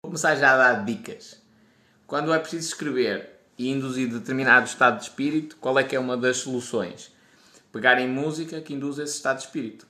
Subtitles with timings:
[0.00, 1.42] Vou começar já a dar dicas.
[2.06, 6.16] Quando é preciso escrever e induzir determinado estado de espírito, qual é que é uma
[6.16, 7.12] das soluções?
[7.72, 9.88] Pegar em música que induz esse estado de espírito.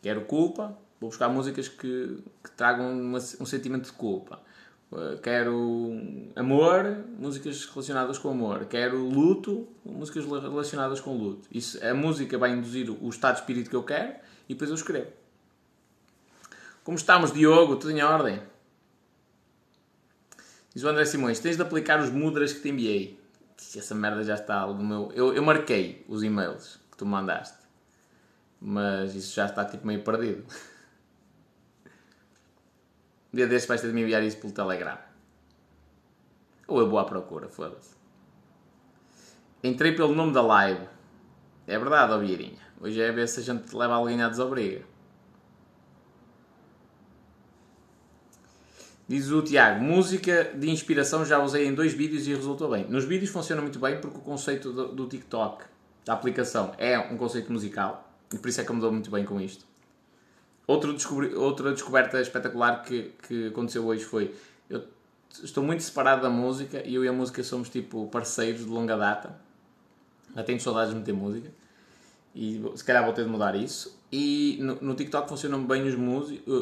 [0.00, 4.40] Quero culpa, vou buscar músicas que, que tragam uma, um sentimento de culpa.
[4.90, 6.00] Uh, quero
[6.34, 8.64] amor, músicas relacionadas com amor.
[8.64, 11.46] Quero luto, músicas relacionadas com luto.
[11.52, 14.14] Isso, a música vai induzir o estado de espírito que eu quero
[14.48, 15.12] e depois eu escrevo.
[16.82, 17.76] Como estamos, Diogo?
[17.76, 18.40] Tudo em ordem?
[20.78, 23.20] Diz o André Simões: tens de aplicar os mudras que te enviei.
[23.76, 25.10] Essa merda já está no meu.
[25.12, 27.58] Eu, eu marquei os e-mails que tu mandaste,
[28.60, 30.44] mas isso já está tipo meio perdido.
[33.32, 34.96] Um dia deste vais ter de me enviar isso pelo Telegram.
[36.68, 37.96] Ou eu vou à procura, foda-se.
[39.64, 40.86] Entrei pelo nome da live.
[41.66, 42.62] É verdade, ó Vieirinha.
[42.80, 44.84] Hoje é ver se a gente leva alguém à desobriga.
[49.08, 52.84] Diz o Tiago, música de inspiração já usei em dois vídeos e resultou bem.
[52.90, 55.64] Nos vídeos funciona muito bem porque o conceito do, do TikTok,
[56.04, 59.10] da aplicação, é um conceito musical e por isso é que eu me dou muito
[59.10, 59.64] bem com isto.
[60.66, 64.34] Outro descobri, outra descoberta espetacular que, que aconteceu hoje foi:
[64.68, 64.84] eu
[65.42, 68.94] estou muito separado da música e eu e a música somos tipo parceiros de longa
[68.94, 69.40] data.
[70.36, 71.50] Já tenho saudades de meter música
[72.34, 73.98] e se calhar vou ter de mudar isso.
[74.10, 75.94] E no, no TikTok funciona bem os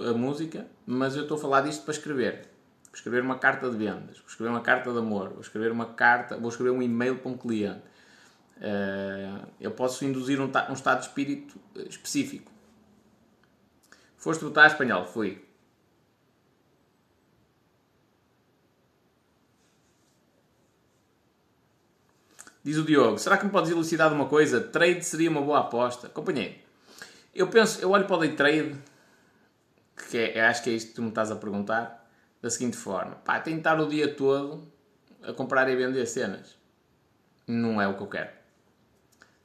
[0.09, 2.49] a música, mas eu estou a falar disto para escrever.
[2.85, 5.87] Vou escrever uma carta de vendas, vou escrever uma carta de amor, vou escrever uma
[5.87, 7.83] carta, vou escrever um e-mail para um cliente.
[8.57, 12.51] Uh, eu posso induzir um, um, estado de espírito específico.
[14.17, 15.05] Foste votar espanhol?
[15.05, 15.46] Fui.
[22.67, 24.61] Diz o Diogo, será que me podes elucidar uma coisa?
[24.61, 26.09] Trade seria uma boa aposta.
[26.09, 26.57] Companheiro,
[27.33, 28.75] eu penso, eu olho para o day trade,
[30.11, 32.05] que é, acho que é isto que tu me estás a perguntar,
[32.43, 34.67] da seguinte forma: pá, tenho de estar o dia todo
[35.23, 36.57] a comprar e vender cenas.
[37.47, 38.31] Não é o que eu quero.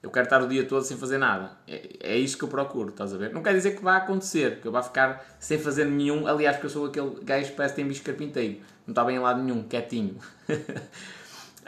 [0.02, 1.52] Eu quero estar o dia todo sem fazer nada.
[1.68, 3.32] É, é isto que eu procuro, estás a ver?
[3.32, 6.26] Não quer dizer que vá acontecer, que eu vá ficar sem fazer nenhum.
[6.26, 8.62] Aliás, porque eu sou aquele gajo que parece que tem bicho carpinteiro.
[8.88, 10.18] Não está bem em lado nenhum, quietinho.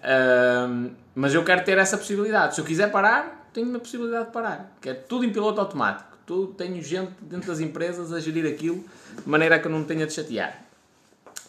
[0.03, 2.55] um, mas eu quero ter essa possibilidade.
[2.55, 4.75] Se eu quiser parar, tenho a possibilidade de parar.
[4.81, 8.83] Que é tudo em piloto automático tu, tenho gente dentro das empresas a gerir aquilo
[9.21, 10.61] de maneira que eu não me tenha de chatear.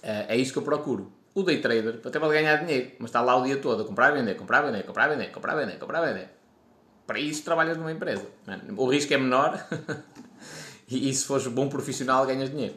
[0.02, 1.12] Uh, é isso que eu procuro.
[1.34, 4.12] O day trader até pode ganhar dinheiro, mas está lá o dia todo a comprar
[4.12, 6.28] vender, comprar vender, comprar vender, comprar vender, comprar vender.
[7.06, 8.26] Para isso trabalhas numa empresa.
[8.76, 9.66] O risco é menor
[10.88, 12.76] e, e se fores bom profissional ganhas dinheiro.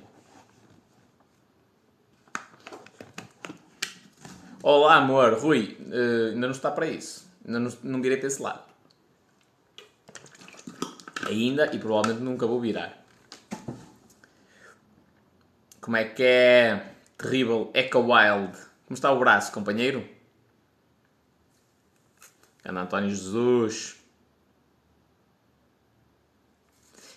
[4.69, 5.31] Olá, amor.
[5.35, 7.25] Rui, uh, ainda não está para isso.
[7.45, 8.63] Ainda não, não virei para esse lado
[11.25, 13.01] ainda e provavelmente nunca vou virar.
[15.79, 16.95] Como é que é?
[17.17, 18.57] Terrível Echo Wild.
[18.85, 20.05] Como está o braço, companheiro?
[22.65, 23.95] Ana António Jesus.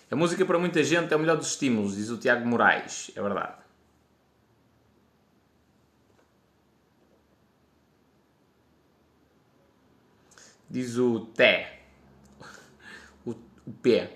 [0.09, 3.11] A música para muita gente é o melhor dos estímulos, diz o Tiago Moraes.
[3.13, 3.60] É verdade.
[10.71, 11.79] Diz o Té
[13.65, 14.09] o P,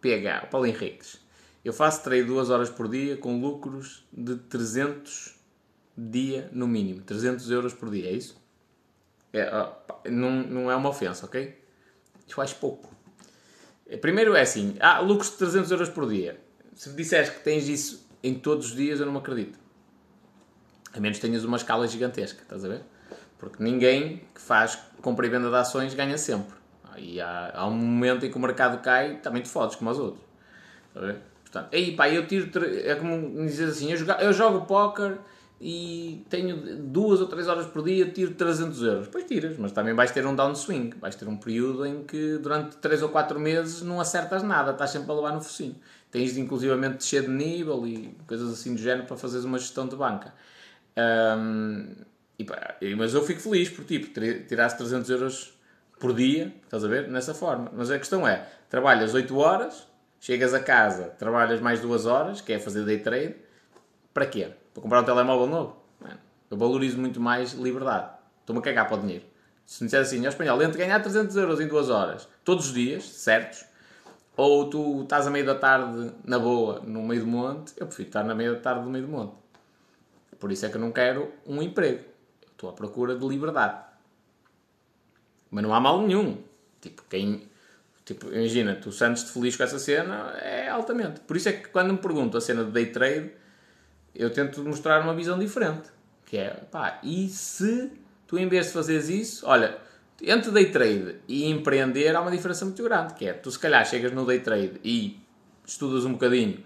[0.00, 1.20] PH, o Paulo Henriques.
[1.64, 5.34] Eu faço trade duas horas por dia com lucros de 300
[5.96, 7.02] dia no mínimo.
[7.02, 8.40] 300 euros por dia, é isso?
[9.32, 9.50] É,
[10.10, 11.60] não, não é uma ofensa, ok?
[12.28, 12.94] Eu acho pouco.
[13.86, 16.40] É, primeiro é assim, ah, lucros de 300 euros por dia.
[16.74, 19.58] Se disseres que tens isso em todos os dias, eu não me acredito.
[20.92, 22.82] A menos que tenhas uma escala gigantesca, estás a ver?
[23.38, 26.54] Porque ninguém que faz compra e venda de ações ganha sempre.
[26.96, 29.98] E há, há, um momento em que o mercado cai, também te fodes como os
[29.98, 30.24] outros.
[31.42, 32.50] Portanto, aí pá, eu tiro.
[32.64, 35.18] É como dizer assim: eu jogo, eu jogo póquer
[35.64, 39.08] e tenho duas ou três horas por dia, tiro 300 euros.
[39.08, 40.90] Pois tiras, mas também vais ter um downswing.
[41.00, 44.90] Vais ter um período em que durante 3 ou 4 meses não acertas nada, estás
[44.90, 45.76] sempre a levar no focinho.
[46.10, 49.86] Tens de inclusivamente descer de nível e coisas assim do género para fazeres uma gestão
[49.86, 50.34] de banca.
[50.96, 51.94] Um,
[52.42, 54.08] e, pá, mas eu fico feliz por tipo,
[54.48, 55.54] tirasse 300 euros
[56.00, 57.08] por dia, estás a ver?
[57.08, 57.70] Nessa forma.
[57.72, 59.86] Mas a questão é, trabalhas 8 horas,
[60.20, 63.36] chegas a casa, trabalhas mais 2 horas, que é fazer day trade,
[64.12, 64.50] para quê?
[64.74, 65.82] Para comprar um telemóvel novo?
[66.50, 68.10] Eu valorizo muito mais liberdade.
[68.40, 69.24] Estou-me a cagar para o dinheiro.
[69.64, 72.74] Se me disser assim, ó espanhol, entre ganhar 300 euros em 2 horas, todos os
[72.74, 73.64] dias, certos,
[74.36, 78.08] ou tu estás a meio da tarde na boa, no meio do monte, eu prefiro
[78.08, 79.34] estar na meio da tarde no meio do monte.
[80.38, 82.11] Por isso é que eu não quero um emprego.
[82.62, 83.82] Estou à procura de liberdade.
[85.50, 86.38] Mas não há mal nenhum.
[86.80, 87.42] Tipo, quem.
[88.04, 91.18] Tipo, imagina, tu sentes-te feliz com essa cena, é altamente.
[91.20, 93.32] Por isso é que quando me pergunto a cena de day trade,
[94.14, 95.88] eu tento mostrar uma visão diferente.
[96.24, 97.90] Que é, pá, e se
[98.28, 99.76] tu em vez de fazeres isso, olha,
[100.22, 103.84] entre day trade e empreender há uma diferença muito grande, que é, tu se calhar
[103.84, 105.20] chegas no day trade e
[105.66, 106.58] estudas um bocadinho,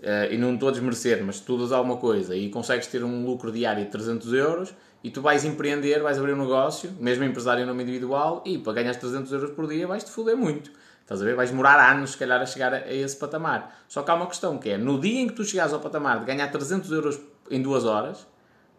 [0.00, 3.52] uh, e não estou a desmerecer, mas estudas alguma coisa e consegues ter um lucro
[3.52, 4.74] diário de 300 euros,
[5.06, 8.72] e tu vais empreender, vais abrir um negócio, mesmo empresário em nome individual, e para
[8.72, 10.72] ganhar 300 euros por dia vais-te foder muito.
[11.00, 11.36] Estás a ver?
[11.36, 13.84] Vais demorar anos, se calhar, a chegar a, esse patamar.
[13.86, 16.18] Só que há uma questão que é, no dia em que tu chegares ao patamar
[16.18, 18.26] de ganhar 300 euros em duas horas,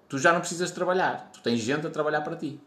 [0.09, 1.31] tu já não precisas trabalhar.
[1.31, 2.59] Tu tens gente a trabalhar para ti.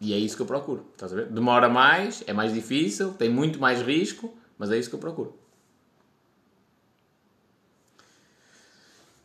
[0.00, 0.86] E é isso que eu procuro.
[0.92, 1.26] Estás a ver?
[1.26, 5.36] Demora mais, é mais difícil, tem muito mais risco, mas é isso que eu procuro.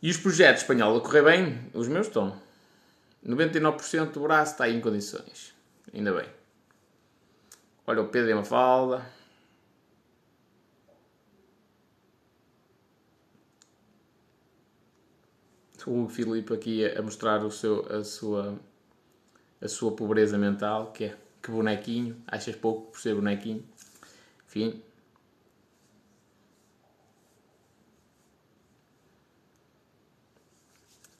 [0.02, 1.70] E os projetos espanhol a correr bem?
[1.72, 2.43] Os meus estão.
[3.26, 5.54] 99% do braço está aí em condições.
[5.92, 6.28] Ainda bem.
[7.86, 9.06] Olha o Pedro e a Mafalda.
[15.86, 18.58] O Filipe aqui a mostrar o seu, a, sua,
[19.60, 23.62] a sua pobreza mental, que é que bonequinho, achas pouco por ser bonequinho.
[24.46, 24.82] Enfim.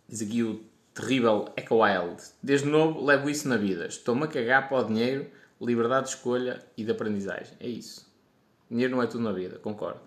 [0.08, 0.64] Diz aqui o
[0.94, 2.22] terrível Echo Wild.
[2.42, 3.86] Desde novo levo isso na vida.
[3.86, 5.28] Estou-me a cagar para o dinheiro,
[5.60, 7.56] liberdade de escolha e de aprendizagem.
[7.60, 8.10] É isso.
[8.70, 10.00] Dinheiro não é tudo na vida, concordo.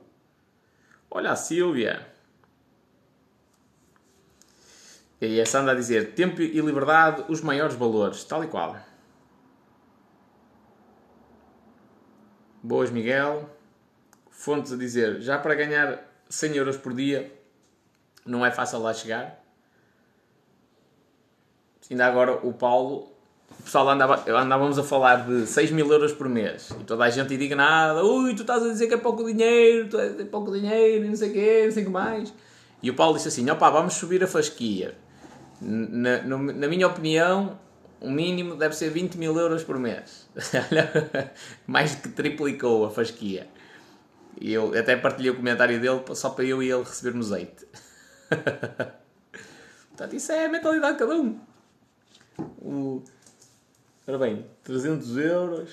[1.11, 2.07] Olha a Silvia.
[5.19, 8.77] E essa anda a dizer: tempo e liberdade, os maiores valores, tal e qual.
[12.61, 13.49] Boas, Miguel.
[14.29, 17.33] Fontes a dizer: já para ganhar 100 euros por dia
[18.25, 19.46] não é fácil lá chegar.
[21.89, 23.11] Ainda agora o Paulo,
[23.59, 27.09] o pessoal andava, andávamos a falar de 6 mil euros por mês e toda a
[27.09, 31.07] gente indignada: ui, tu estás a dizer que é pouco dinheiro, tu é pouco dinheiro,
[31.07, 32.33] não sei o quê, não sei o que mais.
[32.83, 34.95] E o Paulo disse assim: opá, vamos subir a fasquia
[35.61, 37.59] na, na minha opinião,
[37.99, 40.29] o mínimo deve ser 20 mil euros por mês.
[41.65, 43.47] Mais que triplicou a fasquia.
[44.39, 47.65] E eu até partilhei o comentário dele só para eu e ele recebermos azeite.
[49.89, 51.39] Portanto, isso é a mentalidade de cada um.
[52.39, 53.03] O...
[54.07, 55.69] Ora bem, 300 euros.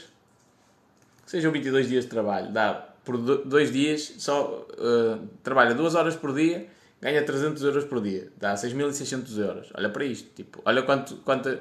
[1.24, 2.52] Que sejam 22 dias de trabalho.
[2.52, 2.74] Dá
[3.04, 6.68] por dois dias, só uh, trabalha duas horas por dia
[7.04, 9.70] ganha 300 euros por dia, dá 6.600 euros.
[9.74, 11.58] Olha para isto, tipo, olha quanto, quanto.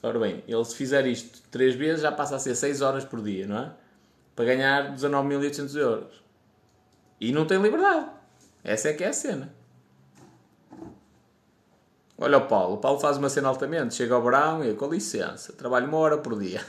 [0.00, 3.20] Ora bem, ele se fizer isto 3 vezes já passa a ser 6 horas por
[3.20, 3.72] dia, não é?
[4.36, 6.22] Para ganhar 19.800 euros.
[7.20, 8.06] E não tem liberdade.
[8.62, 9.52] Essa é que é a cena.
[12.16, 12.74] Olha o Paulo.
[12.74, 13.94] O Paulo faz uma cena altamente.
[13.94, 16.64] Chega ao verão e, com licença, trabalho uma hora por dia.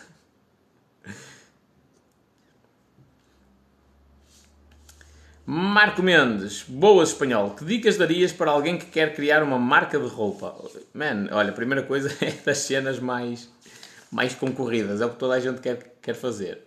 [5.47, 7.51] Marco Mendes, boas espanhol.
[7.51, 10.55] Que dicas darias para alguém que quer criar uma marca de roupa?
[10.91, 13.47] Man, olha, a primeira coisa é das cenas mais,
[14.11, 16.65] mais concorridas, é o que toda a gente quer, quer fazer.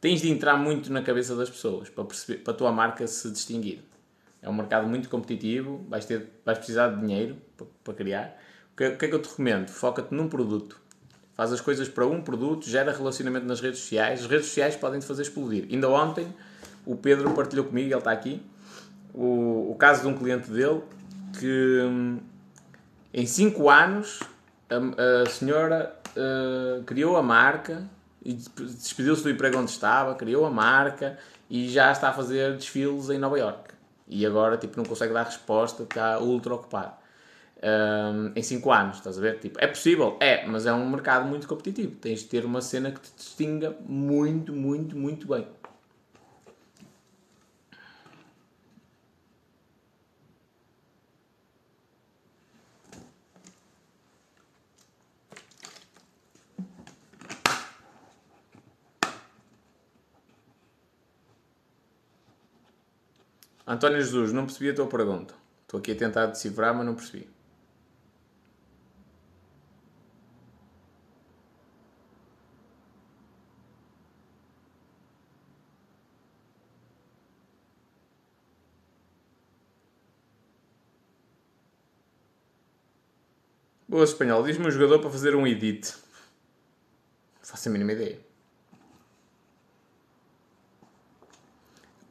[0.00, 3.30] Tens de entrar muito na cabeça das pessoas para, perceber, para a tua marca se
[3.30, 3.82] distinguir.
[4.40, 8.38] É um mercado muito competitivo, vais, ter, vais precisar de dinheiro para, para criar.
[8.72, 9.68] O que, o que é que eu te recomendo?
[9.68, 10.80] Foca-te num produto.
[11.34, 14.20] Faz as coisas para um produto, gera relacionamento nas redes sociais.
[14.20, 15.66] As redes sociais podem te fazer explodir.
[15.70, 16.32] Ainda ontem
[16.86, 18.42] o Pedro partilhou comigo, ele está aqui,
[19.12, 20.82] o, o caso de um cliente dele
[21.38, 22.18] que hum,
[23.12, 24.20] em 5 anos
[24.70, 27.88] a, a senhora uh, criou a marca
[28.24, 31.18] e despediu-se do emprego onde estava, criou a marca
[31.48, 33.77] e já está a fazer desfiles em Nova York.
[34.08, 36.94] E agora tipo, não consegue dar resposta, está ultra ocupado.
[37.60, 39.40] Um, em 5 anos, estás a ver?
[39.40, 40.16] Tipo, é possível?
[40.20, 41.96] É, mas é um mercado muito competitivo.
[41.96, 45.46] Tens de ter uma cena que te distinga muito, muito, muito bem.
[63.70, 65.34] António Jesus, não percebi a tua pergunta.
[65.60, 67.28] Estou aqui a tentar decifrar, mas não percebi.
[83.86, 85.94] Boa espanhol, diz-me um jogador para fazer um edit.
[87.36, 88.18] Não faço a mínima ideia.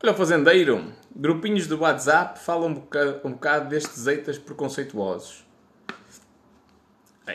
[0.03, 1.06] Olha o fazendeiro.
[1.19, 5.43] Grupinhos do WhatsApp falam um bocado, um bocado destes eitas preconceituosos.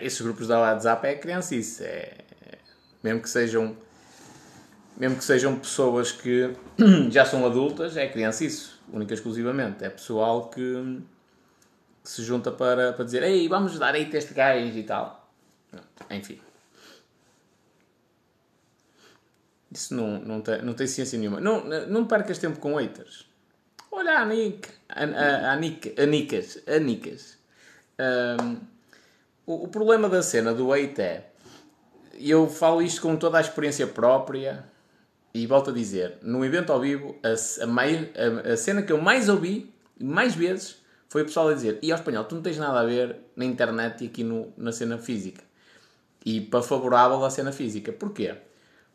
[0.01, 1.83] Esses grupos do WhatsApp é criancice.
[1.83, 2.25] É,
[3.03, 3.77] mesmo que sejam
[4.97, 6.55] mesmo que sejam pessoas que
[7.11, 9.83] já são adultas, é criancice, única e exclusivamente.
[9.83, 11.03] É pessoal que,
[12.05, 15.29] que se junta para, para dizer Ei, vamos dar hate a este gajo e tal.
[16.09, 16.39] Enfim.
[19.73, 21.41] Isso não, não, tem, não tem ciência nenhuma.
[21.41, 23.32] Não, não percas tempo com haters.
[23.93, 24.69] Olha a Nick.
[24.89, 26.59] A, a, a, Nick, a Nicas.
[26.67, 27.39] A Nicas.
[28.41, 28.57] Um,
[29.47, 31.29] o, o, problema da cena do hate é.
[32.19, 34.65] Eu falo isto com toda a experiência própria
[35.35, 39.01] e volto a dizer: no evento ao vivo, a, a, a, a cena que eu
[39.01, 39.71] mais ouvi,
[40.01, 40.77] mais vezes,
[41.11, 43.45] foi o pessoal a dizer: e ao espanhol, tu não tens nada a ver na
[43.45, 45.43] internet e aqui no, na cena física.
[46.25, 47.93] E para favorável à cena física.
[47.93, 48.35] Porquê?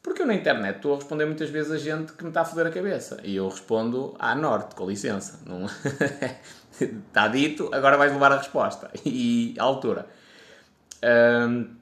[0.07, 2.45] Porque eu na internet estou a responder muitas vezes a gente que me está a
[2.45, 3.19] foder a cabeça.
[3.25, 5.41] E eu respondo à norte, com licença.
[5.45, 5.65] Não...
[6.79, 8.89] está dito, agora vais levar a resposta.
[9.05, 10.07] E à altura.
[11.03, 11.75] Um,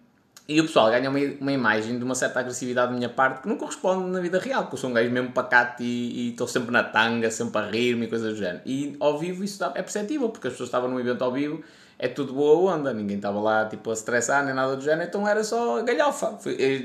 [0.48, 3.48] e o pessoal ganha uma, uma, imagem de uma certa agressividade da minha parte que
[3.48, 6.72] não corresponde na vida real, porque eu sou um gajo mesmo pacato e estou sempre
[6.72, 8.62] na tanga, sempre a rir-me e coisas do género.
[8.65, 11.63] E ao vivo isso é perceptível, porque as pessoas estavam num evento ao vivo
[11.98, 15.28] é tudo boa onda, ninguém estava lá tipo a estressar nem nada do género, então
[15.28, 16.38] era só galhofa.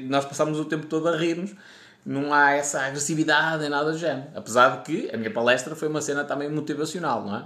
[0.08, 1.54] Nós passámos o tempo todo a rir-nos,
[2.04, 4.28] não há essa agressividade nem nada do género.
[4.34, 7.44] Apesar de que a minha palestra foi uma cena também motivacional, não é?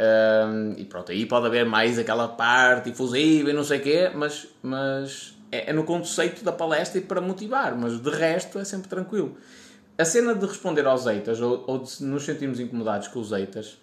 [0.00, 4.10] Um, e pronto, aí pode haver mais aquela parte efusiva e não sei o quê,
[4.14, 8.64] mas, mas é, é, no conceito da palestra e para motivar, mas de resto é
[8.64, 9.36] sempre tranquilo.
[9.98, 13.76] A cena de responder aos eitas ou, ou de nos sentirmos incomodados com os eitas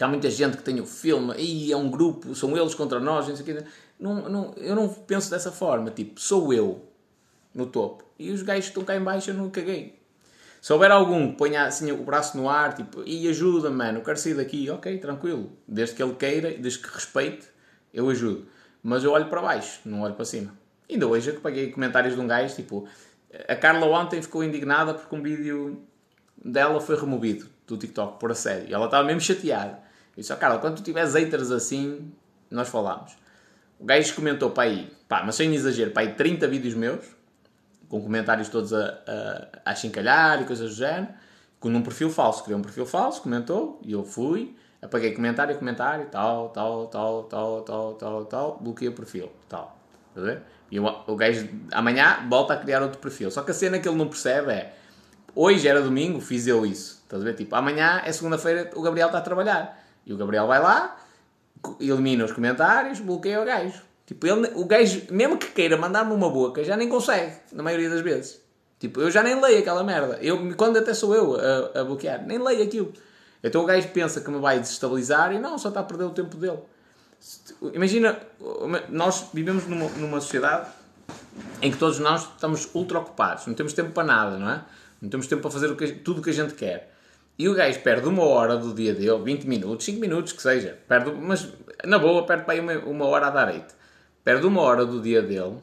[0.00, 2.98] que há muita gente que tem o filme e é um grupo, são eles contra
[2.98, 3.64] nós, não sei o quê.
[3.98, 6.88] Não, não, eu não penso dessa forma, tipo, sou eu
[7.54, 10.00] no topo e os gajos que estão cá em baixo eu não caguei.
[10.58, 14.02] Se houver algum que ponha assim o braço no ar, tipo, e ajuda, mano, eu
[14.02, 15.52] quero sair daqui, ok, tranquilo.
[15.68, 17.46] Desde que ele queira, desde que respeite,
[17.92, 18.46] eu ajudo.
[18.82, 20.54] Mas eu olho para baixo, não olho para cima.
[20.88, 22.88] Ainda hoje eu peguei comentários de um gajo, tipo,
[23.46, 25.82] a Carla ontem ficou indignada porque um vídeo
[26.42, 28.74] dela foi removido do TikTok por assédio.
[28.74, 29.89] Ela estava mesmo chateada.
[30.16, 32.12] Eu disse, oh, Carla, quando tu tiveres haters assim,
[32.50, 33.16] nós falamos.
[33.78, 37.04] O gajo comentou para aí, pá, mas sem exagero, para aí 30 vídeos meus,
[37.88, 38.98] com comentários todos a,
[39.64, 41.08] a, a chincalhar e coisas do género,
[41.58, 42.44] com um perfil falso.
[42.44, 47.62] Criou um perfil falso, comentou, e eu fui, apaguei comentário, comentário, tal, tal, tal, tal,
[47.62, 49.78] tal, tal, tal, bloqueei o perfil, tal.
[50.14, 50.42] Ver?
[50.70, 53.30] E o, o gajo amanhã volta a criar outro perfil.
[53.30, 54.74] Só que a cena que ele não percebe é,
[55.34, 57.00] hoje era domingo, fiz eu isso.
[57.02, 57.34] Estás a ver?
[57.34, 59.79] Tipo, amanhã é segunda-feira, o Gabriel está a trabalhar.
[60.10, 60.96] E o Gabriel vai lá,
[61.78, 63.80] elimina os comentários, bloqueia o gajo.
[64.04, 67.88] Tipo, ele, o gajo, mesmo que queira mandar-me uma boca, já nem consegue, na maioria
[67.88, 68.40] das vezes.
[68.80, 70.18] Tipo, eu já nem leio aquela merda.
[70.20, 72.92] Eu, quando até sou eu a, a bloquear, nem leio aquilo.
[73.40, 76.10] Então o gajo pensa que me vai desestabilizar e não, só está a perder o
[76.10, 76.58] tempo dele.
[77.72, 78.18] Imagina,
[78.88, 80.68] nós vivemos numa, numa sociedade
[81.62, 84.64] em que todos nós estamos ultra ocupados, não temos tempo para nada, não é?
[85.00, 86.89] Não temos tempo para fazer o que, tudo o que a gente quer.
[87.40, 90.78] E o gajo perde uma hora do dia dele, 20 minutos, 5 minutos que seja,
[90.86, 91.48] perde, mas
[91.86, 93.74] na boa perde para aí uma, uma hora a dar hate.
[94.22, 95.56] Perde uma hora do dia dele,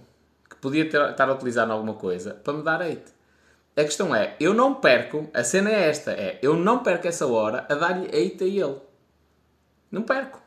[0.49, 3.13] que podia ter, estar a utilizar em alguma coisa, para me dar hate.
[3.75, 7.27] A questão é, eu não perco, a cena é esta, é, eu não perco essa
[7.27, 8.77] hora a dar-lhe hate a ele.
[9.91, 10.41] Não perco.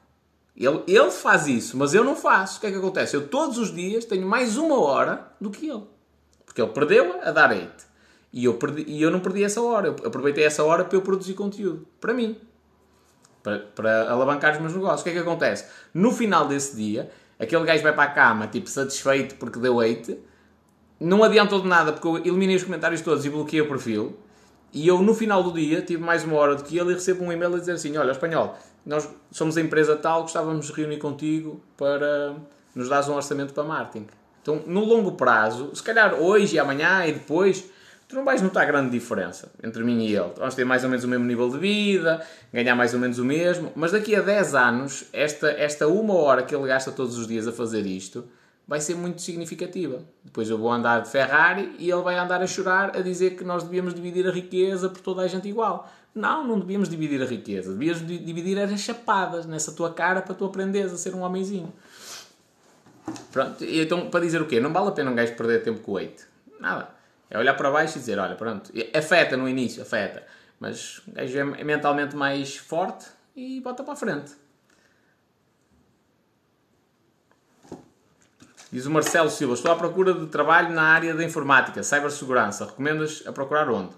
[0.56, 2.58] Ele, ele faz isso, mas eu não faço.
[2.58, 3.14] O que é que acontece?
[3.14, 5.84] Eu todos os dias tenho mais uma hora do que ele.
[6.44, 7.88] Porque ele perdeu a dar hate.
[8.32, 9.88] E eu, perdi, e eu não perdi essa hora.
[9.88, 11.87] Eu aproveitei essa hora para eu produzir conteúdo.
[12.00, 12.37] Para mim.
[13.42, 15.00] Para, para alavancar os meus negócios.
[15.00, 15.66] O que é que acontece?
[15.92, 20.18] No final desse dia, aquele gajo vai para a cama, tipo, satisfeito porque deu hate.
[20.99, 24.16] Não adiantou de nada porque eu eliminei os comentários todos e bloqueei o perfil.
[24.72, 27.25] E eu, no final do dia, tive mais uma hora do que ele e recebo
[27.25, 28.56] um e-mail a dizer assim: Olha, espanhol,
[28.87, 32.37] nós somos a empresa tal, gostávamos de reunir contigo para
[32.75, 34.06] nos dar um orçamento para marketing.
[34.42, 37.64] Então, no longo prazo, se calhar hoje e amanhã e depois
[38.11, 40.33] tu não vais notar grande diferença entre mim e ele.
[40.37, 42.21] Vamos ter mais ou menos o mesmo nível de vida,
[42.52, 46.43] ganhar mais ou menos o mesmo, mas daqui a 10 anos, esta, esta uma hora
[46.43, 48.25] que ele gasta todos os dias a fazer isto
[48.67, 50.02] vai ser muito significativa.
[50.25, 53.45] Depois eu vou andar de Ferrari e ele vai andar a chorar a dizer que
[53.45, 55.88] nós devíamos dividir a riqueza por toda a gente igual.
[56.12, 57.73] Não, não devíamos dividir a riqueza.
[57.73, 61.73] Devíamos dividir as chapadas nessa tua cara para tu aprenderes a ser um homenzinho.
[63.33, 64.61] Pronto, então para dizer o quê?
[64.61, 66.25] Não vale a pena um gajo perder tempo com o 8.
[66.61, 67.00] Nada
[67.30, 70.26] é olhar para baixo e dizer, olha, pronto, afeta no início, afeta.
[70.58, 74.32] Mas o gajo é mentalmente mais forte e bota para a frente.
[78.72, 82.66] Diz o Marcelo Silva, estou à procura de trabalho na área da informática, cibersegurança.
[82.66, 83.94] Recomendas a procurar onde?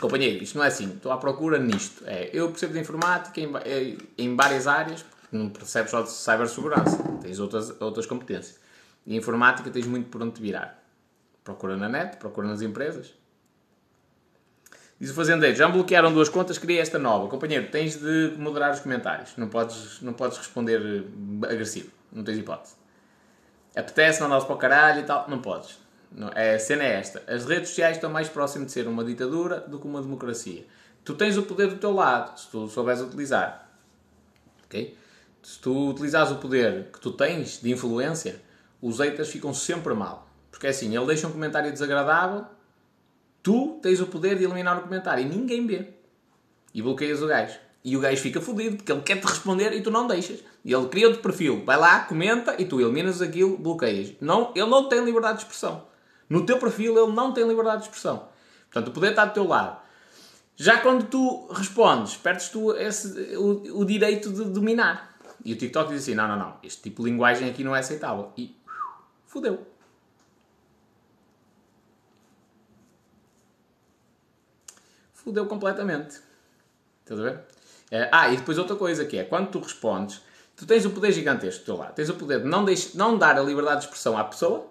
[0.00, 0.92] Companheiro, isto não é assim.
[0.92, 2.04] Estou à procura nisto.
[2.06, 6.98] É, eu percebo de informática em, em várias áreas, não percebes só de cibersegurança.
[7.22, 8.63] Tens outras, outras competências.
[9.06, 10.82] E informática tens muito por onde te virar.
[11.42, 13.14] Procura na net, procura nas empresas.
[14.98, 17.28] Diz o fazendeiro, já me bloquearam duas contas, queria esta nova.
[17.28, 19.36] Companheiro, tens de moderar os comentários.
[19.36, 21.90] Não podes, não podes responder eh, agressivo.
[22.12, 22.76] Não tens hipótese.
[23.76, 25.28] Apetece mandá-los para o caralho e tal.
[25.28, 25.78] Não podes.
[26.10, 27.22] Não, é, a cena é esta.
[27.26, 30.64] As redes sociais estão mais próximas de ser uma ditadura do que uma democracia.
[31.04, 33.68] Tu tens o poder do teu lado, se tu souberes utilizar.
[34.64, 34.96] Ok?
[35.42, 38.40] Se tu utilizares o poder que tu tens de influência,
[38.84, 40.28] os haters ficam sempre mal.
[40.50, 42.44] Porque é assim, ele deixa um comentário desagradável,
[43.42, 45.88] tu tens o poder de eliminar o comentário e ninguém vê.
[46.74, 47.58] E bloqueias o gajo.
[47.82, 50.40] E o gajo fica fodido porque ele quer te responder e tu não deixas.
[50.62, 54.12] E ele cria outro perfil, vai lá, comenta e tu eliminas aquilo, bloqueias.
[54.20, 55.86] Não, ele não tem liberdade de expressão.
[56.28, 58.28] No teu perfil ele não tem liberdade de expressão.
[58.70, 59.78] Portanto, o poder está do teu lado.
[60.56, 65.16] Já quando tu respondes, perdes tu esse, o, o direito de dominar.
[65.42, 67.80] E o TikTok diz assim: não, não, não, este tipo de linguagem aqui não é
[67.80, 68.32] aceitável.
[68.36, 68.56] E
[69.34, 69.66] fodeu.
[75.12, 76.20] Fodeu completamente.
[77.00, 77.40] Estás a ver?
[77.90, 80.22] É, ah, e depois outra coisa que é, quando tu respondes,
[80.54, 81.94] tu tens o poder gigantesco do teu lado.
[81.94, 84.68] Tens o poder de não, deixe, não dar a liberdade de expressão à pessoa,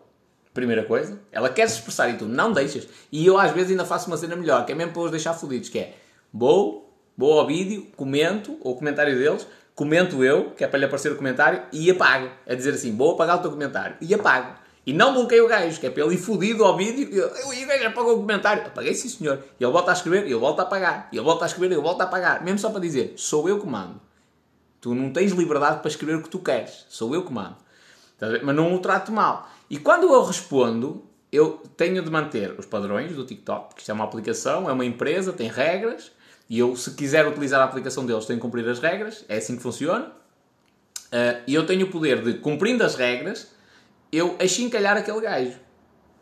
[0.53, 1.19] primeira coisa.
[1.31, 2.87] Ela quer se expressar e tu não deixas.
[3.11, 5.33] E eu às vezes ainda faço uma cena melhor, que é mesmo para os deixar
[5.33, 5.97] fodidos, que é,
[6.33, 11.11] vou, vou ao vídeo, comento, ou comentário deles, comento eu, que é para lhe aparecer
[11.11, 12.29] o comentário, e apago.
[12.45, 13.95] É dizer assim, vou apagar o teu comentário.
[14.01, 14.55] E apago.
[14.85, 17.09] E não bloqueio o gajo, que é para ele ao vídeo.
[17.09, 18.63] E, eu, e o gajo apagou o comentário.
[18.67, 19.39] Apaguei sim, senhor.
[19.59, 21.07] E ele volta a escrever, e eu volto a apagar.
[21.11, 22.43] E ele volta a escrever, e eu volto a apagar.
[22.43, 24.01] Mesmo só para dizer, sou eu que mando.
[24.81, 26.85] Tu não tens liberdade para escrever o que tu queres.
[26.89, 27.55] Sou eu que mando.
[28.43, 29.49] Mas não o trato mal.
[29.69, 33.93] E quando eu respondo, eu tenho de manter os padrões do TikTok, porque isto é
[33.93, 36.11] uma aplicação, é uma empresa, tem regras.
[36.49, 39.25] E eu, se quiser utilizar a aplicação deles, tenho que cumprir as regras.
[39.27, 40.05] É assim que funciona.
[41.13, 43.51] Uh, e eu tenho o poder de, cumprindo as regras,
[44.11, 45.53] eu achincalhar aquele gajo.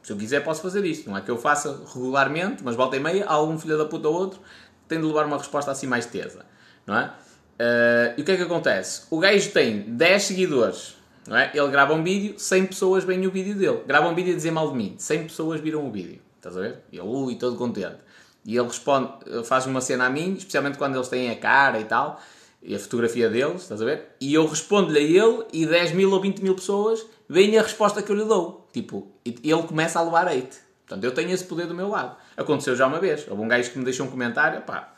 [0.04, 1.10] Se eu quiser, posso fazer isto.
[1.10, 4.16] Não é que eu faça regularmente, mas volta e meia, algum filho da puta ou
[4.16, 4.40] outro
[4.88, 6.46] tem de levar uma resposta assim mais tesa.
[6.86, 7.06] Não é?
[7.06, 9.04] Uh, e o que é que acontece?
[9.10, 10.98] O gajo tem 10 seguidores.
[11.28, 11.52] Não é?
[11.54, 13.84] Ele grava um vídeo, 100 pessoas veem o vídeo dele.
[13.88, 14.96] Grava um vídeo a dizer mal de mim.
[14.98, 16.20] 100 pessoas viram o vídeo.
[16.36, 16.80] Estás a ver?
[16.92, 17.98] E ele, ui, todo contente.
[18.46, 19.12] E ele responde,
[19.46, 22.20] faz uma cena a mim, especialmente quando eles têm a cara e tal,
[22.62, 24.16] e a fotografia deles, estás a ver?
[24.20, 28.02] E eu respondo-lhe a ele e 10 mil ou 20 mil pessoas vem a resposta
[28.02, 28.68] que eu lhe dou.
[28.72, 30.58] Tipo, ele começa a levar hate.
[30.86, 32.16] Portanto, eu tenho esse poder do meu lado.
[32.36, 33.26] Aconteceu já uma vez.
[33.28, 34.94] Houve um gajo que me deixou um comentário, pá,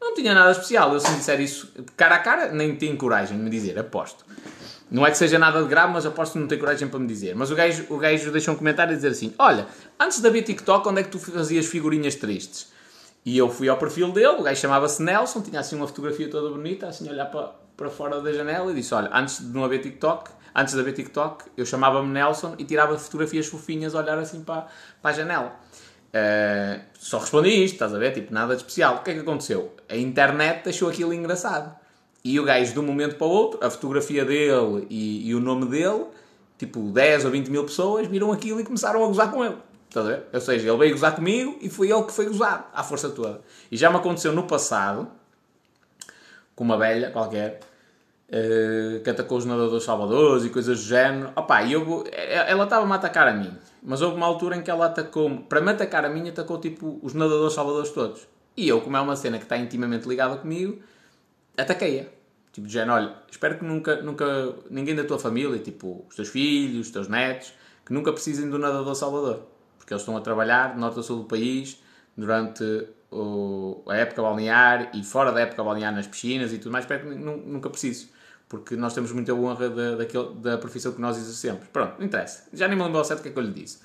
[0.00, 0.92] não tinha nada especial.
[0.92, 4.24] Eu, se disser isso cara a cara, nem tenho coragem de me dizer, aposto.
[4.90, 7.06] Não é que seja nada de grave, mas aposto que não tem coragem para me
[7.06, 7.34] dizer.
[7.34, 9.66] Mas o gajo, o gajo deixou um comentário a dizer assim: Olha,
[9.98, 12.70] antes de haver TikTok, onde é que tu fazias figurinhas tristes?
[13.24, 16.50] E eu fui ao perfil dele, o gajo chamava-se Nelson, tinha assim uma fotografia toda
[16.50, 19.64] bonita, assim a olhar para, para fora da janela e disse: Olha, antes de não
[19.64, 24.18] haver TikTok, Antes de haver TikTok, eu chamava-me Nelson e tirava fotografias fofinhas a olhar
[24.18, 24.66] assim para,
[25.00, 25.52] para a janela.
[26.12, 28.12] Uh, só respondi isto, estás a ver?
[28.12, 28.96] Tipo, nada de especial.
[28.96, 29.74] O que é que aconteceu?
[29.88, 31.74] A internet deixou aquilo engraçado.
[32.22, 35.40] E o gajo, de um momento para o outro, a fotografia dele e, e o
[35.40, 36.04] nome dele,
[36.58, 39.56] tipo 10 ou 20 mil pessoas, viram aquilo e começaram a gozar com ele.
[39.92, 40.22] Estás a ver?
[40.32, 43.42] Ou seja, ele veio gozar comigo e foi ele que foi gozado, à força toda.
[43.70, 45.06] E já me aconteceu no passado,
[46.56, 47.60] com uma velha qualquer,
[48.30, 51.30] uh, que atacou os nadadores salvadores e coisas do género.
[51.36, 54.70] Opa, eu, eh, ela estava-me a atacar a mim, mas houve uma altura em que
[54.70, 58.26] ela atacou-me, para me atacar a mim, atacou tipo os nadadores salvadores todos.
[58.56, 60.80] E eu, como é uma cena que está intimamente ligada comigo,
[61.54, 62.06] ataquei-a.
[62.50, 66.30] Tipo, de género, olha, espero que nunca, nunca, ninguém da tua família, tipo, os teus
[66.30, 67.52] filhos, os teus netos,
[67.84, 69.51] que nunca precisem do nadador salvador.
[69.92, 71.82] Porque eles estão a trabalhar norte a sul do país
[72.16, 76.84] durante o, a época balnear e fora da época balnear nas piscinas e tudo mais,
[76.84, 78.08] espero que nunca preciso
[78.48, 81.66] porque nós temos muita honra da, daquele, da profissão que nós exercemos.
[81.72, 82.44] Pronto, não interessa.
[82.52, 83.78] Já nem me lembro ao certo o que é que eu lhe disse.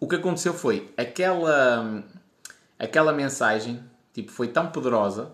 [0.00, 2.02] O que aconteceu foi, aquela,
[2.76, 3.80] aquela mensagem,
[4.12, 5.30] tipo, foi tão poderosa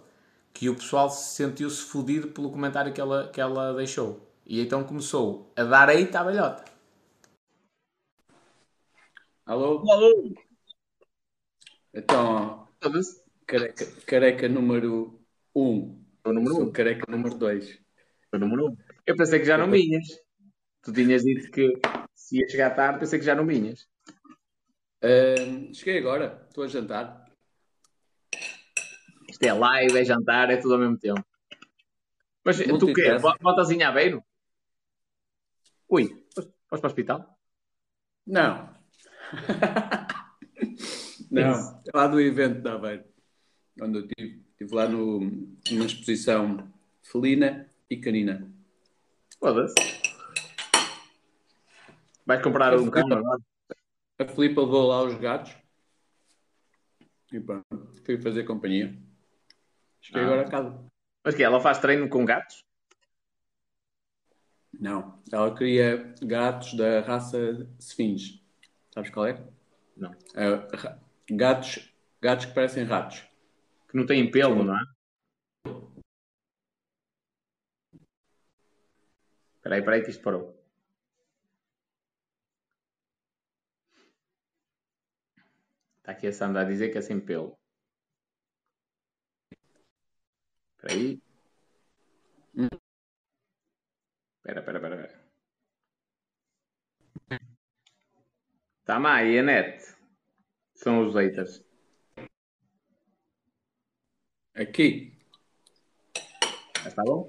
[0.53, 4.21] que o pessoal sentiu-se fodido pelo comentário que ela, que ela deixou.
[4.47, 6.74] E então começou a dar eita à velhota.
[9.47, 9.85] Alô?
[9.91, 10.35] Alô?
[11.93, 12.67] Então,
[13.47, 15.21] careca, careca número
[15.55, 15.61] 1.
[15.61, 16.05] Um.
[16.25, 16.73] O número 1.
[16.73, 17.79] Careca número 2.
[18.31, 18.71] Foi número 1.
[18.71, 18.77] Um.
[19.07, 20.09] Eu pensei que já não vinhas.
[20.81, 21.79] Tu tinhas dito que
[22.15, 23.87] se ia chegar tarde, pensei que já não vinhas.
[25.03, 27.31] Uh, cheguei agora, estou a jantar.
[29.29, 31.23] Isto é live, é jantar, é tudo ao mesmo tempo.
[32.43, 33.19] Mas tu o quê?
[33.43, 34.25] Botas em Aveiro?
[35.87, 37.39] Ui, vais para o hospital?
[38.27, 38.74] Não.
[41.31, 43.05] Não, lá do evento da Aveiro,
[43.81, 44.45] onde eu estive.
[44.55, 48.49] Estive lá no, numa exposição felina e canina.
[49.39, 49.75] Foda-se.
[52.25, 53.05] Vais comprar a um cão
[54.19, 55.55] A Filipa levou lá os gatos
[57.33, 57.65] E pronto,
[58.07, 58.97] fui fazer companhia.
[60.01, 60.27] Cheguei Ah.
[60.27, 60.85] agora a casa.
[61.25, 62.65] Mas que ela faz treino com gatos?
[64.79, 68.41] Não, ela queria gatos da raça Sphinx.
[68.95, 69.35] Sabes qual é?
[69.97, 70.13] Não.
[70.73, 73.23] Ra- gatos, gatos que parecem ratos.
[73.89, 74.83] Que não têm pelo, não é?
[79.57, 80.55] Espera aí, espera aí que isto parou.
[85.99, 87.59] Está aqui a Sandra a dizer que é sem pelo.
[90.77, 91.21] Espera aí.
[92.57, 92.69] Hum.
[94.39, 95.24] Espera, espera, espera, espera.
[98.85, 99.83] Tama e a net.
[100.75, 101.65] São os haters.
[104.55, 105.19] Aqui,
[106.87, 107.29] está bom?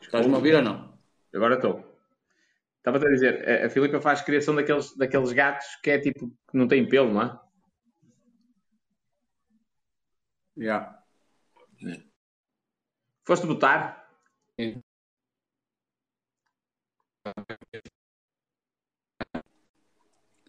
[0.00, 0.98] estás-me a ouvir ou não?
[1.34, 1.84] Agora estou.
[2.78, 6.56] Estava a dizer, a- a Filipa faz criação daqueles, daqueles gatos que é tipo, que
[6.56, 7.40] não tem pelo, não é?
[10.56, 11.04] Já.
[13.24, 14.08] Foste botar?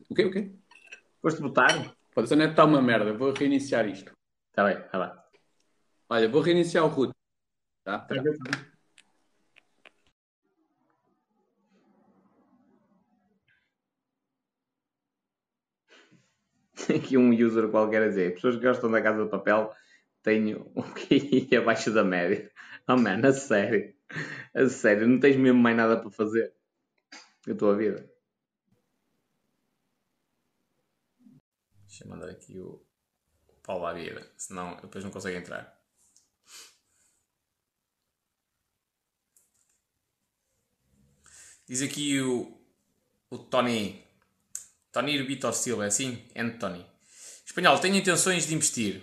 [0.10, 0.26] O quê?
[0.26, 0.52] O quê?
[1.22, 1.96] Foste botar?
[2.14, 3.14] Pode ser net está uma merda.
[3.14, 4.12] Vou reiniciar isto.
[4.50, 5.24] Está bem, está lá.
[6.10, 7.14] Olha, vou reiniciar o root.
[7.84, 8.00] Tá?
[8.00, 8.16] Tá.
[16.88, 19.74] Tem aqui um user qualquer a dizer, pessoas que gostam da Casa de Papel
[20.24, 22.50] têm o QI abaixo da média.
[22.88, 23.94] Oh man, a sério.
[24.54, 26.54] A sério, não tens mesmo mais nada para fazer
[27.46, 28.10] na tua vida.
[31.98, 32.80] Deixa eu mandar aqui o,
[33.48, 35.76] o Paulo vida, senão depois não consegue entrar.
[41.68, 42.56] Diz aqui o,
[43.32, 44.06] o Tony.
[44.92, 46.24] Tony Vitor Silva, é assim?
[46.36, 46.86] Anthony.
[47.44, 49.02] Espanhol, tenho intenções de investir.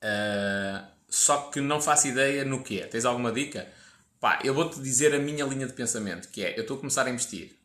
[0.00, 2.86] Ah, só que não faço ideia no que é.
[2.86, 3.68] Tens alguma dica?
[4.20, 7.04] Pá, eu vou-te dizer a minha linha de pensamento, que é, eu estou a começar
[7.04, 7.58] a investir.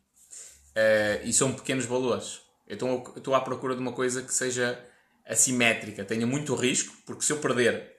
[0.74, 2.47] Ah, e são pequenos valores.
[2.68, 4.78] Eu estou- à procura de uma coisa que seja
[5.26, 7.96] assimétrica, tenha muito risco, porque se eu perder,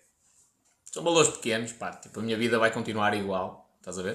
[0.85, 4.13] são valores pequenos, pá, tipo, a minha vida vai continuar igual, estás a ver?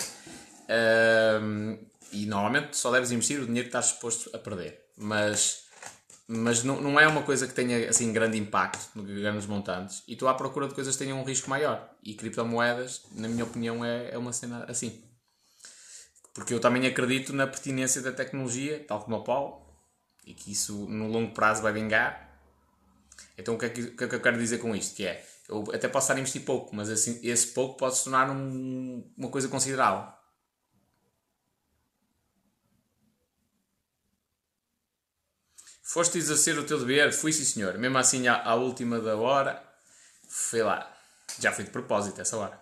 [2.13, 4.81] E normalmente só deves investir o dinheiro que estás disposto a perder.
[4.97, 5.65] Mas,
[6.29, 10.05] mas não, não é uma coisa que tenha assim grande impacto, grandes montantes.
[10.07, 11.91] E estou à procura de coisas que tenham um risco maior.
[12.03, 15.03] E criptomoedas, na minha opinião, é, é uma cena assim.
[16.33, 19.64] Porque eu também acredito na pertinência da tecnologia, tal como o Paulo,
[20.27, 22.29] e que isso no longo prazo vai vingar.
[23.37, 24.95] Então o que é que, é que eu quero dizer com isto?
[24.97, 28.05] Que é, eu até posso estar a investir pouco, mas assim, esse pouco pode se
[28.05, 30.13] tornar um- uma coisa considerável.
[35.85, 37.13] Foste exercer o teu dever?
[37.13, 37.79] Fui, sim, senhor.
[37.79, 39.63] Mesmo assim, à, à última da hora,
[40.29, 40.93] fui lá.
[41.41, 42.61] Já foi de propósito essa hora.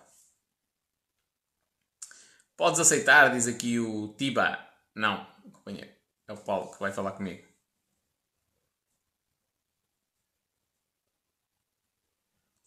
[2.57, 4.57] Podes aceitar, diz aqui o Tiba.
[4.95, 5.91] Não, companheiro.
[6.27, 7.43] É o Paulo que vai falar comigo.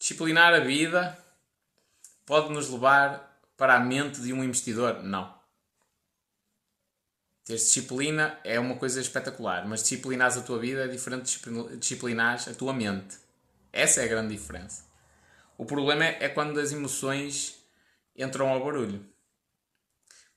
[0.07, 1.17] Disciplinar a vida
[2.25, 5.03] pode nos levar para a mente de um investidor?
[5.03, 5.37] Não.
[7.43, 11.77] Ter disciplina é uma coisa espetacular, mas disciplinares a tua vida é diferente de disciplin-
[11.77, 13.17] disciplinares a tua mente.
[13.73, 14.85] Essa é a grande diferença.
[15.57, 17.61] O problema é, é quando as emoções
[18.15, 19.05] entram ao barulho.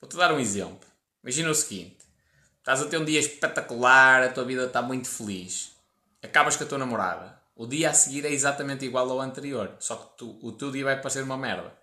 [0.01, 0.89] Vou-te dar um exemplo.
[1.23, 2.05] Imagina o seguinte:
[2.59, 5.77] estás a ter um dia espetacular, a tua vida está muito feliz.
[6.21, 7.40] Acabas com a tua namorada.
[7.61, 10.83] O dia a seguir é exatamente igual ao anterior, só que tu- o teu dia
[10.83, 11.77] vai parecer uma merda.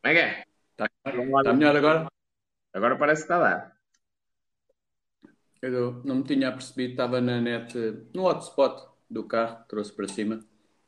[0.00, 0.44] Como é que é?
[0.70, 0.88] Está
[1.44, 2.06] Tá melhor agora?
[2.72, 3.76] Agora parece que está a dar.
[5.60, 7.76] Eu não me tinha apercebido, estava na net,
[8.14, 10.40] no hotspot do carro, trouxe para cima.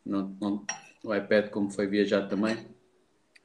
[0.03, 0.65] Não, não,
[1.05, 2.75] o iPad, como foi viajar também.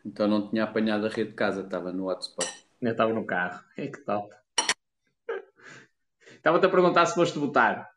[0.06, 2.47] Então não tinha apanhado a rede de casa, estava no hotspot.
[2.80, 3.62] Eu estava no carro.
[3.75, 4.34] É que top.
[6.32, 7.93] Estava-te a perguntar se foste votar.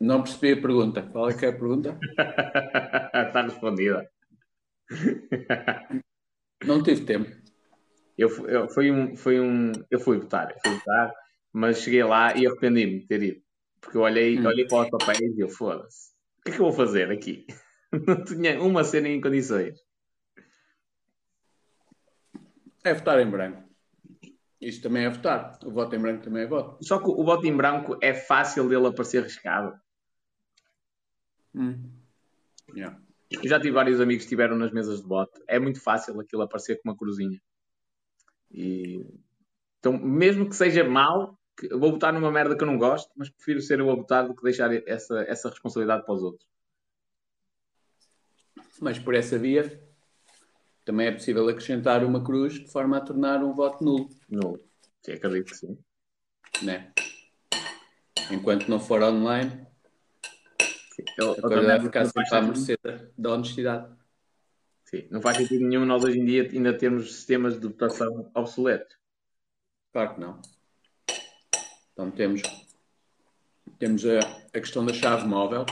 [0.00, 1.02] Não percebi a pergunta.
[1.02, 1.98] Qual é que é a pergunta?
[3.14, 4.10] Está respondida.
[6.64, 7.30] Não tive tempo.
[8.16, 11.12] Eu, eu, foi um, foi um, eu fui votar, fui votar,
[11.52, 13.42] mas cheguei lá e arrependi-me de ter ido.
[13.80, 14.46] Porque eu olhei, Hum.
[14.46, 17.46] olhei para os papéis e eu, foda-se, o que é que eu vou fazer aqui?
[18.06, 19.78] Não tinha uma cena em condições.
[22.84, 23.62] É votar em branco.
[24.60, 25.58] Isto também é votar.
[25.64, 26.82] O voto em branco também é voto.
[26.84, 29.74] Só que o voto em branco é fácil dele aparecer riscado.
[31.54, 31.90] Hum.
[32.74, 33.00] Yeah.
[33.30, 35.40] Eu já tive vários amigos que estiveram nas mesas de voto.
[35.46, 37.40] É muito fácil aquilo aparecer com uma cruzinha.
[38.50, 39.06] E...
[39.78, 43.10] Então, mesmo que seja mal, que eu vou votar numa merda que eu não gosto,
[43.16, 46.46] mas prefiro ser eu a votar do que deixar essa, essa responsabilidade para os outros.
[48.80, 49.80] Mas por essa via
[50.84, 54.08] também é possível acrescentar uma cruz de forma a tornar um voto nulo.
[54.28, 54.60] Nulo.
[55.02, 55.78] Sim, acredito que sim.
[56.62, 56.92] Né?
[58.30, 59.66] Enquanto não for online,
[61.18, 62.78] Eu, a coisa vai ficar sempre à mercê
[63.16, 63.92] da honestidade.
[64.84, 68.96] Sim, não faz sentido nenhum nós hoje em dia ainda termos sistemas de votação obsoletos.
[69.92, 70.40] Claro que não.
[71.92, 72.42] Então temos,
[73.78, 75.64] temos a, a questão da chave móvel.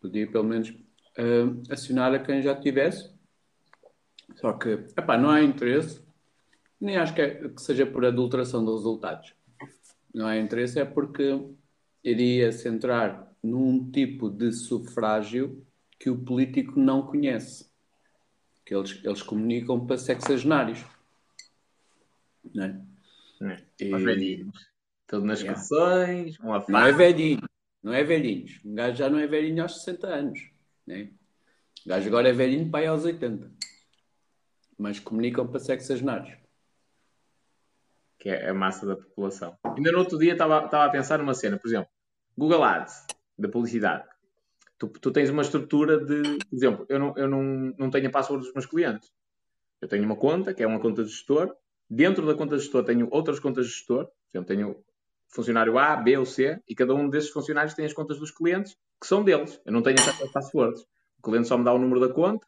[0.00, 3.14] Podia pelo menos uh, acionar a quem já tivesse.
[4.36, 6.04] Só que, epá, não há interesse,
[6.80, 9.34] nem acho que, é, que seja por adulteração dos resultados.
[10.12, 11.38] Não há interesse, é porque
[12.10, 15.66] iria centrar num tipo de sufrágio
[15.98, 17.68] que o político não conhece.
[18.64, 20.84] Que eles, eles comunicam para sexagenários.
[22.54, 22.82] Não é?
[23.42, 23.64] é.
[23.80, 23.94] E...
[23.94, 24.68] Os velhinhos.
[25.06, 25.58] Tudo nas yeah.
[25.58, 27.42] canções, uma Não é velhinho.
[27.82, 28.60] Não é velhinhos.
[28.64, 30.50] Um gajo já não é velhinho aos 60 anos.
[30.86, 31.10] Né?
[31.84, 33.50] O gajo agora é velhinho para ir aos 80.
[34.78, 36.36] Mas comunicam para sexagenários.
[38.18, 39.56] Que é a massa da população.
[39.62, 41.88] Ainda no outro dia estava a pensar numa cena, por exemplo,
[42.36, 43.06] Google Ads,
[43.38, 44.04] da publicidade.
[44.78, 47.42] Tu, tu tens uma estrutura de, por exemplo, eu não, eu não,
[47.78, 49.10] não tenho a password dos meus clientes.
[49.80, 51.54] Eu tenho uma conta, que é uma conta de gestor.
[51.88, 54.06] Dentro da conta de gestor tenho outras contas de gestor.
[54.06, 54.84] Por exemplo, tenho
[55.28, 58.76] funcionário A, B ou C, e cada um desses funcionários tem as contas dos clientes,
[59.00, 59.60] que são deles.
[59.64, 60.82] Eu não tenho acesso às passwords.
[61.18, 62.46] O cliente só me dá o número da conta,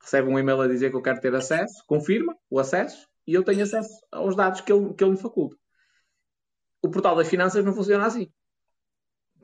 [0.00, 3.42] recebe um e-mail a dizer que eu quero ter acesso, confirma o acesso, e eu
[3.42, 5.56] tenho acesso aos dados que ele, que ele me faculta.
[6.82, 8.30] O portal das finanças não funciona assim.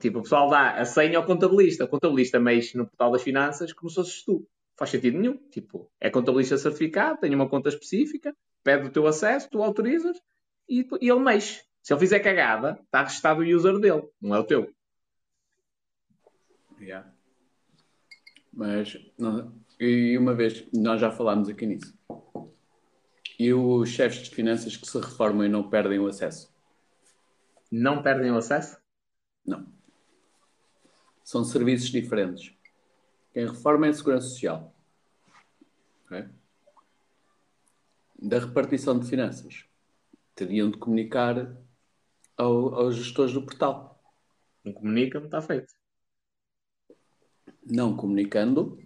[0.03, 1.85] Tipo, o pessoal dá a senha ao contabilista.
[1.85, 4.45] O contabilista mexe no portal das finanças como se fosses tu.
[4.77, 5.37] Faz sentido nenhum.
[5.49, 10.17] Tipo, é contabilista certificado, tem uma conta específica, pede o teu acesso, tu autorizas
[10.67, 11.61] e, e ele mexe.
[11.81, 14.69] Se ele fizer cagada, está registado o user dele, não é o teu.
[16.81, 17.09] Yeah.
[18.51, 21.97] Mas, não, e uma vez, nós já falámos aqui nisso.
[23.39, 26.53] E os chefes de finanças que se reformam e não perdem o acesso?
[27.71, 28.77] Não perdem o acesso?
[29.45, 29.65] Não.
[31.23, 32.53] São serviços diferentes.
[33.33, 34.75] Quem reforma é a Segurança Social.
[36.05, 36.25] Okay?
[38.19, 39.65] Da repartição de finanças.
[40.35, 41.55] Teriam de comunicar
[42.37, 44.01] ao, aos gestores do portal.
[44.63, 45.73] Não comunicam, está feito.
[47.65, 48.77] Não comunicando,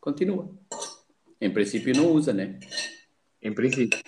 [0.00, 0.48] continua.
[1.40, 2.60] Em princípio não usa, né?
[3.42, 3.98] Em princípio.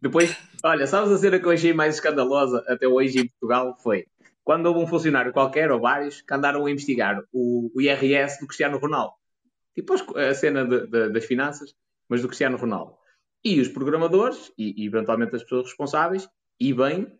[0.00, 3.76] Depois, olha, sabes a cena que eu achei mais escandalosa até hoje em Portugal?
[3.78, 4.06] Foi
[4.46, 8.46] quando houve um funcionário qualquer, ou vários, que andaram a investigar o, o IRS do
[8.46, 9.12] Cristiano Ronaldo.
[9.74, 11.74] Tipo a cena de, de, das finanças,
[12.08, 12.94] mas do Cristiano Ronaldo.
[13.44, 16.28] E os programadores, e, e eventualmente as pessoas responsáveis,
[16.60, 17.12] e bem,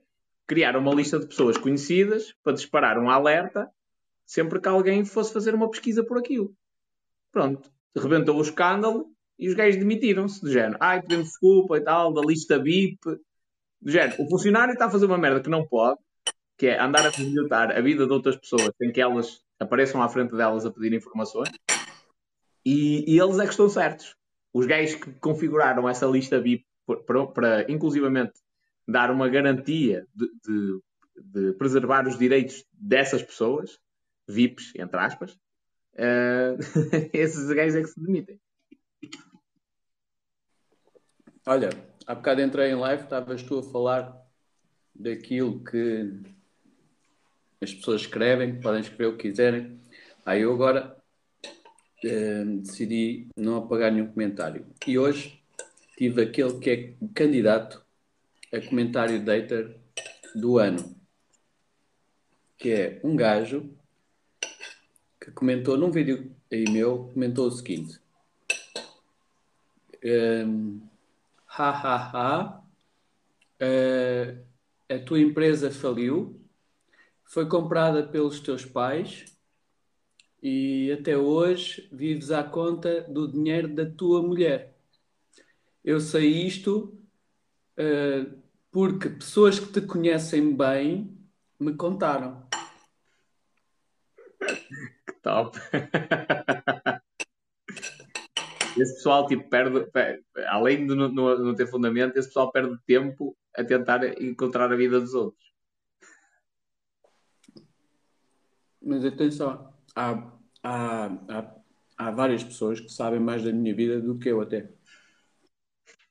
[0.47, 3.69] criaram uma lista de pessoas conhecidas para disparar um alerta
[4.25, 6.55] sempre que alguém fosse fazer uma pesquisa por aquilo.
[7.33, 7.69] Pronto.
[7.97, 10.79] Rebentou o escândalo e os gajos demitiram-se, do género.
[10.81, 13.01] Ai, pedimos desculpa e tal, da lista VIP.
[13.83, 15.99] Do género, o funcionário está a fazer uma merda que não pode,
[16.57, 20.09] que é andar a facilitar a vida de outras pessoas sem que elas apareçam à
[20.09, 21.51] frente delas a pedir informações.
[22.64, 24.16] E, e eles é que estão certos.
[24.53, 26.66] Os gajos que configuraram essa lista VIP
[27.35, 28.33] para, inclusivamente
[28.88, 30.81] dar uma garantia de, de,
[31.16, 33.79] de, preservar os direitos dessas pessoas,
[34.29, 35.33] VIPs, entre aspas,
[35.95, 36.57] uh,
[37.12, 38.40] esses gajos é que se demitem.
[41.47, 41.71] Olha,
[42.07, 44.25] há bocado entrei em live, estavas tu a falar
[44.95, 46.36] daquilo que
[47.61, 49.81] as pessoas escrevem, podem escrever o que quiserem.
[50.25, 50.97] Aí eu agora
[52.05, 54.66] eh, decidi não apagar nenhum comentário.
[54.87, 55.42] E hoje
[55.97, 57.85] tive aquele que é candidato
[58.53, 59.75] a comentário data
[60.35, 60.97] do ano,
[62.59, 63.71] que é um gajo
[65.21, 67.99] que comentou num vídeo aí meu, comentou o seguinte.
[70.05, 70.81] Um,
[71.49, 72.62] ha ha ha,
[73.61, 74.47] uh,
[74.88, 76.40] a tua empresa faliu
[77.27, 79.25] foi comprada pelos teus pais
[80.43, 84.77] e até hoje vives à conta do dinheiro da tua mulher.
[85.85, 86.99] Eu sei isto
[87.79, 91.19] uh, porque pessoas que te conhecem bem
[91.59, 92.47] me contaram.
[95.07, 95.59] Que top!
[98.77, 103.65] esse pessoal tipo, perde, perde além de não, ter fundamento, esse pessoal perde tempo a
[103.65, 105.46] tentar encontrar a vida dos outros.
[108.87, 111.55] Mas atenção, há, há, há,
[111.99, 114.68] há várias pessoas que sabem mais da minha vida do que eu até.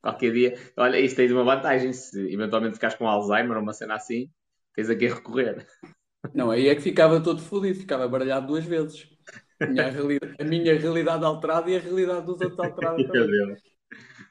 [0.02, 0.58] Qualquer dia.
[0.76, 1.94] Olha, isto tens uma vantagem.
[1.94, 4.30] Se eventualmente ficares com Alzheimer ou uma cena assim,
[4.76, 5.66] tens a quem recorrer.
[6.34, 9.08] Não, aí é que ficava todo fodido, ficava baralhado duas vezes.
[9.60, 13.56] A minha, realidade, a minha realidade alterada e a realidade dos outros alterada também.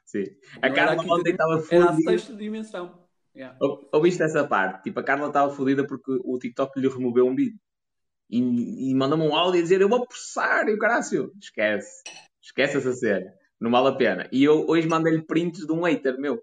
[0.04, 0.24] Sim.
[0.60, 2.10] A Não Carla ontem estava Era a fodida.
[2.10, 3.08] sexta dimensão.
[3.34, 3.56] Yeah.
[3.60, 4.84] Ou- Ouviste essa parte?
[4.84, 7.58] Tipo, a Carla estava fodida porque o TikTok lhe removeu um vídeo.
[8.28, 10.68] E, e mandou-me um áudio a dizer: Eu vou processar.
[10.68, 12.02] E o carácio, esquece.
[12.40, 13.32] Esquece essa cena.
[13.60, 14.28] Não vale a pena.
[14.32, 16.42] E eu hoje mandei-lhe prints de um hater meu.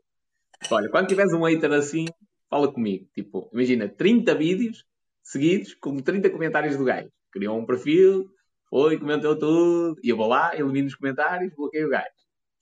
[0.69, 2.05] Olha, quando tiveres um hater assim,
[2.49, 3.07] fala comigo.
[3.13, 4.85] Tipo, imagina 30 vídeos
[5.23, 7.11] seguidos com 30 comentários do gajo.
[7.31, 8.29] Criou um perfil,
[8.69, 9.99] foi, comentou tudo.
[10.03, 12.09] E eu vou lá, elimino os comentários, bloqueio o gajo.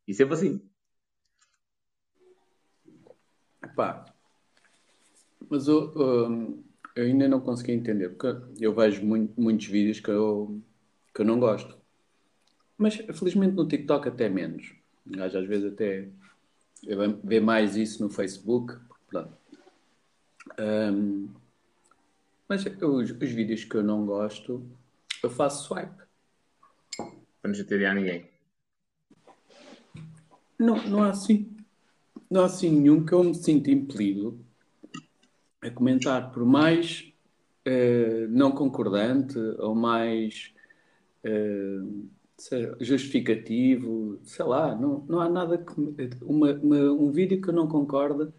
[0.08, 0.62] E sempre assim.
[3.64, 4.06] Epá,
[5.50, 6.64] mas eu, hum,
[6.96, 10.60] eu ainda não consegui entender, porque eu vejo mui- muitos vídeos que eu,
[11.14, 11.78] que eu não gosto.
[12.78, 14.74] Mas felizmente no TikTok até menos.
[15.06, 16.08] Gajo às vezes até
[17.24, 18.78] vê mais isso no Facebook.
[19.08, 19.38] Pronto.
[20.60, 21.30] Hum,
[22.48, 24.66] mas os, os vídeos que eu não gosto,
[25.22, 26.04] eu faço swipe.
[26.98, 28.28] Para não chatear ninguém.
[30.58, 31.56] Não, não há assim.
[32.30, 34.44] Não há assim nenhum que eu me sinta impelido
[35.62, 37.12] a comentar, por mais
[37.66, 40.54] eh, não concordante ou mais
[42.38, 45.74] sei- justificativo, sei lá, não, não há nada que.
[46.24, 48.34] Uma, uma- um vídeo que eu não concordo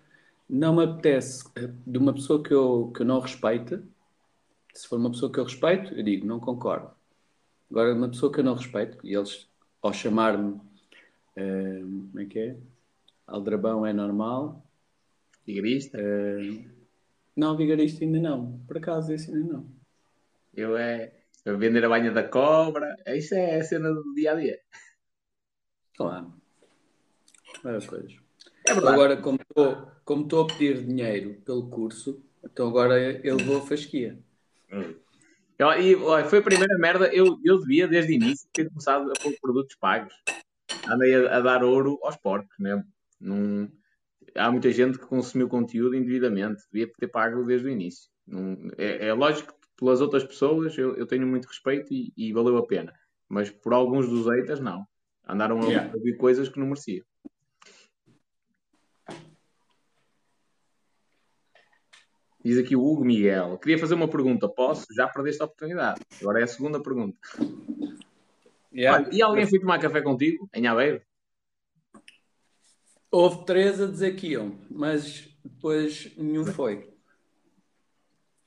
[0.49, 3.81] não me apetece eh, de uma pessoa que eu, que eu não respeite.
[4.75, 6.91] Se for uma pessoa que eu respeito, eu digo, não concordo.
[7.71, 9.49] Agora, uma pessoa que eu não respeito, e eles,
[9.83, 10.61] ao chamar-me,
[11.37, 12.57] eh, como é que é?
[13.27, 14.65] Aldrabão é normal.
[15.45, 15.99] Tigrista.
[17.41, 18.59] Não, vigarista ainda não.
[18.67, 19.67] Por acaso, esse ainda não.
[20.53, 21.11] Eu é
[21.47, 22.95] a vender a banha da cobra.
[23.07, 24.61] Isso é a cena do dia a dia.
[25.97, 26.35] Claro.
[27.65, 28.13] Várias coisas.
[28.69, 28.95] É verdade.
[28.95, 33.63] Agora, como estou como estou a pedir dinheiro pelo curso, então agora eu vou a
[33.63, 34.19] fasquia.
[35.59, 37.07] Eu- e, olha, foi a primeira merda.
[37.07, 40.13] Eu, eu devia, desde o início, ter começado a pôr produtos pagos.
[40.87, 42.85] Andei a, a dar ouro aos porcos, né?
[43.19, 43.73] Não-
[44.37, 46.63] há muita gente que consumiu conteúdo indevidamente.
[46.73, 48.11] Devia ter pago desde o início.
[48.27, 52.33] Não- é, é lógico que pelas outras pessoas eu, eu tenho muito respeito e, e
[52.33, 52.93] valeu a pena.
[53.29, 54.85] Mas por alguns dos haters, não.
[55.27, 55.95] Andaram a Yeah.
[55.95, 57.05] ouvir coisas que não mereciam.
[62.43, 63.59] Diz aqui o Hugo Miguel.
[63.59, 64.49] Queria fazer uma pergunta.
[64.49, 64.87] Posso?
[64.97, 66.01] Já perdeste a oportunidade.
[66.21, 67.19] Agora é a segunda pergunta.
[68.73, 69.07] Yeah.
[69.07, 70.49] Olha, e alguém foi tomar café contigo?
[70.55, 71.03] Em Aveiro?
[73.11, 76.89] Houve três a dizer que iam, mas depois nenhum foi.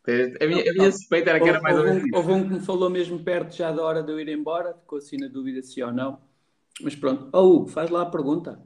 [0.06, 2.54] A minha, a minha suspeita era que era mais ou houve, menos houve um que
[2.56, 5.62] me falou mesmo perto já da hora de eu ir embora, ficou assim na dúvida
[5.62, 6.22] se ou não.
[6.82, 7.30] Mas pronto.
[7.32, 8.62] Ó Hugo, faz lá a pergunta.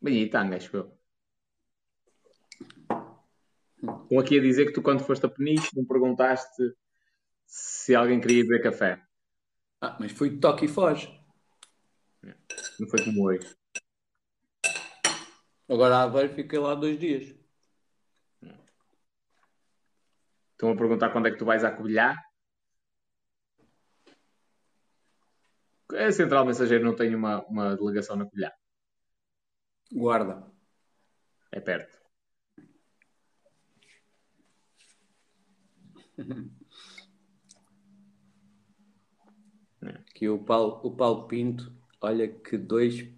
[0.00, 0.92] Bem, e tanga, acho eu.
[4.02, 6.74] Estão aqui a dizer que tu, quando foste a Peniche, não perguntaste
[7.46, 9.02] se alguém queria beber café.
[9.80, 11.08] Ah, mas foi toque e foge.
[12.82, 13.56] Não foi como hoje.
[15.68, 17.32] Agora a Aveiro fiquei lá dois dias.
[20.50, 22.16] Estão a perguntar quando é que tu vais à Covilhã.
[25.92, 28.50] A Central Mensageiro não tem uma, uma delegação na Covilhã.
[29.92, 30.50] Guarda.
[31.52, 31.96] É perto.
[40.10, 43.08] Aqui o Paulo, o Paulo Pinto, olha que dois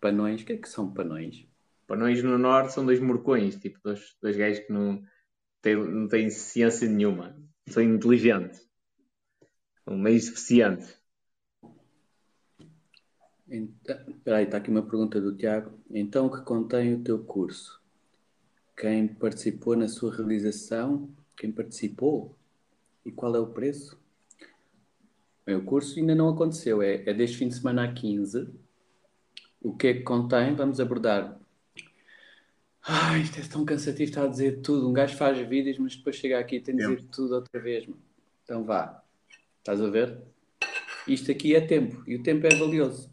[0.00, 0.42] panões.
[0.42, 1.46] O que é que são panões?
[1.86, 5.02] Panões no Norte são dois morcões, tipo dois, dois gajos que não
[5.62, 7.36] têm, não têm ciência nenhuma.
[7.68, 8.68] São inteligentes.
[9.84, 10.96] São meio suficientes.
[13.48, 15.78] Então, espera está aqui uma pergunta do Tiago.
[15.88, 17.80] Então, o que contém o teu curso?
[18.76, 21.08] Quem participou na sua realização?
[21.36, 22.36] Quem participou?
[23.04, 23.96] E qual é o preço?
[25.46, 28.48] Bem, o curso ainda não aconteceu, é, é deste fim de semana a 15.
[29.60, 30.56] O que é que contém?
[30.56, 31.38] Vamos abordar.
[32.82, 34.88] Ai, isto é tão cansativo estar a dizer tudo.
[34.88, 37.86] Um gajo faz vídeos, mas depois chega aqui e tem de dizer tudo outra vez.
[37.86, 38.00] mano.
[38.42, 39.02] Então vá.
[39.58, 40.18] Estás a ver?
[41.06, 43.08] Isto aqui é tempo e o tempo é valioso.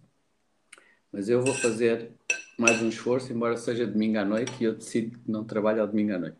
[1.12, 2.12] Mas eu vou fazer
[2.58, 5.88] mais um esforço, embora seja domingo à noite, e eu decido que não trabalho ao
[5.88, 6.38] domingo à noite.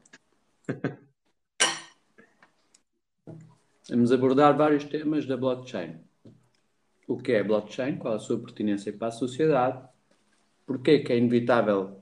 [3.90, 5.98] Vamos abordar vários temas da blockchain.
[7.06, 7.98] O que é blockchain?
[7.98, 9.86] Qual a sua pertinência para a sociedade?
[10.66, 12.00] Porquê que é inevitável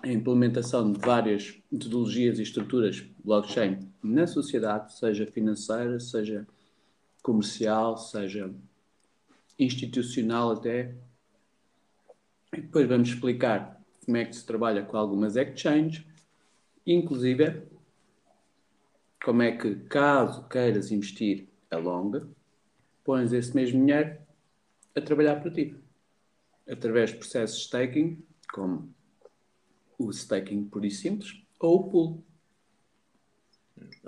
[0.00, 6.46] a implementação de várias metodologias e estruturas blockchain na sociedade, seja financeira, seja
[7.20, 8.54] comercial, seja
[9.58, 10.94] institucional até.
[12.52, 16.04] E depois vamos explicar como é que se trabalha com algumas exchanges,
[16.86, 17.66] inclusive
[19.22, 22.28] como é que, caso queiras investir a longa,
[23.04, 24.16] pões esse mesmo dinheiro
[24.94, 25.74] a trabalhar para ti.
[26.68, 28.94] Através de processos de staking, como
[29.98, 32.24] o staking puro e simples, ou o pool.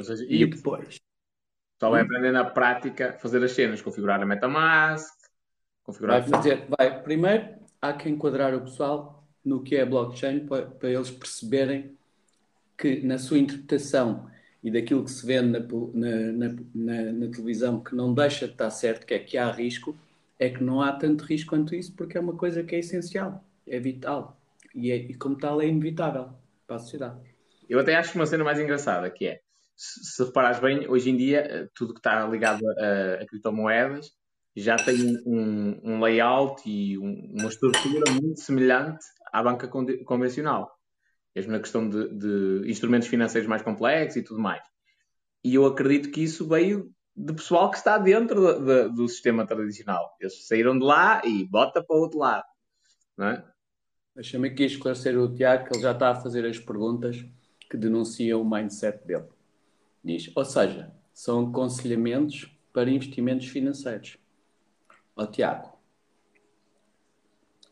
[0.03, 1.01] Seja, E depois?
[1.81, 5.15] Só vai aprender na prática fazer as cenas, configurar a MetaMask,
[5.83, 6.21] configurar.
[6.21, 10.91] Vai fazer, vai, primeiro há que enquadrar o pessoal no que é blockchain para, para
[10.91, 11.97] eles perceberem
[12.77, 14.31] que na sua interpretação
[14.63, 18.71] e daquilo que se vê na, na, na, na, televisão que não deixa de estar
[18.71, 19.97] certo, que é que há risco,
[20.39, 23.45] é que não há tanto risco quanto isso, porque é uma coisa que é essencial,
[23.67, 24.39] é vital.
[24.75, 26.31] E, é, e como tal é inevitável
[26.67, 27.21] para a sociedade.
[27.69, 29.41] Eu até acho uma cena mais engraçada, que é,
[29.77, 34.13] se, se reparares bem, hoje em dia, eh, tudo que está ligado a, a criptomoedas
[34.55, 39.69] já tem um, um layout e um, uma estrutura muito semelhante à banca
[40.05, 40.71] convencional.
[41.35, 44.63] Mesmo na questão de, de, instrumentos financeiros mais complexos e tudo mais.
[45.45, 50.17] E eu acredito que isso veio de pessoal que está dentro do, sistema tradicional.
[50.21, 52.45] Eles saíram de lá e bota para o outro lado.
[53.17, 53.45] Não é?
[54.15, 57.25] Deixa-me aqui esclarecer o Tiago, que ele já está a fazer as perguntas
[57.71, 59.29] que denunciam o mindset dele.
[60.03, 64.17] Diz, ou seja, são aconselhamentos para investimentos financeiros.
[65.15, 65.79] Ó Tiago,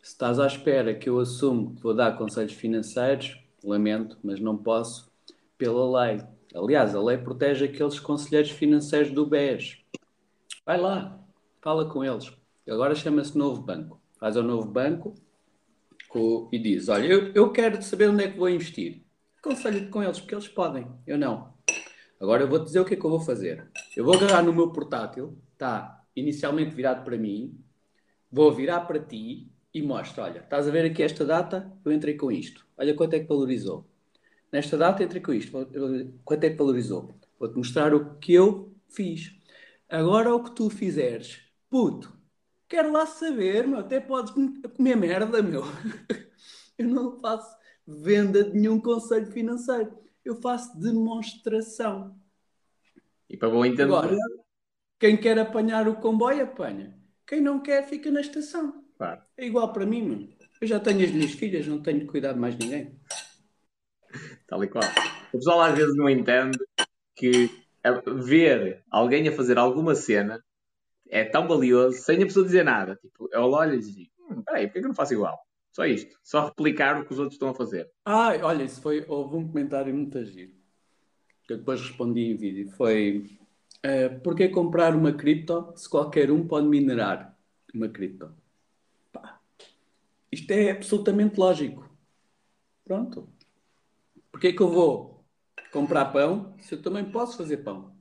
[0.03, 4.57] se estás à espera que eu assumo que vou dar conselhos financeiros, lamento, mas não
[4.57, 5.11] posso
[5.57, 6.23] pela lei.
[6.55, 9.79] Aliás, a lei protege aqueles conselheiros financeiros do BES.
[10.65, 11.19] Vai lá,
[11.61, 12.33] fala com eles.
[12.69, 14.01] Agora chama-se Novo Banco.
[14.19, 15.15] Faz ao Novo Banco
[16.53, 19.03] e diz: Olha, eu, eu quero saber onde é que vou investir.
[19.39, 20.87] Aconselho-te com eles, porque eles podem.
[21.07, 21.53] Eu não.
[22.21, 23.71] Agora eu vou-te dizer o que é que eu vou fazer.
[23.97, 27.57] Eu vou agarrar no meu portátil, está inicialmente virado para mim,
[28.31, 31.73] vou virar para ti e mostro: Olha, estás a ver aqui esta data?
[31.85, 32.68] Eu entrei com isto.
[32.79, 33.85] Olha quanto é que valorizou.
[34.53, 35.53] Nesta data entrei com isto.
[36.25, 37.13] Quanto é que valorizou?
[37.39, 39.37] Vou-te mostrar o que eu fiz.
[39.89, 42.17] Agora o que tu fizeres, puto,
[42.69, 43.79] quero lá saber, meu.
[43.81, 44.33] Até podes
[44.77, 45.63] comer merda, meu.
[46.79, 47.57] Eu não faço
[47.87, 49.99] venda de nenhum conselho financeiro.
[50.25, 52.17] Eu faço demonstração.
[53.29, 53.83] E para bom entender.
[53.83, 54.17] Agora,
[54.99, 56.97] quem quer apanhar o comboio, apanha.
[57.27, 58.85] Quem não quer, fica na estação.
[58.97, 59.23] Claro.
[59.37, 60.38] É igual para mim, mano.
[60.61, 62.99] Eu já tenho as minhas filhas, não tenho de cuidar de mais ninguém.
[64.47, 64.85] Tal e qual.
[65.29, 66.59] O pessoal às vezes não entende
[67.15, 67.51] que
[68.25, 70.43] ver alguém a fazer alguma cena
[71.09, 72.97] é tão valioso sem a pessoa dizer nada.
[72.97, 75.39] Tipo, eu olho e digo, hum, peraí, porquê que eu não faço igual?
[75.73, 76.19] Só isto.
[76.23, 77.89] Só replicar o que os outros estão a fazer.
[78.05, 79.05] Ah, olha, isso foi.
[79.07, 80.55] Houve um comentário muito agir.
[81.47, 82.71] Que eu depois respondi em vídeo.
[82.73, 83.25] Foi.
[83.87, 87.37] Uh, porquê comprar uma cripto se qualquer um pode minerar
[87.73, 88.35] uma cripto?
[90.31, 91.89] Isto é absolutamente lógico.
[92.85, 93.29] Pronto.
[94.31, 95.25] Porquê que eu vou
[95.73, 97.97] comprar pão se eu também posso fazer pão?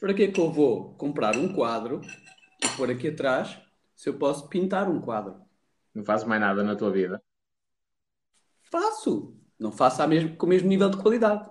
[0.00, 2.00] Para que é que eu vou comprar um quadro
[2.62, 3.58] e pôr aqui atrás
[3.94, 5.40] se eu posso pintar um quadro?
[5.94, 7.22] Não fazes mais nada na tua vida?
[8.64, 9.36] Faço.
[9.58, 11.48] Não faço mesmo, com o mesmo nível de qualidade.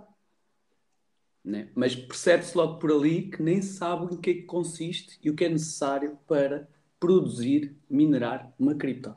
[1.44, 1.72] Né?
[1.76, 5.36] Mas percebe-se logo por ali que nem sabe em que é que consiste e o
[5.36, 6.70] que é necessário para
[7.06, 9.16] produzir, minerar uma cripto.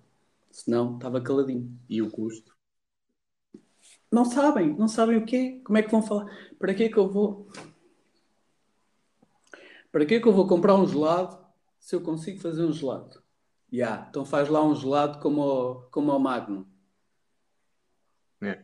[0.50, 1.74] Senão estava caladinho.
[1.88, 2.54] E o custo?
[4.12, 5.62] Não sabem, não sabem o quê?
[5.64, 6.26] Como é que vão falar?
[6.58, 7.48] Para que é que eu vou?
[9.90, 11.38] Para que é que eu vou comprar um gelado
[11.78, 13.22] se eu consigo fazer um gelado?
[13.72, 16.66] Já, yeah, então faz lá um gelado como o, como o Magnum.
[18.42, 18.62] É.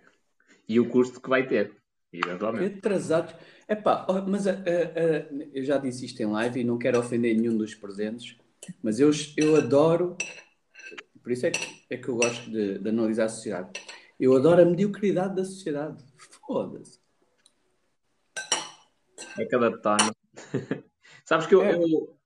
[0.69, 1.75] E o custo que vai ter,
[2.13, 2.79] eventualmente.
[2.79, 3.35] Atrasados.
[3.67, 7.57] Epá, mas uh, uh, eu já disse isto em live e não quero ofender nenhum
[7.57, 8.37] dos presentes,
[8.83, 10.17] mas eu, eu adoro,
[11.23, 13.71] por isso é que, é que eu gosto de, de analisar a sociedade.
[14.19, 16.05] Eu adoro a mediocridade da sociedade.
[16.47, 17.01] Foda-se.
[19.39, 20.15] É cada tono.
[21.25, 21.75] Sabes que eu, é.
[21.75, 22.19] eu,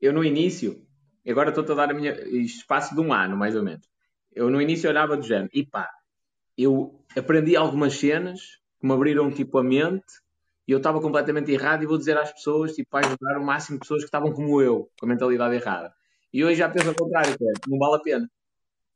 [0.00, 0.86] eu, no início,
[1.28, 3.86] agora estou a dar a minha espaço de um ano, mais ou menos.
[4.32, 5.88] Eu no início olhava do género, e pá,
[6.56, 10.23] eu aprendi algumas cenas que me abriram tipo a mente
[10.66, 13.76] e eu estava completamente errado e vou dizer às pessoas, tipo, para ajudar o máximo
[13.76, 15.92] de pessoas que estavam como eu, com a mentalidade errada.
[16.32, 18.30] E hoje já penso ao contrário, é, não vale a pena.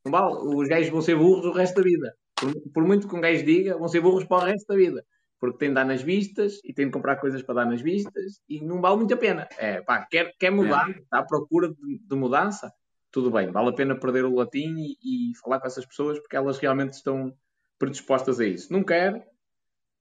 [0.03, 2.13] Não vale, os gajos vão ser burros o resto da vida.
[2.35, 5.05] Por, por, muito que um gajo diga, vão ser burros para o resto da vida.
[5.39, 8.41] Porque tem de dar nas vistas e tem de comprar coisas para dar nas vistas
[8.49, 9.47] e não vale muito a pena.
[9.57, 10.99] É, pá, quer, quer mudar, é.
[10.99, 12.73] está à procura de, de, mudança,
[13.09, 16.35] tudo bem, vale a pena perder o latim e, e, falar com essas pessoas porque
[16.35, 17.33] elas realmente estão
[17.77, 18.73] predispostas a isso.
[18.73, 19.29] Não quer,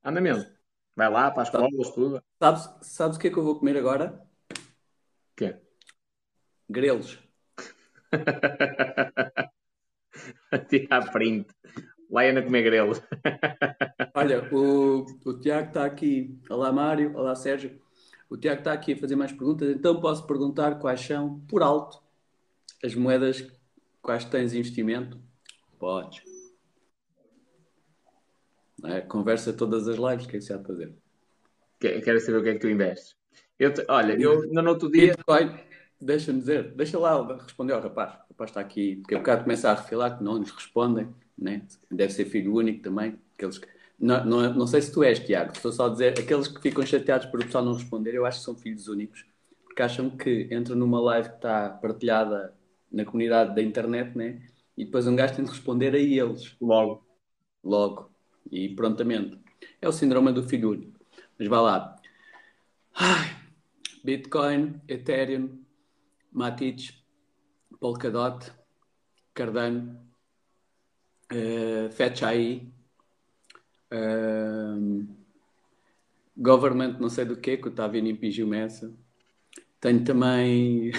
[0.03, 0.58] anda mesmo.
[0.99, 2.21] Vai lá para as escolas, tudo.
[2.43, 4.21] Sabes, sabes o que é que eu vou comer agora?
[4.51, 5.55] O quê?
[6.69, 7.21] Grelos.
[10.51, 11.47] a tirar print.
[12.11, 12.95] Laiana comer grelo.
[14.13, 16.37] Olha, o, o Tiago está aqui.
[16.51, 17.17] Olá, Mário.
[17.17, 17.81] Olá, Sérgio.
[18.29, 22.03] O Tiago está aqui a fazer mais perguntas, então posso perguntar quais são, por alto,
[22.83, 23.47] as moedas
[24.03, 25.17] quais tens investimento?
[25.79, 26.23] Podes.
[28.85, 30.95] É, conversa todas as lives, o que é que se há de fazer?
[31.81, 33.17] Quero saber o que é que tu investes.
[33.59, 35.15] Eu te, olha, eu no outro dia.
[35.15, 35.59] Bitcoin,
[36.01, 38.15] deixa-me dizer, deixa lá responder ao rapaz.
[38.15, 41.63] O rapaz está aqui, porque a bocado começa a refilar que não nos respondem, né?
[41.91, 43.19] deve ser filho único também.
[43.35, 43.67] Aqueles que...
[43.99, 46.85] não, não, não sei se tu és, Tiago, estou só a dizer, aqueles que ficam
[46.87, 49.25] chateados por o pessoal não responder, eu acho que são filhos únicos,
[49.65, 52.55] porque acham que entram numa live que está partilhada
[52.91, 54.41] na comunidade da internet, né?
[54.77, 56.57] E depois um gajo tem de responder a eles.
[56.61, 57.05] Logo.
[57.63, 58.11] Logo.
[58.51, 59.39] E prontamente.
[59.81, 60.99] É o síndrome do filho único.
[61.39, 61.97] Mas vá lá.
[62.95, 63.37] Ai,
[64.03, 65.65] Bitcoin, Ethereum,
[66.33, 66.95] Matic,
[67.79, 68.51] Polkadot,
[69.35, 70.01] Cardano,
[71.33, 72.73] uh, FetchAI,
[73.93, 75.19] uh,
[76.37, 78.93] Government não sei do que, que eu estava vindo impingiu essa.
[79.81, 80.93] Tenho também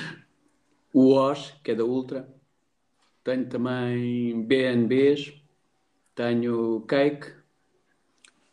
[0.92, 2.28] o OS, que é da Ultra.
[3.22, 5.45] Tenho também BNBs.
[6.16, 7.32] Tenho Cake.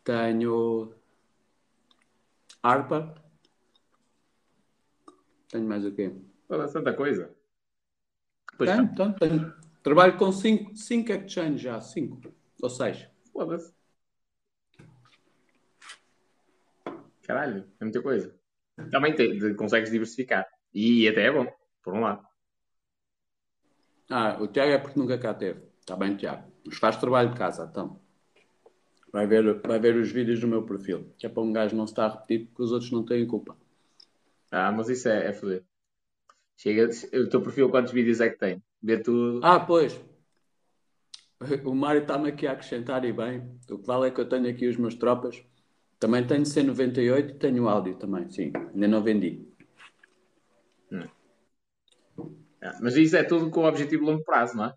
[0.03, 0.93] Tenho
[2.61, 3.16] ARPA.
[5.47, 6.14] Tenho mais o quê?
[6.47, 7.34] Toda tanta coisa.
[8.57, 9.53] Pois tenho, então, tenho.
[9.82, 13.07] Trabalho com 5 exchanges já, 5 ou 6.
[13.32, 13.74] Foda-se.
[17.24, 18.38] Caralho, é muita coisa.
[18.91, 20.45] Também te, consegues diversificar.
[20.74, 21.47] E até é bom,
[21.82, 22.28] por um lado.
[24.09, 25.64] Ah, o Tiago é porque nunca cá teve.
[25.80, 26.53] Está bem, Tiago.
[26.66, 27.99] Mas faz trabalho de casa, então.
[29.11, 31.14] Vai ver, vai ver os vídeos do meu perfil.
[31.18, 33.28] Que é para um gajo não se estar a repetir porque os outros não têm
[33.28, 33.55] culpa.
[34.51, 35.64] Ah, mas isso é, é foder.
[36.57, 38.64] Chega, o teu perfil quantos vídeos é que tem?
[38.82, 39.39] Vê tudo.
[39.43, 39.99] Ah, pois.
[41.66, 43.59] O Mário está-me aqui a acrescentar e bem.
[43.70, 45.43] O que vale é que eu tenho aqui os meus tropas.
[45.99, 48.51] Também tenho C98 e tenho áudio também, sim.
[48.55, 49.45] Ainda não vendi.
[50.91, 51.07] Hum.
[52.61, 54.74] É, mas isso é tudo com o objetivo de longo prazo, não é?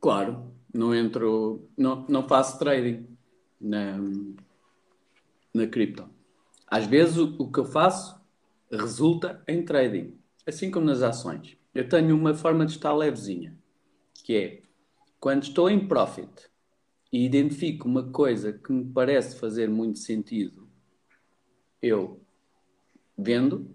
[0.00, 3.06] Claro, não entro, não, não faço trading
[3.60, 3.98] na,
[5.52, 6.08] na cripto.
[6.66, 8.20] Às vezes o, o que eu faço
[8.70, 11.56] resulta em trading, assim como nas ações.
[11.74, 13.56] Eu tenho uma forma de estar levezinha,
[14.24, 14.62] que é
[15.18, 16.48] quando estou em profit
[17.12, 20.68] e identifico uma coisa que me parece fazer muito sentido,
[21.80, 22.20] eu
[23.16, 23.74] vendo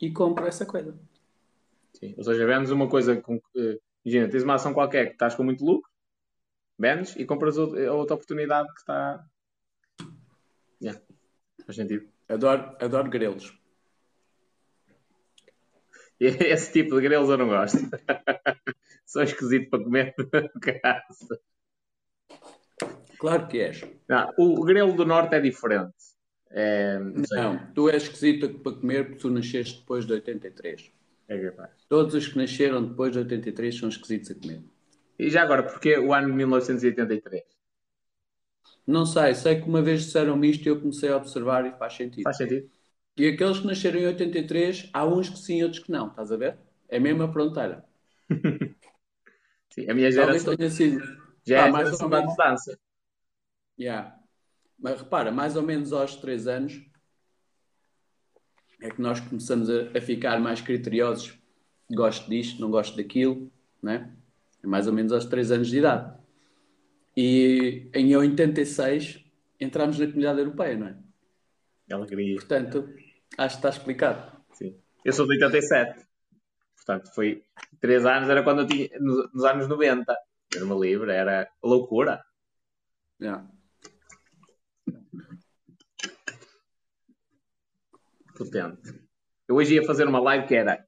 [0.00, 0.98] e compro essa coisa.
[1.92, 2.14] Sim.
[2.16, 3.36] Ou seja, vendes uma coisa com.
[3.36, 5.90] Uh, imagina, tens uma ação qualquer que estás com muito lucro,
[6.78, 9.24] vendes e compras a outra oportunidade que está.
[10.80, 11.00] Yeah.
[11.64, 12.08] Faz sentido.
[12.28, 13.58] Adoro, adoro grelos.
[16.20, 17.78] Esse tipo de grelos eu não gosto.
[19.04, 20.14] São esquisito para comer.
[23.18, 23.84] claro que és.
[24.08, 25.94] Não, o grelo do norte é diferente.
[26.50, 30.97] É, não, não tu és esquisito para comer porque tu nasceste depois de 83.
[31.28, 31.70] É capaz.
[31.88, 34.64] Todos os que nasceram depois de 83 são esquisitos a comer.
[35.18, 37.44] E já agora, porquê o ano de 1983?
[38.86, 41.94] Não sei, sei que uma vez disseram-me isto e eu comecei a observar e faz
[41.94, 42.22] sentido.
[42.22, 42.70] Faz sentido.
[43.16, 46.36] E aqueles que nasceram em 83, há uns que sim, outros que não, estás a
[46.36, 46.56] ver?
[46.88, 47.84] É mesmo a fronteira.
[49.70, 51.02] sim, a minha geração tenha sido.
[51.44, 52.78] já ah, é mais ou menos mudança.
[53.78, 54.16] Yeah.
[54.78, 56.87] Mas repara, mais ou menos aos 3 anos
[58.80, 61.36] é que nós começamos a, a ficar mais criteriosos.
[61.90, 63.50] Gosto disto, não gosto daquilo,
[63.82, 64.12] né?
[64.62, 66.16] É mais ou menos aos 3 anos de idade.
[67.16, 69.24] E em 86
[69.58, 70.96] entramos na comunidade europeia, não é?
[71.90, 72.36] Alegria.
[72.36, 72.88] Portanto,
[73.36, 74.38] acho que está explicado.
[74.52, 74.76] Sim.
[75.04, 76.06] Eu sou de 87.
[76.76, 77.42] Portanto, foi
[77.80, 80.16] 3 anos, era quando eu tinha, nos, nos anos 90.
[80.54, 82.22] Era uma livre, era loucura.
[83.20, 83.46] Yeah.
[88.38, 88.94] Potente.
[89.46, 90.84] Eu hoje ia fazer uma live que era,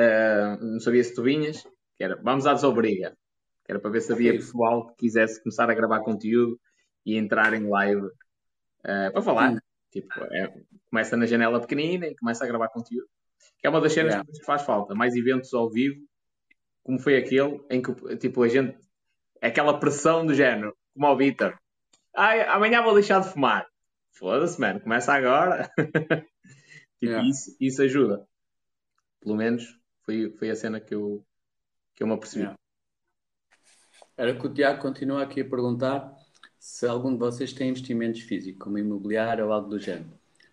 [0.00, 1.62] uh, não sabia se tu vinhas,
[1.96, 3.16] que era Vamos à Desobriga.
[3.64, 6.58] Que era para ver se havia pessoal que quisesse começar a gravar conteúdo
[7.04, 9.52] e entrar em live uh, para falar.
[9.52, 9.58] Hum.
[9.90, 10.52] Tipo, é,
[10.90, 13.08] começa na janela pequenina e começa a gravar conteúdo.
[13.58, 14.30] Que é uma das cenas yeah.
[14.30, 14.94] que faz falta.
[14.94, 16.00] Mais eventos ao vivo,
[16.84, 18.76] como foi aquele, em que tipo, a gente.
[19.42, 21.58] Aquela pressão do género, como ao Vitor.
[22.14, 23.66] Ah, amanhã vou deixar de fumar.
[24.12, 25.70] Foda-se, mano, começa agora.
[26.98, 27.28] Tipo, yeah.
[27.28, 28.26] isso, isso ajuda.
[29.20, 31.24] Pelo menos foi, foi a cena que eu,
[31.94, 32.42] que eu me apercebi.
[32.42, 32.58] Yeah.
[34.16, 36.16] Era que o Tiago continua aqui a perguntar
[36.58, 40.10] se algum de vocês tem investimentos físicos, como imobiliário ou algo do género.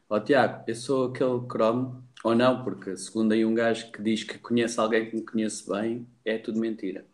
[0.09, 4.01] Ó oh, Tiago, eu sou aquele cromo Ou não, porque segundo aí um gajo que
[4.01, 7.05] diz que conhece alguém que me conhece bem, é tudo mentira.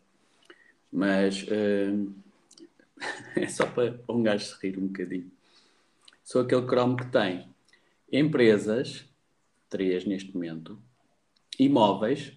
[0.92, 2.14] Mas uh,
[3.36, 5.30] é só para um gajo se rir um bocadinho.
[6.22, 7.48] Sou aquele cromo que tem
[8.12, 9.04] empresas,
[9.70, 10.78] três neste momento,
[11.58, 12.32] imóveis.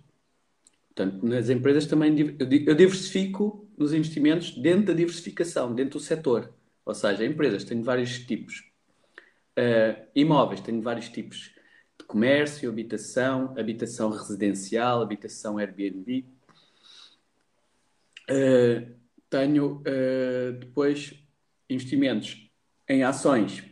[0.96, 6.54] Portanto, nas empresas também eu diversifico nos investimentos dentro da diversificação, dentro do setor.
[6.86, 8.72] Ou seja, empresas tenho vários tipos.
[9.58, 11.52] Uh, imóveis tenho vários tipos
[11.98, 16.26] de comércio, habitação, habitação residencial, habitação Airbnb.
[18.30, 18.94] Uh,
[19.30, 21.14] tenho uh, depois
[21.70, 22.50] investimentos
[22.88, 23.64] em ações,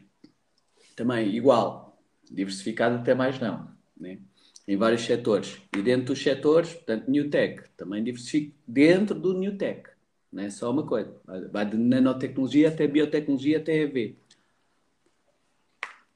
[0.96, 1.91] também igual,
[2.32, 3.70] diversificado até mais não,
[4.00, 4.20] né?
[4.68, 5.62] em vários setores.
[5.76, 9.90] E dentro dos setores, portanto, New Tech, também diversifico dentro do New Tech,
[10.32, 11.14] não é só uma coisa.
[11.52, 14.16] Vai de nanotecnologia até biotecnologia até EV.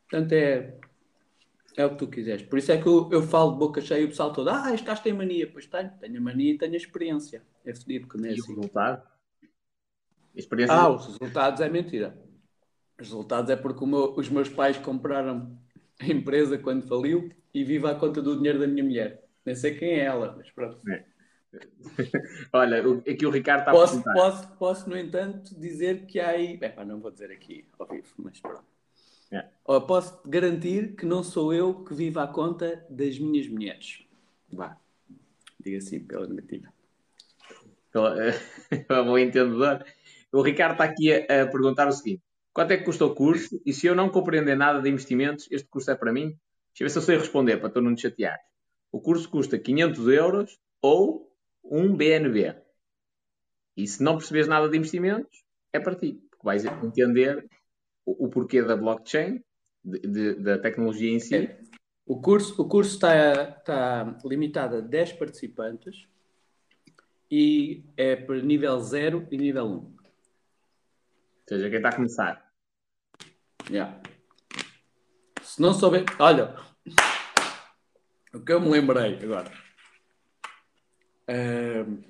[0.10, 0.78] Portanto, é
[1.78, 2.42] é o que tu quiseres.
[2.44, 4.74] Por isso é que eu, eu falo de boca cheia e o pessoal todo, ah,
[4.74, 5.50] este gajo tem mania.
[5.52, 7.44] Pois tenho, tenho mania e tenho experiência.
[7.66, 8.56] É fedido, que não é E o assim.
[8.56, 9.04] resultado?
[10.34, 10.74] Experiência.
[10.74, 12.18] Ah, os resultados é mentira.
[12.98, 15.58] Os resultados é porque meu- os meus pais compraram
[16.00, 19.24] a empresa quando faliu e vivo à conta do dinheiro da minha mulher.
[19.46, 20.80] Nem sei quem é ela, mas pronto.
[22.52, 24.14] Olha, o- aqui o Ricardo está a Posso, perguntar.
[24.14, 26.60] posso, posso, no entanto, dizer que há aí.
[26.62, 28.64] Epá, não vou dizer aqui ao vivo, mas pronto.
[29.32, 29.46] É.
[29.66, 34.04] Ó, posso garantir que não sou eu que vivo à conta das minhas mulheres.
[34.52, 34.78] Vá.
[35.60, 36.72] Diga assim pela negativa.
[37.94, 39.84] É um bom entendedor.
[40.32, 42.22] O Ricardo está aqui a, a perguntar o seguinte:
[42.56, 43.62] quanto é que custa o curso?
[43.66, 46.28] E se eu não compreender nada de investimentos, este curso é para mim?
[46.30, 48.40] Deixa eu ver se eu sei responder para tu não te chatear.
[48.92, 51.30] O curso custa 500 euros ou
[51.62, 52.56] um BNB.
[53.76, 55.44] E se não percebes nada de investimentos,
[55.74, 56.14] é para ti.
[56.32, 57.46] Porque vais entender
[58.06, 59.44] o, o porquê da blockchain,
[59.84, 61.36] de- de- da tecnologia em si.
[61.36, 61.60] É.
[62.06, 66.08] O curso, o curso está, está limitado a 10 participantes
[67.30, 69.70] e é para nível 0 e nível 1.
[69.72, 69.94] Ou
[71.50, 72.45] seja, quem está a começar.
[73.70, 74.02] Yeah.
[75.42, 76.06] Se não souber.
[76.20, 76.56] Olha,
[78.34, 79.52] o que eu me lembrei agora.
[81.28, 82.04] Ahm,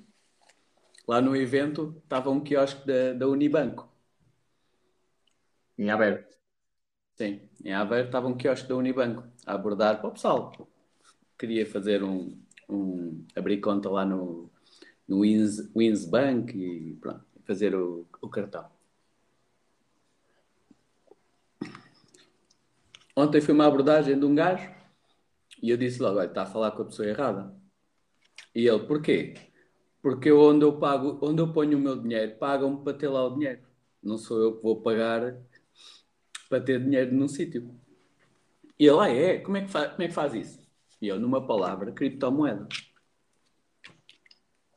[1.06, 3.88] lá no evento estava um quiosque da, da Unibanco.
[5.78, 6.36] Em aberto.
[7.16, 10.52] Sim, em Aveiro estava um quiosque da Unibanco a abordar para o pessoal.
[11.38, 12.38] Queria fazer um,
[12.68, 14.50] um abrir conta lá no,
[15.08, 18.75] no Wins, Wins Bank e pronto, fazer o, o cartão.
[23.16, 24.70] Ontem foi uma abordagem de um gajo
[25.62, 27.54] e eu disse logo, está a falar com a pessoa errada.
[28.54, 29.34] E ele, porquê?
[30.02, 33.26] Porque eu, onde eu pago, onde eu ponho o meu dinheiro, pagam-me para ter lá
[33.26, 33.62] o dinheiro.
[34.02, 35.36] Não sou eu que vou pagar
[36.48, 37.74] para ter dinheiro num sítio.
[38.78, 39.38] E ele, ah, é?
[39.38, 40.60] Como é, que faz, como é que faz isso?
[41.00, 42.68] E eu, numa palavra, criptomoeda.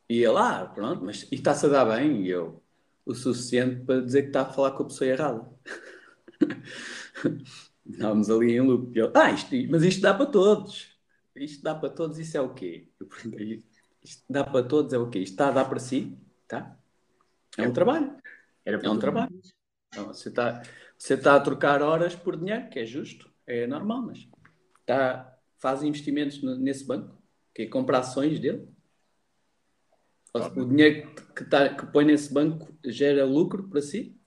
[0.09, 2.23] E ele, ah, pronto, mas está-se a dar bem?
[2.23, 2.63] E eu,
[3.05, 5.49] o suficiente para dizer que está a falar com a pessoa errada.
[7.89, 8.95] Estávamos ali em loop.
[8.95, 10.97] E ele, ah, isto, mas isto dá para todos.
[11.35, 12.87] Isto dá para todos, isso é o quê?
[12.99, 13.63] Eu perguntei,
[14.03, 15.19] isto dá para todos é o quê?
[15.19, 16.17] Isto está a dar para si?
[16.47, 16.77] Tá?
[17.57, 18.15] É um trabalho.
[18.65, 19.41] Era É um trabalho.
[19.91, 20.61] Então, você está
[20.99, 24.27] você tá a trocar horas por dinheiro, que é justo, é normal, mas
[24.85, 27.17] tá, faz investimentos nesse banco,
[27.55, 28.67] que é compra ações dele.
[30.33, 34.18] O dinheiro que, tá, que põe nesse banco gera lucro para si.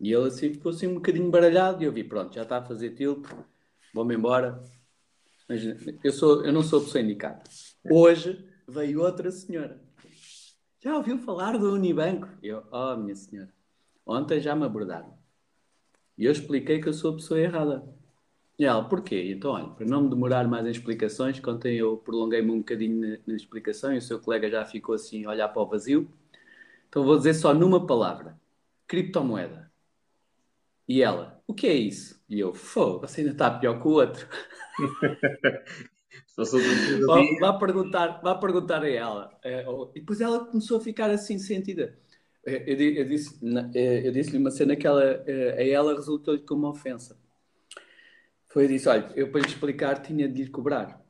[0.00, 2.64] E ele assim ficou assim um bocadinho baralhado e eu vi, pronto, já está a
[2.64, 3.26] fazer tilt,
[3.92, 4.62] vou-me embora.
[5.48, 5.62] Mas
[6.04, 7.42] eu, sou, eu não sou pessoa indicada.
[7.90, 9.80] Hoje veio outra senhora.
[10.80, 12.28] Já ouviu falar do Unibanco?
[12.42, 13.52] Eu, oh, minha senhora,
[14.06, 15.18] ontem já me abordaram.
[16.16, 17.82] E eu expliquei que eu sou a pessoa errada.
[18.58, 19.30] E ela, porquê?
[19.30, 23.18] Então, olha, para não me demorar mais em explicações, ontem eu prolonguei-me um bocadinho na,
[23.26, 26.10] na explicação e o seu colega já ficou assim a olhar para o vazio.
[26.88, 28.38] Então vou dizer só numa palavra:
[28.86, 29.67] criptomoeda.
[30.88, 32.20] E ela, o que é isso?
[32.28, 34.26] E eu, fogo, você ainda está pior que o outro.
[36.36, 39.38] Outro dia, Vá, vá perguntar, vá perguntar a ela.
[39.44, 39.64] Eh,
[39.94, 41.98] E depois ela começou a ficar assim sentida.
[42.46, 43.38] Eh, Eu, di- eu disse,
[43.74, 47.18] eh, eu disse-lhe uma cena que ela, eh, a ela resultou-lhe como uma ofensa.
[48.48, 51.00] Foi eu disse, olha, eu para lhe explicar tinha de lhe cobrar.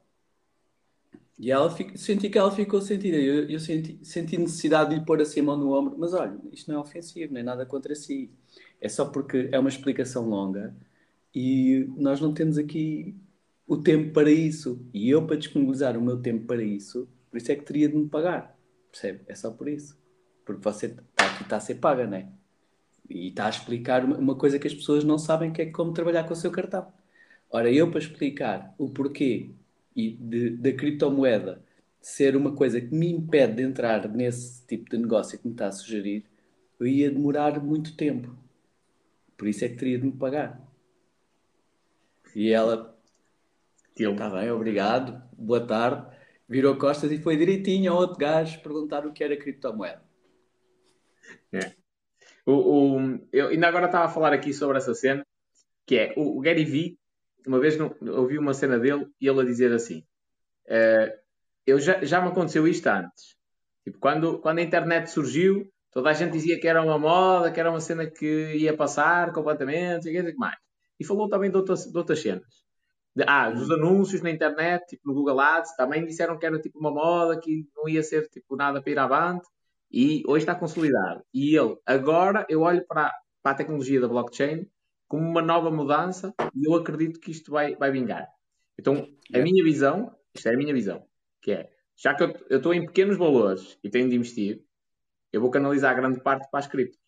[1.39, 3.17] E ela senti que ela ficou sentida.
[3.17, 5.97] Eu, eu senti, senti necessidade de lhe pôr assim a mão no ombro.
[5.99, 8.31] Mas olha, isto não é ofensivo, nem nada contra si.
[8.81, 10.75] É só porque é uma explicação longa
[11.35, 13.15] e nós não temos aqui
[13.67, 14.85] o tempo para isso.
[14.95, 17.97] E eu, para disponibilizar o meu tempo para isso, por isso é que teria de
[17.97, 18.59] me pagar.
[18.91, 19.21] Percebe?
[19.27, 19.99] É só por isso.
[20.45, 22.29] Porque você está aqui, está a ser paga, não é?
[23.09, 26.25] E está a explicar uma, coisa que as pessoas não sabem, que é como trabalhar
[26.25, 26.91] com o seu cartão.
[27.51, 29.51] Ora, eu para explicar o porquê
[29.95, 31.63] e de, da criptomoeda
[32.01, 35.69] ser uma coisa que me impede de entrar nesse tipo de negócio que me está
[35.69, 36.25] a sugerir,
[36.79, 38.35] eu ia demorar muito tempo.
[39.39, 40.61] Por isso é que teria de me pagar.
[42.35, 43.01] E ela,
[43.97, 46.07] está bem, obrigado, boa tarde,
[46.49, 50.03] virou costas e foi direitinho ao outro gajo perguntar o que era criptomoeda.
[51.53, 51.73] É.
[52.45, 55.25] O, o, eu ainda agora estava a falar aqui sobre essa cena,
[55.87, 56.99] que é o, o Gary Vee,
[57.47, 60.05] uma vez ouvi uma cena dele e ele a dizer assim:
[60.67, 61.19] uh,
[61.67, 63.37] eu já, já me aconteceu isto antes.
[63.85, 67.61] Tipo, quando, quando a internet surgiu, toda a gente dizia que era uma moda, que
[67.61, 70.57] era uma cena que ia passar completamente, e que mais.
[70.99, 72.67] E falou também de outras, de outras cenas.
[73.15, 76.79] De, ah, dos anúncios na internet, tipo no Google Ads, também disseram que era tipo
[76.79, 79.47] uma moda, que não ia ser tipo nada para ir avante
[79.91, 81.23] e hoje está consolidado.
[81.33, 83.13] E ele, agora eu olho para,
[83.43, 84.67] para a tecnologia da blockchain
[85.07, 88.29] como uma nova mudança e eu acredito que isto vai, vai vingar.
[88.79, 91.05] Então, a minha visão, isto é a minha visão,
[91.43, 94.63] que é, já que eu estou em pequenos valores e tenho de investir,
[95.33, 96.99] eu vou canalizar grande parte para as criptos.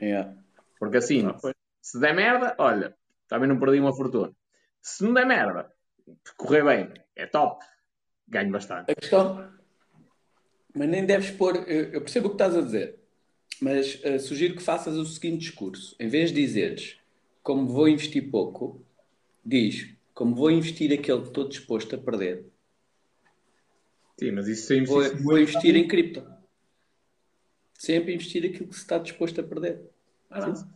[0.00, 0.34] Yeah.
[0.78, 1.22] Porque assim,
[1.80, 2.94] se der merda, olha,
[3.28, 4.32] também não perdi uma fortuna.
[4.82, 5.72] Se não der merda,
[6.36, 7.64] correr bem, é top,
[8.28, 8.90] ganho bastante.
[8.90, 9.52] A questão,
[10.74, 11.56] mas nem deves pôr.
[11.68, 12.98] Eu percebo o que estás a dizer,
[13.60, 17.00] mas uh, sugiro que faças o seguinte discurso: em vez de dizeres
[17.42, 18.84] como vou investir pouco,
[19.44, 22.46] diz como vou investir aquele que estou disposto a perder.
[24.18, 26.35] Sim, mas isso sim, vou, vou investir em cripto.
[27.86, 29.88] Sempre investir aquilo que se está disposto a perder.
[30.28, 30.68] Ah, sim.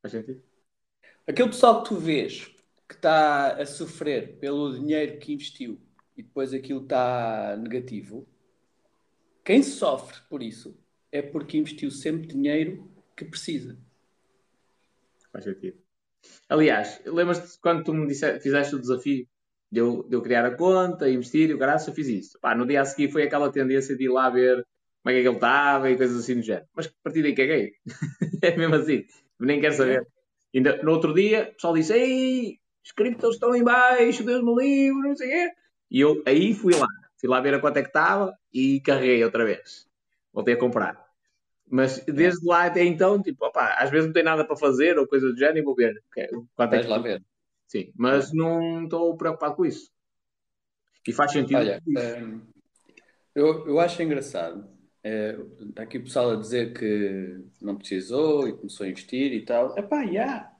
[0.00, 0.40] Faz sentido.
[1.26, 2.46] Aquele pessoal que tu vês
[2.88, 5.80] que está a sofrer pelo dinheiro que investiu
[6.16, 8.24] e depois aquilo está negativo,
[9.44, 10.78] quem sofre por isso
[11.10, 13.76] é porque investiu sempre dinheiro que precisa.
[15.32, 15.76] Faz sentido.
[16.48, 19.26] Aliás, lembras-te quando tu me disse, fizeste o desafio
[19.72, 22.38] de eu, de eu criar a conta, investir e o graças eu fiz isso.
[22.38, 24.64] Pá, no dia a seguir foi aquela tendência de ir lá ver
[25.02, 26.66] como é que ele estava e coisas assim do género.
[26.74, 27.72] Mas a partir daí caguei.
[28.40, 29.04] é mesmo assim.
[29.38, 30.06] Nem quero saber.
[30.54, 34.54] Ainda, no outro dia, o pessoal disse: Ei, os criptos estão em baixo, Deus me
[34.54, 35.52] livre, não sei o quê.
[35.90, 36.86] E eu aí fui lá.
[37.18, 39.88] Fui lá ver a quanto é que estava e carreguei outra vez.
[40.32, 41.04] Voltei a comprar.
[41.68, 45.06] Mas desde lá até então, tipo, opa, às vezes não tem nada para fazer ou
[45.06, 46.02] coisa do género e vou ver.
[46.54, 47.22] Quanto é que lá ver.
[47.66, 48.34] Sim, mas é.
[48.34, 49.90] não estou preocupado com isso.
[51.06, 51.56] E faz sentido.
[51.56, 52.42] Olha, hum,
[53.34, 54.68] eu, eu acho engraçado.
[55.02, 59.76] Está aqui o pessoal a dizer que não precisou e começou a investir e tal.
[59.76, 60.10] Epá, já.
[60.10, 60.52] Yeah.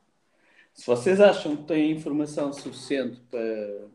[0.75, 3.89] Se vocês acham que têm informação suficiente para,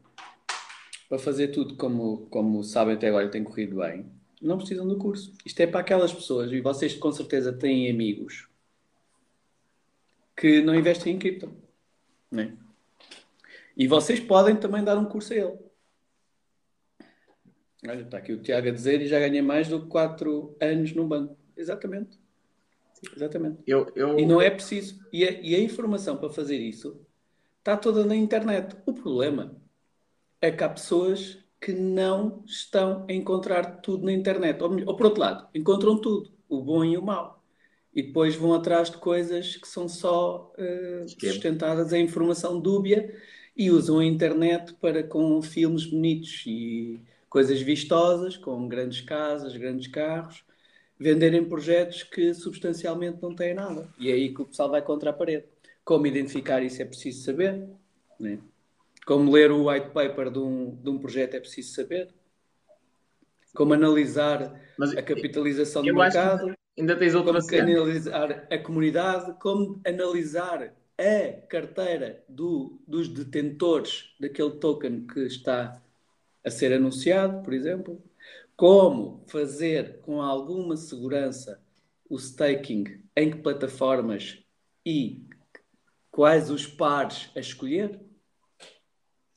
[1.09, 4.05] para fazer tudo como, como sabem até agora tem corrido bem,
[4.41, 5.33] não precisam do curso.
[5.45, 8.47] Isto é para aquelas pessoas, e vocês com certeza têm amigos
[10.35, 11.51] que não investem em cripto.
[12.31, 12.55] Né?
[13.75, 15.66] E vocês podem também dar um curso a ele.
[17.85, 20.93] Olha, está aqui o Tiago a dizer e já ganhei mais do que 4 anos
[20.93, 21.37] no banco.
[21.55, 22.17] Exatamente.
[23.15, 23.59] Exatamente.
[23.67, 24.17] Eu, eu...
[24.17, 24.99] E não é preciso.
[25.13, 26.99] E a, e a informação para fazer isso
[27.59, 28.75] está toda na internet.
[28.85, 29.55] O problema
[30.41, 34.61] é que há pessoas que não estão a encontrar tudo na internet.
[34.63, 37.43] Ou, ou, por outro lado, encontram tudo, o bom e o mau.
[37.93, 43.15] E depois vão atrás de coisas que são só uh, sustentadas em informação dúbia
[43.55, 49.87] e usam a internet para com filmes bonitos e coisas vistosas, com grandes casas, grandes
[49.87, 50.43] carros,
[50.99, 53.87] venderem projetos que substancialmente não têm nada.
[53.99, 55.45] E é aí que o pessoal vai contra a parede.
[55.83, 57.67] Como identificar isso é preciso saber.
[58.19, 58.39] Né?
[59.05, 62.09] Como ler o white paper de um, de um projeto é preciso saber.
[63.53, 66.53] Como analisar Mas a capitalização do mercado.
[66.77, 74.51] Ainda tens outra como analisar a comunidade, como analisar a carteira do, dos detentores daquele
[74.51, 75.81] token que está
[76.47, 78.01] a ser anunciado, por exemplo.
[78.55, 81.61] Como fazer com alguma segurança
[82.09, 84.41] o staking, em que plataformas
[84.85, 85.27] e
[86.09, 87.99] quais os pares a escolher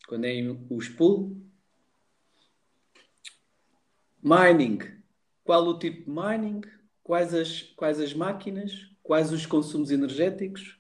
[0.06, 0.40] quando é
[0.70, 1.36] os pool.
[4.22, 4.78] Mining.
[5.42, 6.61] Qual o tipo de mining?
[7.02, 8.88] Quais as, quais as máquinas?
[9.02, 10.78] Quais os consumos energéticos?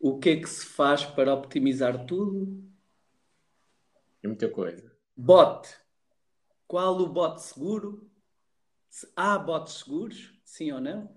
[0.00, 2.64] O que é que se faz para optimizar tudo?
[4.22, 4.87] É muita coisa.
[5.20, 5.68] Bot.
[6.68, 8.08] Qual o bot seguro?
[8.88, 10.32] Se há bots seguros?
[10.44, 11.12] Sim ou não?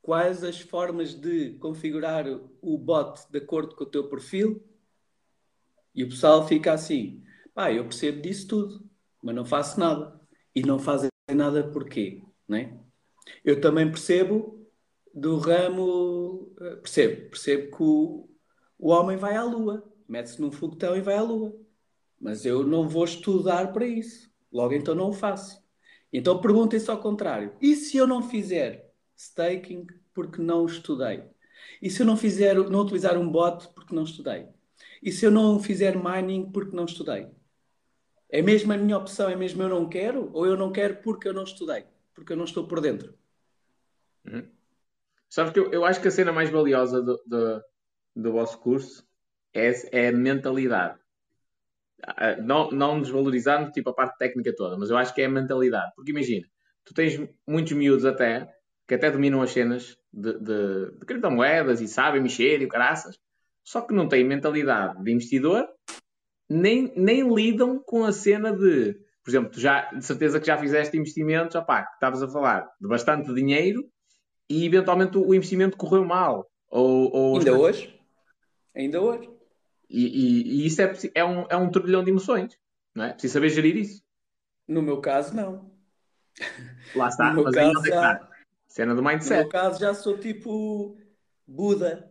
[0.00, 2.24] Quais as formas de configurar
[2.62, 4.64] o bot de acordo com o teu perfil?
[5.92, 8.88] E o pessoal fica assim: pá, eu percebo disso tudo,
[9.20, 10.20] mas não faço nada.
[10.54, 12.22] E não fazem nada porquê?
[12.46, 12.78] Né?
[13.44, 14.64] Eu também percebo
[15.12, 18.28] do ramo, eh, percebo, percebo que o,
[18.78, 21.69] o homem vai à lua, mete-se num foguetão e vai à Lua.
[22.20, 24.30] Mas eu não vou estudar para isso.
[24.52, 25.62] Logo então não o faço.
[26.12, 27.54] Então perguntem-se ao contrário.
[27.60, 31.24] E se eu não fizer staking porque não estudei?
[31.80, 34.48] E se eu não fizer, não utilizar um bot porque não estudei?
[35.02, 37.28] E se eu não fizer mining porque não estudei?
[38.28, 40.30] É mesmo a minha opção, é mesmo eu não quero?
[40.32, 41.84] Ou eu não quero porque eu não estudei?
[42.14, 43.14] Porque eu não estou por dentro?
[44.24, 44.46] Uhum.
[45.28, 47.62] Sabes que eu, eu, acho que a cena mais valiosa do, do,
[48.14, 49.06] do vosso curso
[49.52, 50.99] é, é a mentalidade.
[52.42, 55.92] Não, não desvalorizando tipo, a parte técnica toda, mas eu acho que é a mentalidade.
[55.94, 56.46] Porque imagina,
[56.84, 58.48] tu tens muitos miúdos até
[58.86, 63.16] que até dominam as cenas de, de, de criptomoedas e sabem mexer e caraças,
[63.62, 65.64] só que não têm mentalidade de investidor,
[66.48, 70.58] nem, nem lidam com a cena de, por exemplo, tu já, de certeza que já
[70.58, 73.88] fizeste investimentos, opá, que estavas a falar de bastante dinheiro
[74.48, 76.50] e eventualmente o investimento correu mal.
[76.68, 78.00] Ou, ou Ainda hoje?
[78.74, 79.30] Ainda hoje.
[79.90, 82.56] E, e, e, isso é, é, um, é um turbilhão de emoções,
[82.94, 83.12] não é?
[83.12, 84.02] Preciso saber gerir isso.
[84.66, 85.68] No meu caso, não.
[86.94, 88.12] Lá está, no mas caso, aí já...
[88.12, 88.30] está.
[88.68, 89.30] Cena do mindset.
[89.32, 90.96] No meu caso, já sou tipo
[91.44, 92.08] Buda.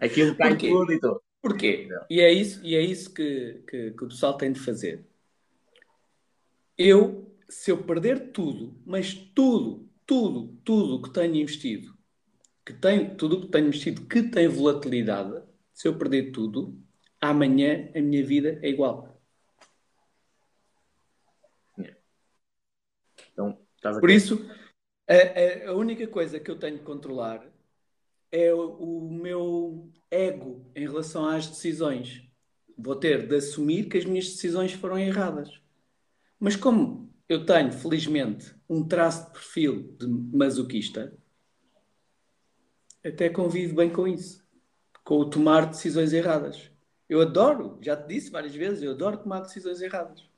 [0.00, 1.22] Aquilo cai tudo e tudo.
[1.40, 1.88] Porquê?
[2.10, 5.06] E é isso, e é isso que, que, que o pessoal tem de fazer.
[6.76, 11.96] Eu, se eu perder tudo, mas tudo, tudo, tudo que tenho investido,
[12.66, 15.42] que tem, tudo que tenho investido que tem volatilidade,
[15.80, 16.78] se eu perder tudo,
[17.18, 19.18] amanhã a minha vida é igual.
[23.32, 23.58] Então,
[23.98, 24.46] Por isso,
[25.08, 27.50] a, a, única coisa que eu tenho de controlar
[28.30, 32.28] é o, o meu ego em relação às decisões.
[32.76, 35.62] Vou ter de assumir que as minhas decisões foram erradas.
[36.38, 41.16] Mas como eu tenho, felizmente, um traço de perfil de masoquista,
[43.02, 44.39] até convivo bem com isso.
[45.10, 46.70] Com o tomar decisões erradas.
[47.08, 50.28] Eu adoro, já te disse várias vezes, eu adoro tomar decisões erradas.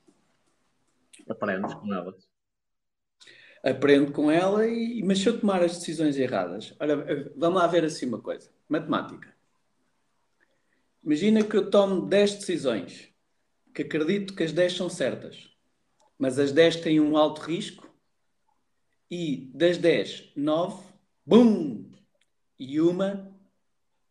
[1.29, 2.27] Aprendes com elas
[3.63, 7.85] aprendo com ela, e, mas se eu tomar as decisões erradas, ora, vamos lá ver
[7.85, 9.33] assim uma coisa: matemática.
[11.01, 13.09] Imagina que eu tomo 10 decisões,
[13.73, 15.49] que acredito que as 10 são certas,
[16.17, 17.89] mas as 10 têm um alto risco,
[19.09, 20.83] e das 10, 9,
[21.25, 21.89] bum!
[22.59, 23.32] E uma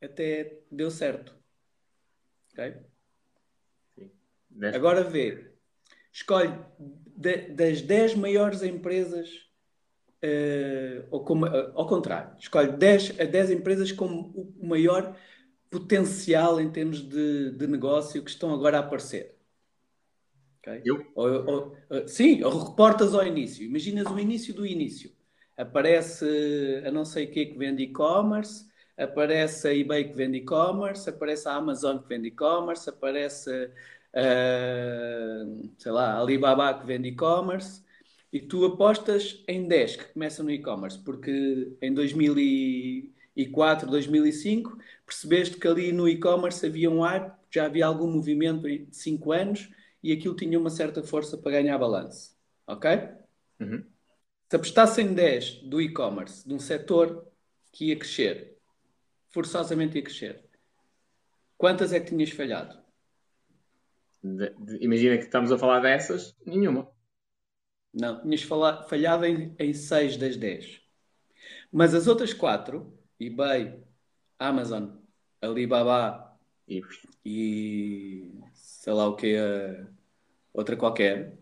[0.03, 1.35] até deu certo.
[2.53, 2.75] Ok?
[4.75, 5.53] Agora vê,
[6.13, 6.53] escolhe
[7.17, 9.29] de, das 10 maiores empresas,
[10.23, 15.17] uh, ou como, uh, ao contrário, escolhe 10, a 10 empresas com o maior
[15.71, 19.39] potencial em termos de, de negócio que estão agora a aparecer.
[20.59, 20.83] Okay?
[20.85, 21.11] Eu?
[21.15, 23.65] Ou, ou, uh, sim, ou reportas ao início.
[23.65, 25.11] Imaginas o início do início.
[25.57, 28.71] Aparece a não sei o que que vende e-commerce,
[29.03, 33.71] aparece a eBay que vende e-commerce, aparece a Amazon que vende e-commerce, aparece
[34.13, 37.83] uh, sei lá, Alibaba que vende e-commerce,
[38.33, 45.69] e tu apostas em 10 que começam no e-commerce, porque em 2004, 2005, percebeste que
[45.69, 49.69] ali no e-commerce havia um hype, já havia algum movimento de 5 anos
[50.03, 52.35] e aquilo tinha uma certa força para ganhar balanço.
[52.67, 52.91] Ok?
[53.61, 53.85] Uhum.
[54.49, 57.27] Se apostasse em 10 do e-commerce, de um setor
[57.71, 58.52] que ia crescer,
[59.33, 60.45] forçosamente ia crescer,
[61.57, 62.81] quantas é que tinhas falhado?
[64.23, 66.89] De, de, imagina que estamos a falar dessas, nenhuma.
[67.93, 70.81] Não, tinhas falhado em, em 6 das 10.
[71.73, 73.83] Mas as outras 4, eBay,
[74.39, 74.97] Amazon,
[75.41, 76.83] Alibaba e,
[77.25, 79.37] e sei lá o que,
[80.53, 81.39] outra qualquer,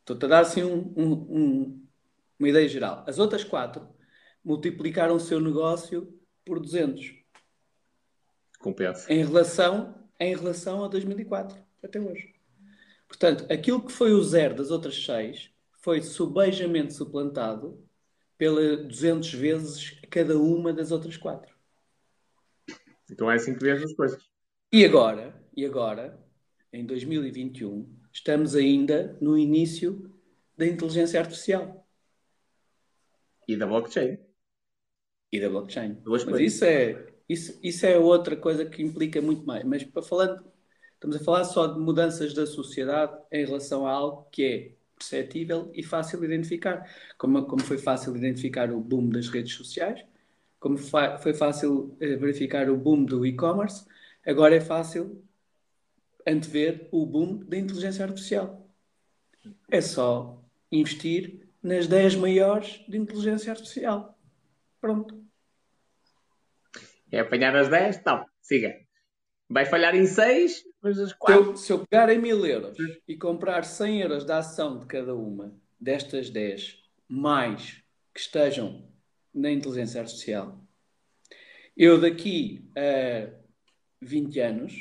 [0.00, 1.88] estou-te a dar assim um, um, um,
[2.38, 3.04] uma ideia geral.
[3.06, 3.86] As outras 4
[4.44, 6.15] multiplicaram o seu negócio
[6.46, 7.12] por 200.
[8.58, 9.12] Compensa.
[9.12, 12.34] Em relação, em relação a 2004 até hoje.
[13.06, 15.50] Portanto, aquilo que foi o zero das outras seis
[15.82, 17.84] foi subejamente suplantado
[18.38, 21.54] pela 200 vezes cada uma das outras quatro.
[23.10, 24.22] Então é assim que vês as coisas.
[24.72, 26.18] E agora, e agora,
[26.72, 30.12] em 2021, estamos ainda no início
[30.56, 31.86] da inteligência artificial.
[33.46, 34.18] E da blockchain.
[35.32, 35.98] E da blockchain.
[36.06, 39.64] Mas isso é, isso, isso é outra coisa que implica muito mais.
[39.64, 40.44] Mas para falando
[40.96, 45.70] Estamos a falar só de mudanças da sociedade em relação a algo que é perceptível
[45.74, 46.90] e fácil de identificar.
[47.18, 50.02] Como, como foi fácil identificar o boom das redes sociais,
[50.58, 53.84] como foi fácil eh, verificar o boom do e-commerce,
[54.26, 55.22] agora é fácil
[56.26, 58.66] antever o boom da inteligência artificial.
[59.70, 64.15] É só investir nas 10 maiores de inteligência artificial.
[64.80, 65.24] Pronto.
[67.10, 68.02] É apanhar as 10?
[68.04, 68.74] Não, siga.
[69.48, 71.44] Vai falhar em 6, mas as Se 4.
[71.44, 75.14] eu, se eu pegar em mil euros e comprar 100 euros da ação de cada
[75.14, 78.90] uma destas 10, mais que estejam
[79.32, 80.60] na inteligência artificial,
[81.76, 83.30] eu daqui a
[84.00, 84.72] 20 anos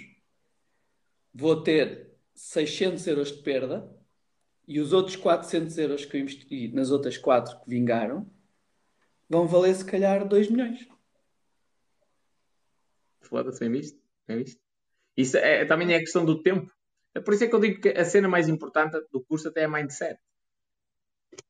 [1.34, 3.88] vou ter 600 euros de perda
[4.68, 8.30] e os outros 400 euros que eu investi nas outras 4 que vingaram
[9.30, 10.88] vão valer se calhar 2 milhões.
[13.22, 14.00] Foda-se, bem visto?
[14.28, 14.62] Bem visto?
[15.18, 16.72] Isso é, também é questão do tempo.
[17.14, 19.62] É por isso é que eu digo que a cena mais importante do curso até
[19.62, 20.20] é mindset.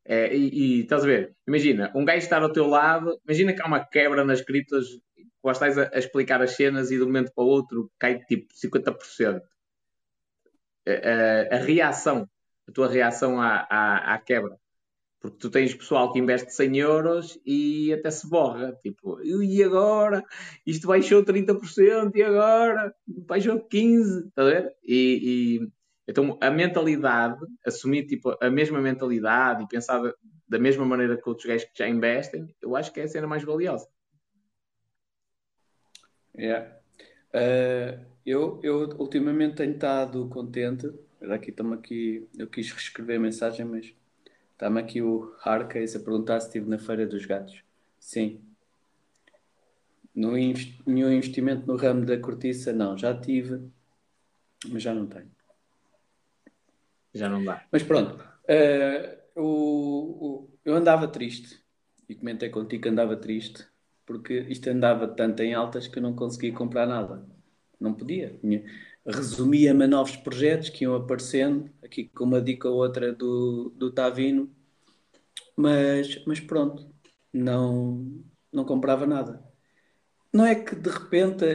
[0.03, 1.36] É, e, e estás a ver?
[1.47, 4.99] Imagina, um gajo estar ao teu lado, imagina que há uma quebra nas criptos,
[5.43, 8.19] lá estás a, a explicar as cenas e de um momento para o outro cai
[8.26, 9.41] tipo 50%.
[10.88, 12.30] A, a, a reação,
[12.67, 14.55] a tua reação à, à, à quebra.
[15.26, 18.78] Porque tu tens pessoal que investe 100 euros e até se borra.
[18.84, 20.23] Tipo, e agora?
[20.65, 22.93] Isto baixou 30% e agora?
[23.07, 24.28] Baixou 15%.
[24.28, 24.76] Está a ver?
[24.84, 25.69] E, e-
[26.07, 29.99] então a mentalidade, assumir tipo, a mesma mentalidade e pensar
[30.47, 33.26] da, mesma maneira que outros gajos que já investem, eu acho que é a cena
[33.26, 33.88] mais valiosa.
[36.38, 36.78] Yeah.
[37.34, 40.88] Eh, eu, eu ultimamente tenho estado contente.
[41.32, 43.95] Aqui aqui, eu quis reescrever a mensagem, mas
[44.55, 47.61] está-me aqui o Harcase a perguntar se estive na Feira dos Gatos.
[47.99, 48.41] Sim.
[50.13, 52.97] No invest- nenhum investimento no ramo da cortiça, não.
[52.97, 53.61] Já tive,
[54.69, 55.29] mas já não tenho.
[57.13, 57.65] Já não dá.
[57.71, 61.59] Mas pronto, eh, o, o- eu andava triste
[62.07, 63.65] e comentei contigo que andava triste
[64.05, 67.25] porque isto andava tanto em altas que eu não conseguia comprar nada.
[67.79, 68.37] Não podia.
[69.05, 73.91] Resumia-me a novos projetos que iam aparecendo, aqui com uma dica ou outra do, do
[73.91, 74.49] Tavino,
[75.55, 76.87] mas, mas pronto,
[77.31, 79.43] não, não comprava nada.
[80.33, 81.45] Não é que de repente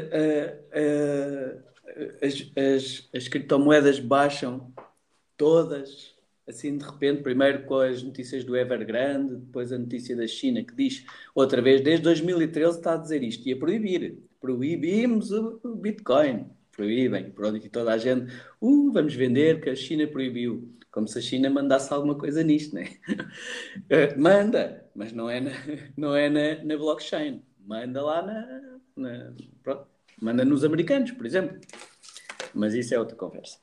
[2.23, 4.73] as, as, as criptomoedas baixam
[5.37, 6.15] todas,
[6.47, 10.75] assim de repente, primeiro com as notícias do Evergrande, depois a notícia da China que
[10.75, 17.31] diz outra vez, desde 2013 está a dizer isto, ia proibir, proibimos o Bitcoin, proíbem,
[17.31, 21.23] pronto, e toda a gente, uh, vamos vender que a China proibiu, como se a
[21.23, 22.89] China mandasse alguma coisa nisto, né?
[23.91, 25.51] Eh, Manda, mas não é na,
[25.97, 29.87] não é na, na blockchain, manda lá na, na- pronto,
[30.21, 31.59] manda nos americanos, por exemplo,
[32.55, 33.59] mas isso é outra conversa.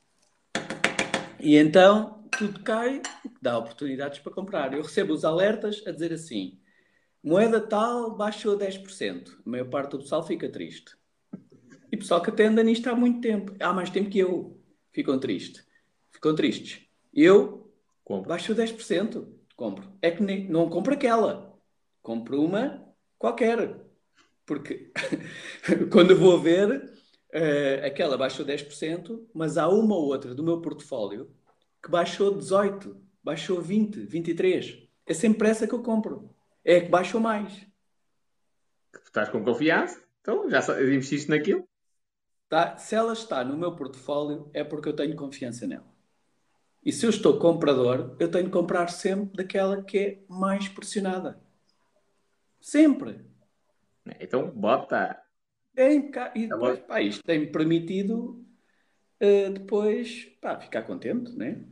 [1.40, 3.02] E então tudo cai,
[3.42, 4.74] dá oportunidades para comprar.
[4.74, 6.60] Eu recebo os alertas a dizer assim:
[7.24, 9.42] moeda tal baixou 10%.
[9.46, 10.97] A maior parte do pessoal fica triste.
[11.92, 14.60] E pessoal que até anda nisto há muito tempo, há mais tempo que eu,
[14.92, 15.66] ficam tristes.
[16.12, 16.82] Ficam tristes.
[17.14, 17.72] Eu
[18.04, 18.30] Compra.
[18.30, 19.28] baixou 10%.
[19.56, 19.92] Compro.
[20.02, 21.58] É que nem, não compro aquela.
[22.02, 22.86] Compro uma
[23.18, 23.80] qualquer.
[24.46, 24.92] Porque
[25.92, 26.94] quando eu vou ver,
[27.32, 31.30] eh, aquela baixou 10%, mas há uma ou outra do meu portfólio
[31.84, 34.88] que baixou 18%, baixou 20%, 23%.
[35.06, 36.34] É sempre essa que eu compro.
[36.64, 37.66] É a que baixou mais.
[39.06, 40.02] Estás com confiança?
[40.22, 41.68] Então já investiste naquilo?
[42.50, 42.78] Tá?
[42.78, 45.86] Se ela está no meu portfólio, é porque eu tenho confiança nela.
[46.84, 51.38] E se eu estou comprador, eu tenho que comprar sempre daquela que é mais pressionada.
[52.62, 53.26] Sempre.
[54.20, 55.22] Então bota.
[55.76, 58.44] É E Tá depois, pá, isto tem-me permitido
[59.20, 61.64] eh, depois pá, ficar contente, né?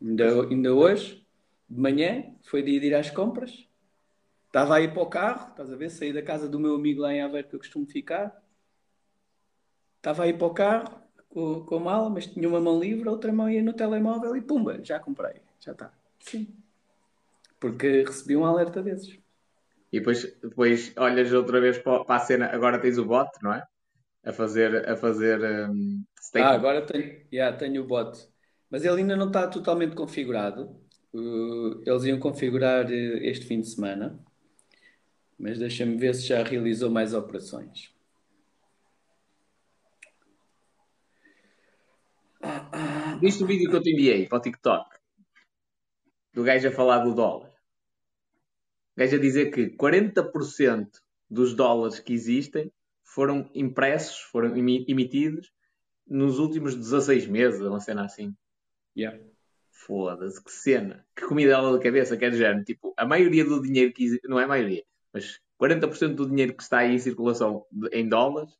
[0.00, 1.26] Ainda, ainda hoje,
[1.68, 3.66] de manhã, foi dia de ir às compras.
[4.46, 5.90] Estava a ir para o carro, estás a ver?
[5.90, 8.42] Saí da casa do meu amigo lá em Aveiro que eu costumo ficar.
[9.98, 13.08] Estava a ir para o carro com, com a mala, mas tinha uma mão livre,
[13.08, 15.42] a outra mão ia no telemóvel e pumba, já comprei.
[15.60, 15.92] Já está.
[16.20, 16.48] Sim.
[17.60, 19.18] Porque recebi um alerta desses.
[19.92, 22.46] E depois, depois olhas outra vez para, para a cena.
[22.46, 23.62] Agora tens o bot, não é?
[24.24, 28.28] A fazer, a fazer um, Ah, agora tenho, yeah, tenho o bot.
[28.70, 30.76] Mas ele ainda não está totalmente configurado.
[31.12, 34.18] Uh, eles iam configurar eh, este fim de semana.
[35.38, 37.90] Mas deixa-me ver se já realizou mais operações.
[43.20, 44.96] Viste o vídeo que eu te enviei para o TikTok?
[46.32, 47.48] Do gajo a falar do dólar.
[47.48, 50.88] O gajo a dizer que 40%
[51.28, 52.72] dos dólares que existem
[53.04, 55.52] foram impressos, foram emi- emitidos
[56.06, 58.34] nos últimos 16 meses, uma cena assim.
[58.96, 59.18] Yeah.
[59.70, 61.06] Foda-se, que cena.
[61.14, 62.64] Que comida da cabeça, que é de género.
[62.64, 66.54] Tipo, a maioria do dinheiro que existe, não é a maioria, mas 40% do dinheiro
[66.54, 68.52] que está aí em circulação em dólares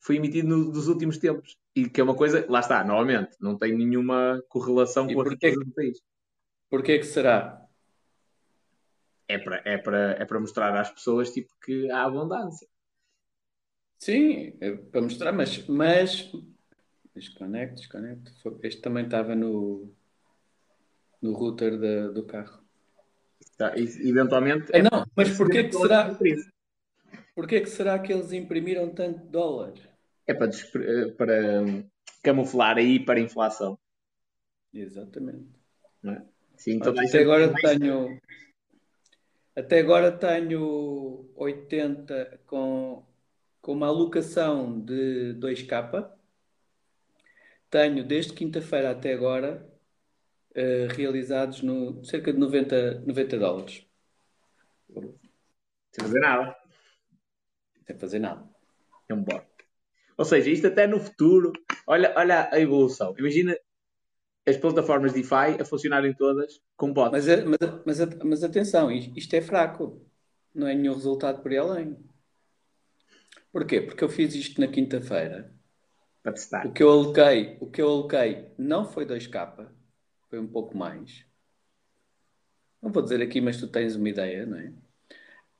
[0.00, 1.56] foi emitido no- nos últimos tempos.
[1.74, 5.24] E que é uma coisa, lá está, novamente, não tem nenhuma correlação E com a
[5.24, 6.02] porquê riqueza do país.
[6.68, 7.64] Porquê que será?
[9.28, 12.66] É para é é mostrar às pessoas tipo, que há abundância.
[13.98, 16.32] Sim, é para mostrar, mas, mas
[17.14, 18.32] Desconecte, desconecte.
[18.62, 19.92] Este também estava no,
[21.20, 21.78] no router
[22.12, 22.62] do carro.
[23.56, 24.70] Tá, eventualmente.
[24.74, 26.16] Ah, não, mas porquê que será?
[27.34, 29.82] Porquê que será que eles imprimiram tanto dólares?
[30.30, 31.90] É para, eh, para hum,
[32.22, 33.76] camuflar aí para a inflação.
[34.72, 35.48] Exatamente.
[36.04, 36.22] É?
[36.56, 37.60] Sim, então até agora mais...
[37.62, 38.20] tenho
[39.56, 43.04] até agora tenho 80 com,
[43.60, 46.12] com uma alocação de 2K.
[47.68, 49.68] Tenho desde quinta-feira até agora
[50.52, 53.84] uh, realizados no cerca de 90, 90 dólares.
[55.90, 56.56] Sem fazer nada.
[57.84, 58.48] Sem fazer nada.
[59.08, 59.49] É um bot.
[60.20, 61.50] Ou seja, isto até no futuro,
[61.86, 63.14] olha, olha a evolução.
[63.18, 63.56] Imagina
[64.46, 67.26] as plataformas DeFi a funcionarem todas com bots.
[67.26, 70.06] Mas, mas, mas, mas atenção, isto é fraco.
[70.54, 71.96] Não é nenhum resultado por aí além.
[73.50, 73.80] Porquê?
[73.80, 75.54] Porque eu fiz isto na quinta-feira.
[76.22, 76.66] Para testar.
[76.66, 79.70] O que eu aloquei, o que eu aloquei não foi 2K,
[80.28, 81.24] foi um pouco mais.
[82.82, 84.70] Não vou dizer aqui, mas tu tens uma ideia, não é?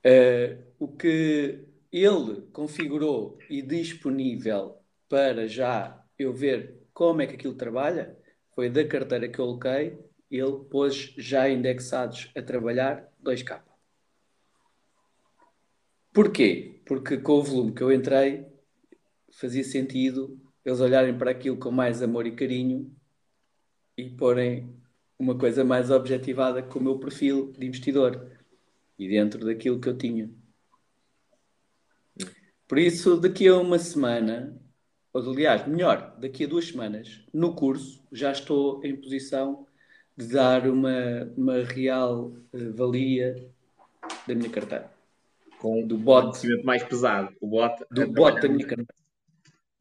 [0.04, 4.78] Uh, o que ele configurou e disponível
[5.08, 8.16] para já eu ver como é que aquilo trabalha
[8.54, 9.98] foi da carteira que eu coloquei,
[10.30, 13.62] ele pôs já indexados a trabalhar 2K.
[16.12, 16.80] Porquê?
[16.84, 18.46] Porque com o volume que eu entrei,
[19.32, 22.94] fazia sentido eles olharem para aquilo com mais amor e carinho
[23.96, 24.76] e porem
[25.18, 28.30] uma coisa mais objetivada com o meu perfil de investidor
[28.98, 30.30] e dentro daquilo que eu tinha.
[32.70, 34.56] Por isso, daqui a uma semana,
[35.12, 39.66] ou aliás, melhor, daqui a duas semanas, no curso, já estou em posição
[40.16, 43.34] de dar uma, uma real uh, valia
[44.24, 44.88] da minha carteira.
[45.58, 48.94] Com do bot mais pesado, o bot do bot da minha carteira.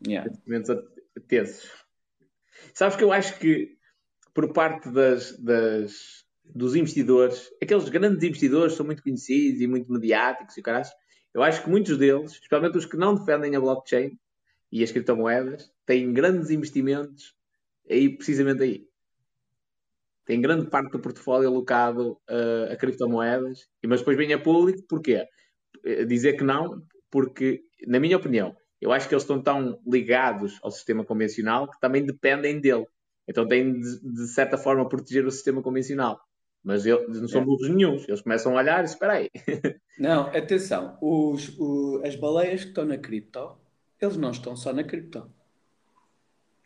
[0.07, 0.31] Yeah.
[1.27, 1.69] Tesos.
[2.73, 3.77] Sabes que eu acho que
[4.33, 10.57] por parte das, das, dos investidores, aqueles grandes investidores são muito conhecidos e muito mediáticos
[10.57, 10.89] e caras,
[11.39, 14.19] eu acho que muitos deles, especialmente os que não defendem a blockchain
[14.69, 17.33] e as criptomoedas, têm grandes investimentos
[17.89, 18.89] aí, precisamente aí.
[20.25, 25.25] Tem grande parte do portfólio alocado uh, a criptomoedas, mas depois vem a público, porquê?
[25.85, 30.59] Eh, dizer que não, porque, na minha opinião, eu acho que eles estão tão ligados
[30.61, 32.85] ao sistema convencional que também dependem dele.
[33.25, 36.19] Então têm de, de certa forma proteger o sistema convencional.
[36.63, 37.45] Mas eles não são é.
[37.45, 38.07] burros nenhums.
[38.07, 39.29] Eles começam a olhar e espera aí.
[39.97, 40.97] Não, atenção.
[41.01, 43.57] Os, o, as baleias que estão na cripto,
[44.01, 45.29] eles não estão só na cripto.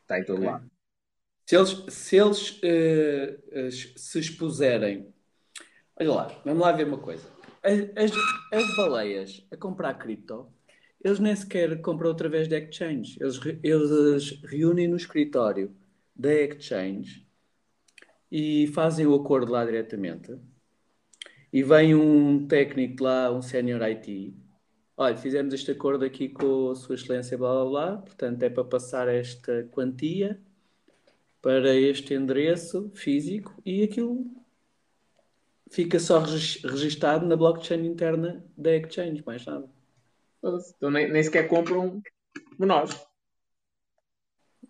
[0.04, 0.50] Está em todo okay.
[0.50, 0.72] lado.
[1.46, 5.12] Se eles, se, eles uh, se expuserem.
[6.00, 7.28] Olha lá, vamos lá ver uma coisa.
[7.64, 8.12] As,
[8.52, 10.48] as, baleias a comprar cripto,
[11.04, 13.18] eles nem sequer compram através de exchange.
[13.20, 15.76] Eles, eles reúnem no escritório
[16.16, 17.28] da exchange
[18.36, 20.36] e fazem o acordo lá diretamente.
[21.52, 24.36] E vem um técnico lá, um senior IT.
[24.98, 27.98] Olha, fizemos este acordo aqui com a Sua Excelência, blá blá blá.
[27.98, 30.42] Portanto, é para passar esta quantia
[31.44, 34.26] para este endereço físico e aquilo
[35.70, 39.70] fica só registado na blockchain interna da exchange, mais nada.
[40.76, 42.02] Então nem, nem sequer compram
[42.58, 43.00] menores.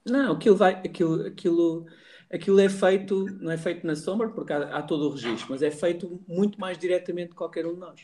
[0.06, 1.88] Não, aquilo vai, aquilo, aquilo
[2.34, 5.62] aquilo é feito, não é feito na sombra, porque há, há todo o registro, mas
[5.62, 8.02] é feito muito mais diretamente de qualquer um de nós.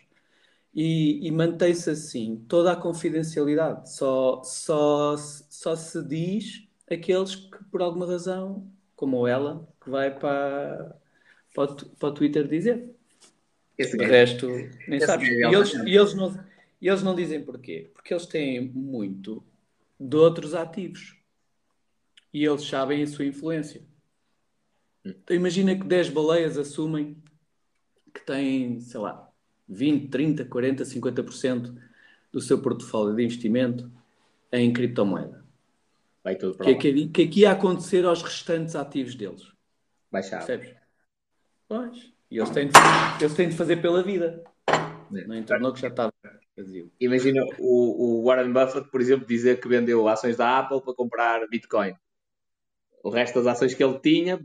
[0.74, 3.92] E, e mantém-se assim toda a confidencialidade.
[3.92, 10.96] Só, só, só se diz aqueles que, por alguma razão, como ela, que vai para,
[11.56, 12.88] para, o, para o Twitter dizer.
[13.76, 14.48] Esse o resto,
[14.88, 15.28] nem sabes.
[15.28, 16.46] E eles, e, eles não,
[16.80, 17.90] e eles não dizem porquê.
[17.94, 19.44] Porque eles têm muito
[20.00, 21.18] de outros ativos.
[22.32, 23.89] E eles sabem a sua influência.
[25.04, 27.18] Então imagina que 10 baleias assumem
[28.14, 29.30] que têm, sei lá,
[29.68, 31.78] 20, 30, 40, 50%
[32.32, 33.92] do seu portfólio de investimento
[34.52, 35.46] em criptomoeda.
[36.24, 39.52] Vai tudo para que, é que, que é que ia acontecer aos restantes ativos deles?
[40.12, 40.46] Baixar.
[40.46, 40.76] Percebes?
[41.68, 42.12] Pois.
[42.30, 42.74] E eles têm de,
[43.20, 44.44] eles têm de fazer pela vida.
[44.68, 45.26] É.
[45.26, 46.14] Não entornou que já estava
[46.56, 46.92] vazio.
[47.00, 51.48] Imagina o, o Warren Buffett, por exemplo, dizer que vendeu ações da Apple para comprar
[51.48, 51.96] Bitcoin
[53.04, 54.40] o resto das ações que ele tinha,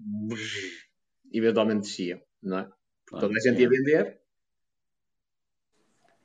[1.33, 2.71] eventualmente desciam, não é?
[3.07, 4.21] Porque toda a gente ia vender.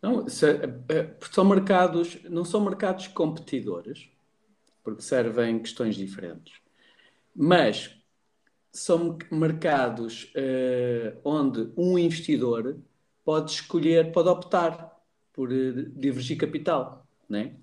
[0.02, 4.10] Não, se, é, são mercados, não são mercados competidores,
[4.84, 6.54] porque servem questões diferentes,
[7.36, 8.00] mas
[8.72, 12.80] são mercados uh, onde um investidor
[13.26, 14.98] pode escolher, pode optar
[15.34, 17.59] por divergir capital, né?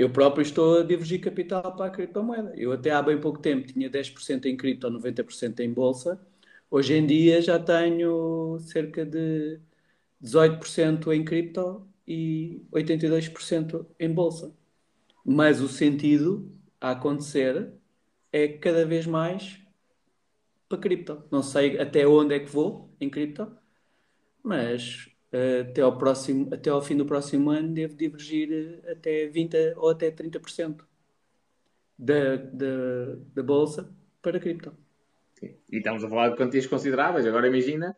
[0.00, 2.54] Eu próprio estou a divergir capital para a criptomoeda.
[2.56, 6.18] Eu até há bem pouco tempo tinha 10% em cripto, 90% em bolsa.
[6.70, 9.60] Hoje em dia já tenho cerca de
[10.18, 14.56] 18% em cripto e 82% em bolsa.
[15.22, 16.50] Mas o sentido
[16.80, 17.70] a acontecer
[18.32, 19.60] é cada vez mais
[20.66, 21.22] para cripto.
[21.30, 23.54] Não sei até onde é que vou em cripto,
[24.42, 29.74] mas até, ao próximo, até ao fim do próximo ano devo divergir uh, até 20%
[29.76, 30.84] ou até 30%
[31.96, 34.76] da, da, da bolsa para cripto.
[35.34, 35.56] Sim.
[35.70, 37.26] E estamos a falar de quantias consideráveis.
[37.26, 37.96] Agora imagina,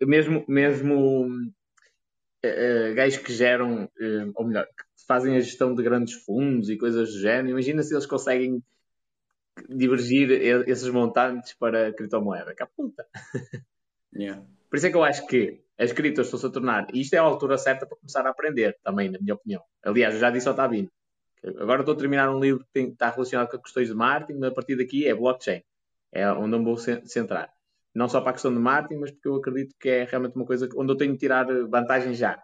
[0.00, 6.14] mesmo, mesmo uh, gajos que geram, uh, ou melhor, que fazem a gestão de grandes
[6.24, 8.64] fundos e coisas do género, imagina se eles conseguem
[9.68, 10.30] divergir
[10.66, 12.54] esses montantes para criptomoeda.
[12.54, 13.06] Que puta!
[14.12, 14.44] Yeah.
[14.70, 17.18] Por isso é que eu acho que as criptos estão-se a tornar, e isto é
[17.18, 19.62] a altura certa para começar a aprender, também, na minha opinião.
[19.82, 20.88] Aliás, eu já disse ao Tabino,
[21.58, 24.50] agora estou a terminar um livro que tem, está relacionado com questões de marketing, mas
[24.50, 25.62] a partir daqui é blockchain.
[26.12, 27.50] É onde eu vou centrar.
[27.94, 30.44] Não só para a questão de marketing, mas porque eu acredito que é realmente uma
[30.44, 32.40] coisa onde eu tenho que tirar vantagem já.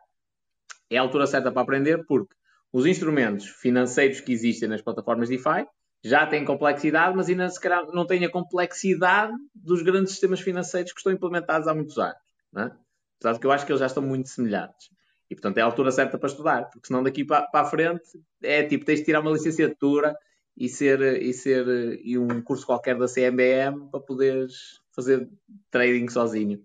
[0.90, 2.35] É a altura certa para aprender, porque
[2.73, 5.66] os instrumentos financeiros que existem nas plataformas DeFi
[6.05, 10.93] já têm complexidade, mas ainda se calhar não têm a complexidade dos grandes sistemas financeiros
[10.93, 12.16] que estão implementados há muitos anos.
[12.56, 12.70] É?
[13.18, 14.90] Apesar de que eu acho que eles já estão muito semelhantes.
[15.28, 18.05] E, portanto, é a altura certa para estudar, porque senão daqui para, para a frente
[18.43, 20.16] é tipo, tens de tirar uma licenciatura
[20.56, 25.28] e ser, e ser e um curso qualquer da CMBM para poderes fazer
[25.70, 26.62] trading sozinho.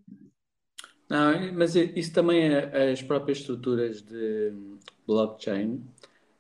[1.09, 4.53] Não, mas isso também, é, as próprias estruturas de
[5.05, 5.83] blockchain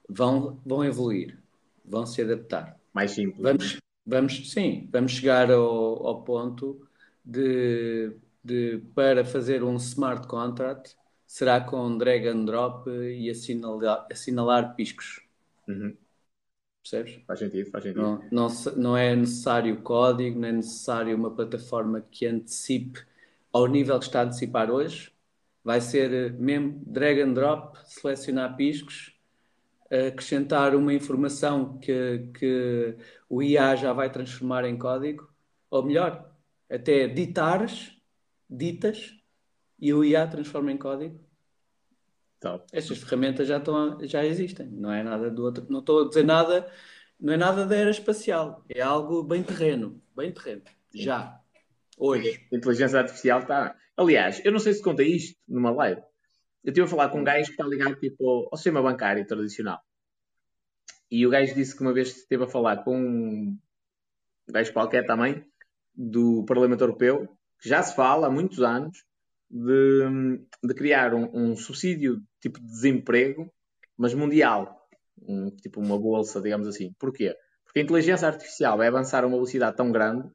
[0.07, 1.37] vão, vão evoluir,
[1.83, 2.79] vão se adaptar.
[2.93, 3.41] Mais simples.
[3.41, 6.87] Vamos, vamos sim, vamos chegar ao, ao ponto
[7.23, 8.11] de,
[8.43, 10.95] de, para fazer um smart contract,
[11.25, 15.21] será com drag and drop e assinalar, assinalar piscos.
[15.67, 15.95] Uhum.
[16.81, 17.21] Percebes?
[17.27, 18.01] Faz sentido, faz sentido.
[18.01, 22.99] Não, não, não é necessário código, não é necessário uma plataforma que antecipe
[23.53, 25.11] ao nível que está a antecipar hoje.
[25.63, 29.15] Vai ser mesmo drag and drop, selecionar piscos,
[29.91, 32.95] acrescentar uma informação que, que
[33.29, 35.29] o IA já vai transformar em código,
[35.69, 36.33] ou melhor,
[36.69, 37.91] até ditares,
[38.49, 39.13] ditas,
[39.77, 41.19] e o IA transforma em código.
[42.39, 42.65] Top.
[42.71, 46.23] Estas ferramentas já, estão, já existem, não é nada do outro, não estou a dizer
[46.23, 46.71] nada,
[47.19, 50.63] não é nada da era espacial, é algo bem terreno, bem terreno,
[50.93, 51.39] já,
[51.97, 52.47] hoje.
[52.51, 53.75] A inteligência artificial está.
[53.95, 56.01] Aliás, eu não sei se contei isto numa live.
[56.63, 59.79] Eu estive a falar com um gajo que está ligado tipo, ao sistema bancário tradicional.
[61.09, 63.57] E o gajo disse que uma vez esteve a falar com um
[64.47, 65.43] gajo qualquer também,
[65.93, 67.27] do Parlamento Europeu,
[67.59, 69.03] que já se fala há muitos anos,
[69.49, 73.51] de, de criar um, um, subsídio tipo de desemprego,
[73.97, 74.87] mas mundial.
[75.21, 76.93] Um, tipo uma bolsa, digamos assim.
[76.97, 77.35] Porquê?
[77.65, 80.29] Porque a inteligência artificial vai avançar a uma velocidade tão grande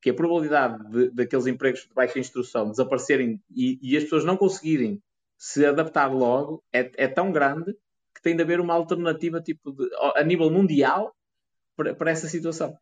[0.00, 4.36] que a probabilidade de, daqueles empregos de baixa instrução desaparecerem e, e, as pessoas não
[4.36, 5.00] conseguirem
[5.42, 7.76] se adaptar logo é, é, tão grande
[8.14, 11.12] que tem de haver uma alternativa tipo de, a nível mundial
[11.74, 12.78] para, para essa situação.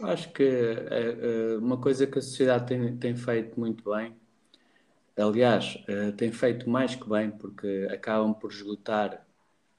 [0.00, 4.16] Acho que é, é, uma coisa que a sociedade tem, tem feito muito bem,
[5.18, 9.26] aliás, é, tem feito mais que bem, porque acabam por esgotar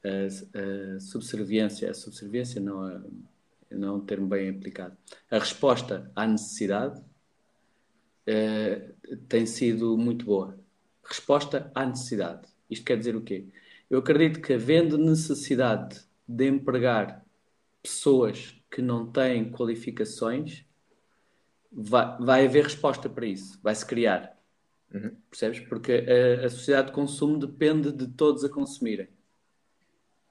[0.06, 3.02] a, a subserviência, a subserviência não, a,
[3.72, 4.96] não é um termo bem aplicado,
[5.32, 7.04] a resposta à necessidade
[9.28, 10.58] tem sido muito boa.
[11.04, 12.48] Resposta à necessidade.
[12.70, 13.48] Isto quer dizer o quê?
[13.90, 17.26] Eu acredito que havendo necessidade de empregar
[17.82, 20.66] pessoas que não têm qualificações,
[21.72, 24.38] vai, vai haver resposta para isso, vai-se criar.
[24.94, 25.16] Uhum.
[25.30, 25.60] Percebes?
[25.62, 29.10] Porque a, a, sociedade de consumo depende de todos a consumirem.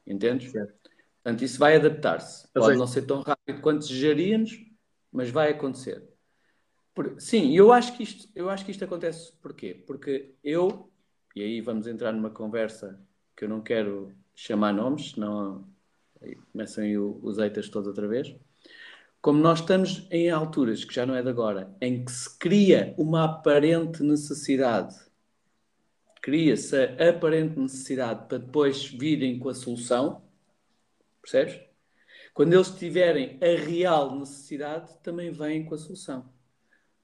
[0.06, 0.50] Entendes?
[0.50, 0.74] Certo.
[1.22, 2.48] Portanto, isso vai adaptar-se.
[2.52, 2.76] Pode sei.
[2.76, 4.58] não ser tão rápido quanto desejaríamos,
[5.12, 6.02] mas vai acontecer.
[6.94, 9.74] Por, sim, eu acho que isto, eu acho que isto acontece porquê?
[9.86, 10.90] Porque eu,
[11.34, 13.00] e aí vamos entrar numa conversa
[13.36, 15.68] que eu não quero chamar nomes, senão
[16.52, 18.34] começam aí os haters todos outra vez.
[19.20, 22.94] Como nós estamos em alturas, que já não é de agora, em que se cria
[22.96, 24.96] uma aparente necessidade,
[26.22, 30.22] cria-se a aparente necessidade para depois virem com a solução,
[31.20, 31.60] percebes?
[32.32, 36.32] Quando eles tiverem a real necessidade, também vêm com a solução.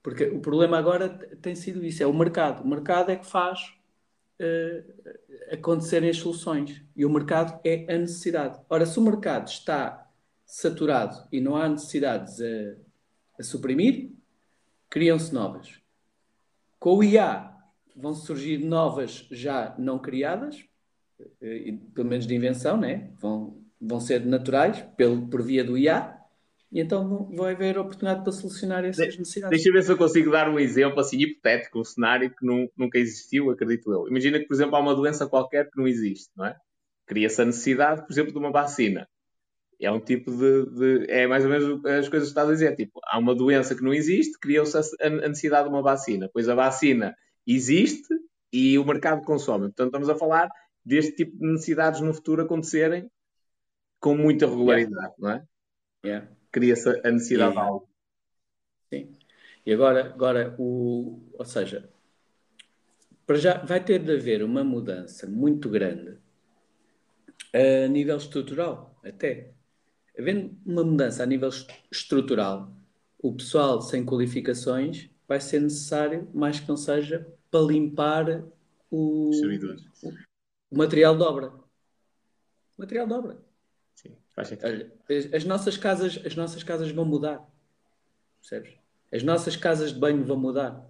[0.06, 1.08] Porque o problema agora
[1.42, 2.62] tem sido isso: é o mercado.
[2.62, 3.74] O mercado é que faz
[4.40, 5.10] uh,
[5.50, 6.80] acontecerem as soluções.
[6.94, 8.56] E o mercado é a necessidade.
[8.70, 10.08] Ora, se o mercado está
[10.44, 12.76] saturado e não há necessidades a,
[13.40, 14.12] a suprimir,
[14.88, 15.80] criam-se novas.
[16.78, 17.52] Com o IA
[17.96, 20.64] vão surgir novas já não criadas,
[21.42, 23.10] eh, pelo menos de invenção, né?
[23.18, 26.15] vão, vão ser naturais pelo, por via do IA,
[26.70, 29.50] e então vai haver oportunidade para solucionar essas De, necessidades.
[29.56, 32.68] Deixa eu ver se eu consigo dar um exemplo assim hipotético, um cenário que não,
[32.76, 34.08] nunca existiu, acredito eu.
[34.08, 36.56] Imagina que, por exemplo, há uma doença qualquer que não existe, não é?
[37.06, 39.08] Cria-se a necessidade, por exemplo, de uma vacina.
[39.80, 42.74] É um tipo de, de, É mais ou menos as coisas que estás a dizer.
[42.74, 46.28] Tipo, há uma doença que não existe, criou-se a, a necessidade de uma vacina.
[46.32, 47.14] Pois a vacina
[47.46, 48.08] existe
[48.52, 49.66] e o mercado consome.
[49.66, 50.48] Portanto, estamos a falar
[50.84, 53.08] deste tipo de necessidades no futuro acontecerem
[54.00, 55.14] com muita regularidade, yeah.
[55.18, 55.44] não é?
[56.04, 56.35] Yeah.
[56.56, 57.86] Cria-se a necessidade de algo.
[58.88, 59.14] Sim.
[59.66, 61.86] E agora, agora o, ou seja,
[63.26, 66.16] para já vai ter de haver uma mudança muito grande
[67.52, 69.52] a nível estrutural, até.
[70.18, 71.50] Havendo uma mudança a nível
[71.92, 72.74] estrutural,
[73.18, 78.46] o pessoal sem qualificações vai ser necessário, mais que não seja, para limpar
[78.90, 80.10] o, o,
[80.70, 81.48] o material de obra.
[81.48, 83.45] O material de obra.
[84.36, 84.92] Faz sentido.
[85.08, 87.42] As, as, nossas casas, as nossas casas vão mudar.
[88.38, 88.74] Percebes?
[89.10, 90.86] As nossas casas de banho vão mudar.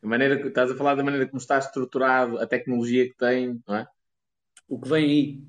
[0.00, 3.60] A maneira que estás a falar da maneira como está estruturado, a tecnologia que tem,
[3.66, 3.88] não é?
[4.68, 5.42] O que vem aí.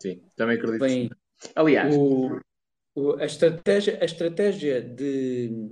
[0.00, 0.80] Sim, também acredito.
[0.80, 1.10] Vem aí.
[1.54, 2.40] Aliás, o,
[2.92, 5.70] o, a, estratégia, a estratégia de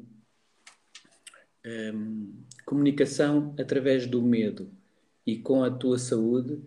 [1.66, 4.70] um, comunicação através do medo
[5.26, 6.62] e com a tua saúde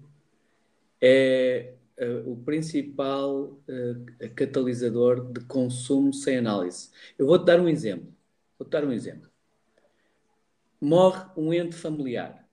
[1.00, 6.90] é uh, o principal uh, catalisador de consumo sem análise.
[7.18, 8.14] Eu vou-te dar um exemplo.
[8.58, 9.30] Vou-te dar um exemplo.
[10.80, 12.48] Morre um ente familiar.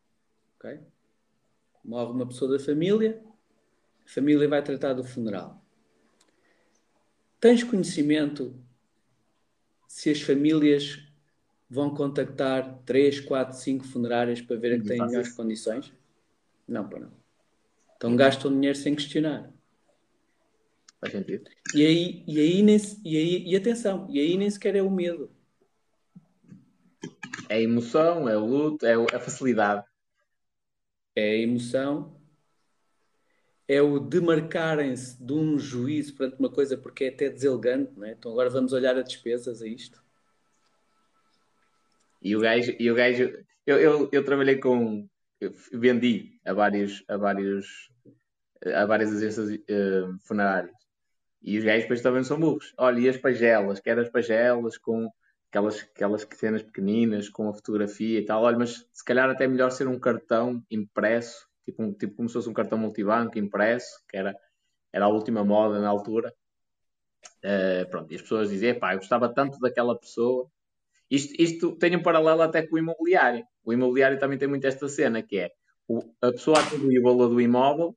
[0.58, 0.80] Okay?
[1.84, 3.22] Morre uma pessoa da família,
[4.06, 5.62] a família vai tratar do funeral.
[7.38, 8.58] Tens conhecimento
[9.86, 11.06] se as famílias
[11.68, 15.92] vão contactar 3, 4, 5 funerárias para verem que têm melhores condições?
[16.66, 17.23] Não, para não.
[18.04, 19.50] Então gastam dinheiro sem questionar.
[21.00, 21.50] Faz sentido.
[21.74, 24.90] E aí, e aí, nem, e aí e atenção, e aí nem sequer é o
[24.90, 25.30] medo.
[27.48, 29.86] É a emoção, é o luto, é a facilidade.
[31.16, 32.20] É a emoção,
[33.66, 38.12] é o demarcarem-se de um juízo perante uma coisa porque é até deselegante, não é?
[38.12, 40.04] Então agora vamos olhar a despesas a isto.
[42.20, 43.32] E o gajo, e o gajo
[43.66, 45.08] eu, eu, eu trabalhei com,
[45.72, 47.93] vendi a vários, a vários,
[48.72, 50.74] a várias agências uh, funerárias.
[51.42, 52.72] E os gajos depois também são burros.
[52.78, 55.10] Olha, e as pagelas, quero as pagelas com
[55.50, 58.42] aquelas, aquelas cenas pequeninas, com a fotografia e tal.
[58.42, 62.28] Olha, mas se calhar até é melhor ser um cartão impresso, tipo, um, tipo como
[62.28, 64.34] se fosse um cartão multibanco impresso, que era,
[64.92, 66.34] era a última moda na altura.
[67.44, 70.50] Uh, pronto, e as pessoas dizem, pá, eu gostava tanto daquela pessoa
[71.10, 73.44] isto, isto tem um paralelo até com o imobiliário.
[73.64, 75.50] O imobiliário também tem muito esta cena, que é
[75.86, 77.96] o, a pessoa atribui o valor do imóvel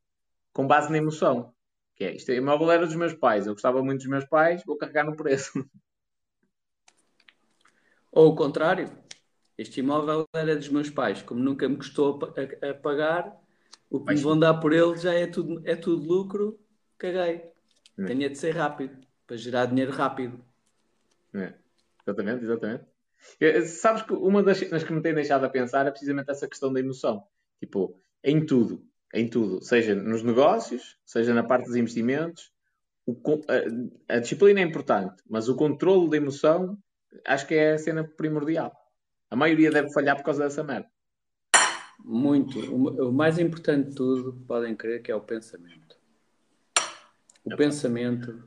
[0.57, 1.53] com base na emoção.
[1.95, 4.63] Que é, isto, o imóvel era dos meus pais, eu gostava muito dos meus pais,
[4.65, 5.63] vou carregar no preço.
[8.11, 8.89] Ou o contrário,
[9.55, 13.39] este imóvel era dos meus pais, como nunca me custou a, a, a pagar,
[13.87, 16.59] o que me vão dar por ele já é tudo, é tudo lucro,
[16.97, 17.51] caguei.
[17.99, 18.05] É.
[18.07, 18.97] Tenha de ser rápido,
[19.27, 20.43] para gerar dinheiro rápido.
[21.35, 21.53] É.
[22.01, 22.83] Exatamente, exatamente.
[23.39, 26.47] Eh, sabes que uma das cenas que me tem deixado a pensar é precisamente essa
[26.47, 27.27] questão da emoção.
[27.59, 28.87] Tipo, em tudo,
[29.17, 32.51] em tudo, seja nos negócios, seja na parte dos investimentos,
[33.05, 33.15] o,
[33.47, 36.77] a, a, disciplina é importante, mas o controle da emoção
[37.25, 38.71] acho que é a cena primordial.
[39.29, 40.89] A maioria deve falhar por causa dessa merda.
[41.99, 42.59] Muito.
[42.73, 45.97] O, o mais importante de tudo, podem crer, que é o pensamento.
[47.43, 48.43] O é pensamento.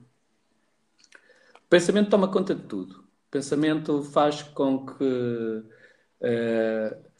[1.55, 5.63] O pensamento toma conta de tudo pensamento faz com que
[6.21, 7.10] uh,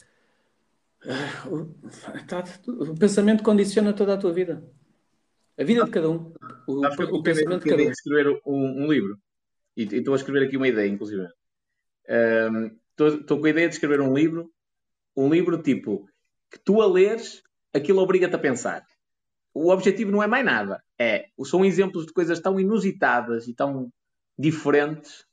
[1.46, 4.62] o, pensamento condiciona toda a tua vida.
[5.58, 6.32] A vida de cada um.
[6.66, 7.90] O, o pensamento de cada um.
[7.90, 9.18] escrever um, um livro.
[9.76, 11.26] E estou a escrever aqui uma ideia, inclusive.
[12.06, 14.50] Estou um, com a ideia de escrever um livro.
[15.16, 16.08] Um livro tipo
[16.50, 17.42] que tu a leres,
[17.72, 18.84] aquilo obriga-te a pensar.
[19.54, 20.82] O objetivo não é mais nada.
[20.98, 23.90] É, são exemplos de coisas tão inusitadas e tão
[24.38, 25.26] diferentes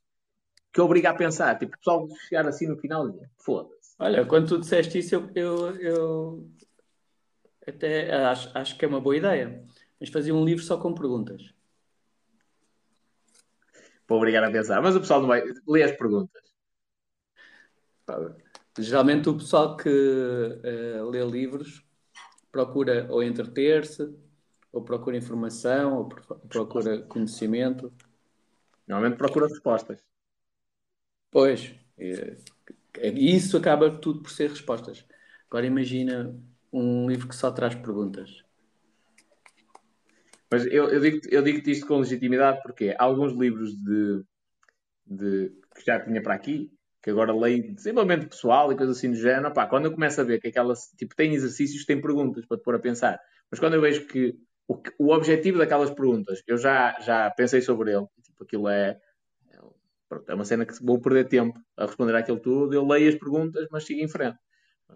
[0.73, 1.57] que obriga a pensar.
[1.57, 3.78] Tipo, o pessoal chegar assim no final e foda-se.
[3.99, 6.49] Olha, quando tu disseste isso, eu, eu, eu
[7.67, 9.63] até acho, acho que é uma boa ideia.
[9.99, 11.53] Mas fazia um livro só com perguntas.
[14.07, 14.81] Para obrigar a pensar.
[14.81, 15.43] Mas o pessoal não vai.
[15.67, 16.41] Lê as perguntas.
[18.77, 21.85] Geralmente o pessoal que uh, lê livros
[22.51, 24.15] procura ou entreter-se,
[24.71, 26.09] ou procura informação, ou
[26.47, 27.93] procura conhecimento.
[28.87, 30.03] Normalmente procura respostas.
[31.29, 32.37] Pois, é,
[33.15, 35.05] isso acaba tudo por ser respostas.
[35.47, 36.35] Agora imagina
[36.71, 38.43] um livro que só traz perguntas.
[40.51, 44.23] Mas eu, eu digo-te eu digo isto com legitimidade porque há alguns livros de,
[45.05, 46.71] de, que já tinha para aqui,
[47.01, 49.53] que agora leio de desenvolvimento pessoal e coisas assim do género.
[49.53, 52.63] Pá, quando eu começo a ver que aquelas, tipo, tem exercícios, tem perguntas para te
[52.63, 53.19] pôr a pensar.
[53.49, 54.35] Mas quando eu vejo que
[54.67, 58.99] o, o objetivo daquelas perguntas, eu já, já pensei sobre ele, tipo, aquilo é,
[60.27, 63.67] é uma cena que vou perder tempo a responder àquilo tudo, eu leio as perguntas,
[63.71, 64.37] mas sigo em frente.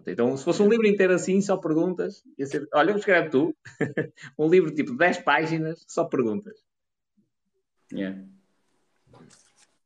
[0.06, 3.56] Então, se fosse um livro inteiro assim, só perguntas, ia ser, olha, escreve tu,
[4.38, 6.58] um livro tipo 10 páginas, só perguntas.
[7.92, 8.24] Yeah.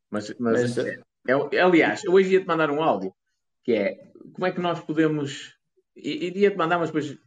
[0.09, 3.13] Mas, mas, mas é, é, aliás, eu hoje ia-te mandar um áudio,
[3.63, 5.55] que é, como é que nós podemos,
[5.95, 7.17] iria-te mandar, mas depois,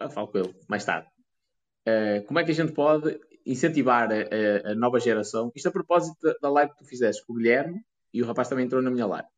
[0.00, 1.06] eu falo com ele mais tarde,
[1.86, 5.72] uh, como é que a gente pode incentivar a, a, a, nova geração, isto a
[5.72, 8.90] propósito da, live que tu fizeste com o Guilherme, e o rapaz também entrou na
[8.90, 9.28] minha live,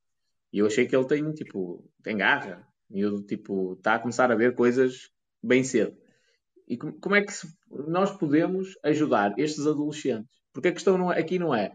[0.53, 4.31] e eu achei que ele tem, tipo, tem garra, e eu, tipo, está a começar
[4.31, 5.11] a ver coisas
[5.43, 5.97] bem cedo.
[6.67, 10.31] E como, como é que se, nós podemos ajudar estes adolescentes?
[10.53, 11.73] Porque a questão não é, aqui não é,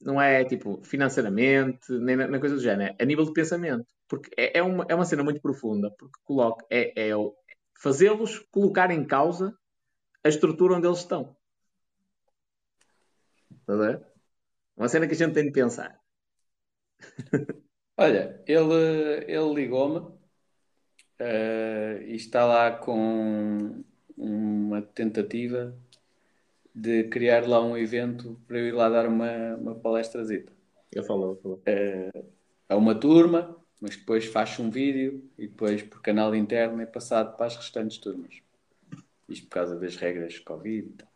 [0.00, 3.86] não é tipo financeiramente, nem na, na coisa do género, é a nível de pensamento.
[4.08, 7.12] Porque é, é, uma, é uma cena muito profunda, porque coloca, é, é
[7.80, 9.54] fazê-los colocar em causa
[10.24, 11.36] a estrutura onde eles estão.
[13.68, 14.06] Está a ver?
[14.76, 16.00] Uma cena que a gente tem de pensar.
[17.98, 20.16] Olha, ele, ele ligou-me
[21.18, 23.82] Uh, e está lá com
[24.16, 25.74] uma tentativa
[26.74, 30.52] de criar lá um evento para eu ir lá dar uma, uma palestrazita.
[30.92, 31.62] Ele falou, falou.
[31.66, 32.26] Uh,
[32.68, 37.34] a uma turma, mas depois faz um vídeo e depois por canal interno é passado
[37.34, 38.42] para as restantes turmas.
[39.26, 41.15] Isto por causa das regras Covid e tal.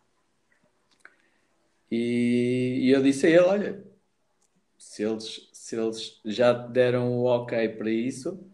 [1.91, 3.85] E, e eu disse a ele, olha,
[4.79, 8.51] se eles, se eles já deram o ok para isso,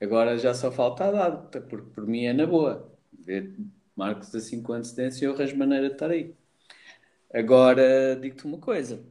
[0.00, 2.90] Agora já só falta a data, porque por mim é na boa.
[3.94, 6.34] Marcos assim com antecedência e eu arranjo maneira de estar aí.
[7.32, 9.04] Agora, digo-te uma coisa.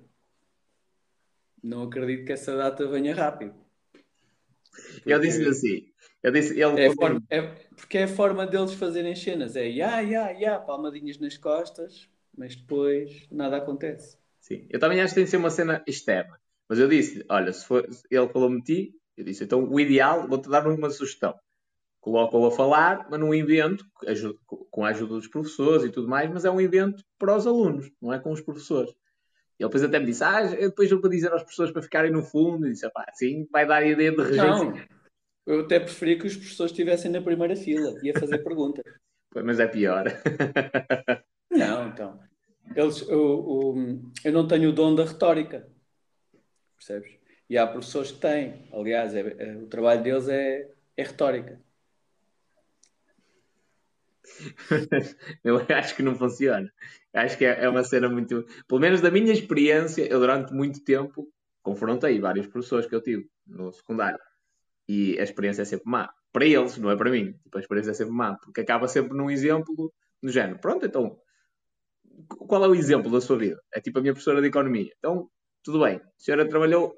[1.62, 3.54] Não acredito que essa data venha rápido.
[3.92, 5.14] Porque...
[5.14, 5.92] Eu disse-lhe assim.
[6.24, 7.42] Eu disse, ele é, forma, é
[7.76, 9.56] porque é a forma deles fazerem cenas.
[9.56, 12.10] É ya, ya, ya, palmadinhas nas costas,
[12.40, 14.18] mas depois nada acontece.
[14.40, 16.40] Sim, eu também acho que tem de ser uma cena externa.
[16.70, 20.50] Mas eu disse, olha, se for, ele falou-me ti, eu disse, então o ideal, vou-te
[20.50, 21.38] dar uma sugestão.
[22.00, 23.86] Coloca-o a falar, mas num evento,
[24.72, 27.92] com a ajuda dos professores e tudo mais, mas é um evento para os alunos,
[28.02, 28.92] não é com os professores.
[29.60, 32.12] E ele depois até me disse, ah, depois eu vou dizer aos professores para ficarem
[32.12, 34.46] no fundo, e disse, pá, sim, vai dar a ideia de regência.
[34.46, 34.74] Não,
[35.46, 38.86] eu até preferia que os professores estivessem na primeira fila e a fazer perguntas.
[39.36, 40.06] mas é pior.
[41.52, 42.29] não, então.
[42.76, 45.68] Eles, eu, eu, eu não tenho o dom da retórica.
[46.78, 47.20] Percebes?
[47.50, 48.68] E há professores que têm.
[48.72, 51.60] Aliás, é, é, o trabalho deles é, é retórica.
[55.44, 56.72] eu acho que não funciona.
[57.14, 58.46] Acho que é, é, uma cena muito.
[58.68, 61.28] Pelo menos da minha experiência, eu durante muito tempo
[61.62, 64.20] confrontei vários professores que eu tive no secundário.
[64.88, 66.10] E a experiência é sempre má.
[66.32, 67.34] Para eles, não é para mim.
[67.44, 68.36] Tipo, a experiência é sempre má.
[68.36, 69.92] Porque acaba sempre num exemplo
[70.22, 70.60] no género.
[70.60, 71.20] Pronto, então.
[72.28, 73.62] Qual é o exemplo da sua vida?
[73.74, 74.92] É tipo a minha professora de economia.
[74.98, 75.30] Então,
[75.64, 75.98] tudo bem.
[75.98, 76.96] A senhora trabalhou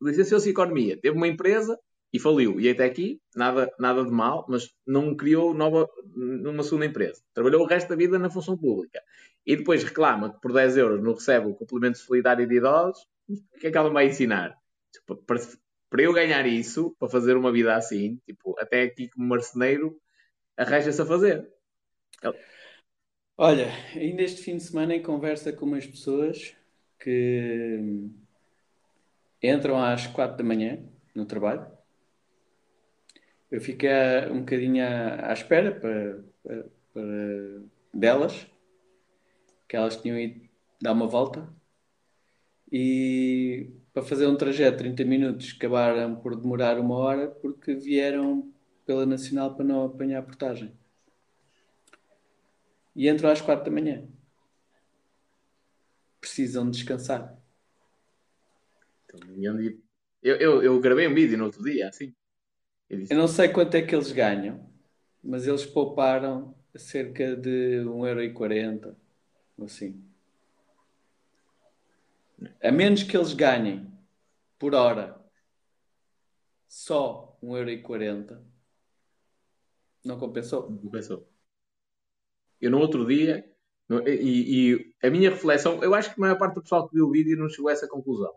[0.00, 1.78] licenciou-se em Economia, teve uma empresa
[2.12, 2.60] e faliu.
[2.60, 7.20] E até aqui, nada, nada de mal, mas não criou nova, numa segunda empresa.
[7.32, 9.00] Trabalhou o resto da vida na função pública.
[9.44, 13.04] E depois reclama que por 10 euros não recebe o complemento solidário de idosos.
[13.28, 14.56] O que é que ela vai ensinar?
[14.92, 15.40] Tipo, para,
[15.90, 19.96] para eu ganhar isso, para fazer uma vida assim, tipo, até aqui como marceneiro,
[20.56, 21.48] arranja-se a fazer.
[23.36, 23.66] Olha,
[23.96, 26.54] ainda este fim de semana em conversa com umas pessoas
[27.00, 28.08] que
[29.42, 30.80] entram às quatro da manhã
[31.12, 31.66] no trabalho.
[33.50, 33.90] Eu fiquei
[34.30, 37.62] um bocadinho à, à espera para, para, para,
[37.92, 38.46] delas,
[39.68, 40.48] que elas tinham ido
[40.80, 41.52] dar uma volta.
[42.70, 48.48] E para fazer um trajeto de 30 minutos acabaram por demorar uma hora porque vieram
[48.86, 50.72] pela Nacional para não apanhar a portagem.
[52.94, 54.06] E entram às quatro da manhã.
[56.20, 57.36] Precisam descansar.
[60.22, 62.14] Eu, eu, eu gravei um vídeo no outro dia, assim.
[62.88, 64.68] Eu, disse, eu não sei quanto é que eles ganham,
[65.22, 68.94] mas eles pouparam cerca de 1,40€,
[69.62, 70.02] assim.
[72.62, 73.90] A menos que eles ganhem
[74.58, 75.20] por hora
[76.68, 78.38] só 1,40€,
[80.04, 80.70] não compensou?
[80.70, 81.33] Não compensou.
[82.60, 83.44] Eu no outro dia,
[84.06, 87.06] e, e, a minha reflexão, eu acho que a maior parte do pessoal que viu
[87.06, 88.32] o vídeo não chegou a essa conclusão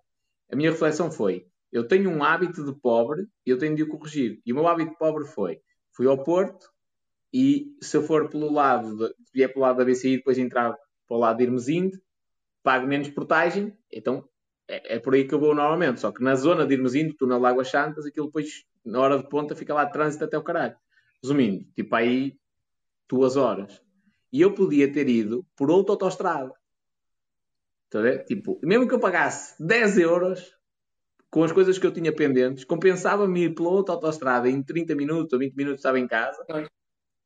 [0.52, 3.88] a minha reflexão foi: eu tenho um hábito de pobre e eu tenho de o
[3.88, 4.41] corrigir.
[4.45, 5.60] E o meu hábito de pobre foi:
[5.91, 6.69] fui ao Porto,
[7.34, 10.76] e se eu for pelo lado, de, vier pelo lado da BCI depois entrar
[11.07, 12.02] para o lado de Irmesinde,
[12.64, 14.27] pago menos portagem, então
[14.68, 15.99] é, é, por aí que eu vou normalmente.
[15.99, 19.27] Só que na zona de Irmesinde, tu na Lagoas Santas, aquilo depois, na hora de
[19.30, 20.76] ponta, fica lá de trânsito até o caralho.
[21.22, 22.38] Resumindo, tipo aí
[23.10, 23.81] duas horas.
[24.32, 26.54] E eu podia ter ido por outra autostrada.
[27.86, 28.26] Está a ver?
[28.26, 30.54] Tipo, mesmo que eu pagasse 10 euros
[31.30, 35.34] com as coisas que eu tinha pendentes, compensava-me ir pela outra autostrada em 30 minutos
[35.34, 36.44] ou 20 minutos estava em casa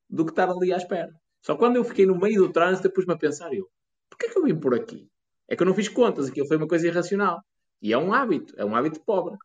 [0.10, 1.11] do que estar ali à espera.
[1.41, 3.68] Só quando eu fiquei no meio do trânsito, pus-me a pensar, eu,
[4.10, 5.10] porquê que eu vim por aqui?
[5.48, 7.44] É que eu não fiz contas, aquilo foi uma coisa irracional.
[7.82, 9.38] E é um hábito, é um hábito pobre.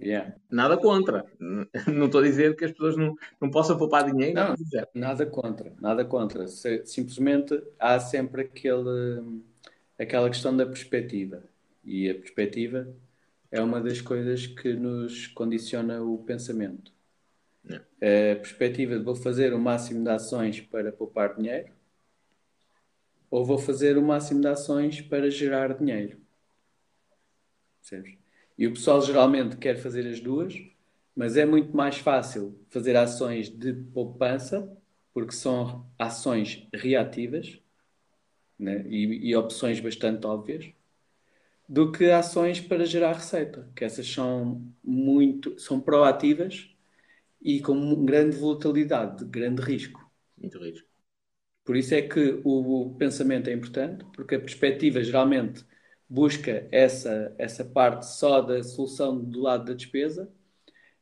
[0.00, 0.34] Yeah.
[0.50, 1.26] Nada contra.
[1.38, 4.34] Não estou a dizer que as pessoas não, não possam poupar dinheiro.
[4.34, 4.54] Não,
[4.94, 6.46] nada contra, nada contra.
[6.48, 9.42] Simplesmente há sempre aquele,
[9.98, 11.42] aquela questão da perspectiva.
[11.84, 12.88] E a perspectiva
[13.50, 16.92] é uma das coisas que nos condiciona o pensamento.
[17.68, 21.70] A perspectiva de vou fazer o máximo de ações para poupar dinheiro
[23.30, 26.18] ou vou fazer o máximo de ações para gerar dinheiro.
[27.80, 28.19] Percebes?
[28.60, 30.54] E o pessoal geralmente quer fazer as duas,
[31.16, 34.70] mas é muito mais fácil fazer ações de poupança,
[35.14, 37.58] porque são ações reativas
[38.58, 38.84] né?
[38.86, 40.70] e, e opções bastante óbvias,
[41.66, 46.68] do que ações para gerar receita, que essas são muito são proativas
[47.40, 50.06] e com grande volatilidade, grande risco.
[50.36, 50.86] Muito risco.
[51.64, 55.64] Por isso é que o, o pensamento é importante, porque a perspectiva geralmente
[56.10, 60.28] busca essa, essa parte só da solução do lado da despesa,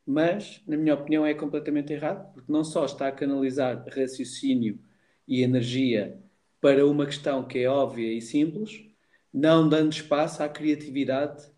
[0.06, 4.78] mas, na minha opinião, é completamente errado, porque não só está a canalizar raciocínio
[5.26, 6.22] e energia
[6.60, 8.86] para uma questão que é óbvia e simples,
[9.32, 11.50] não dando espaço à criatividade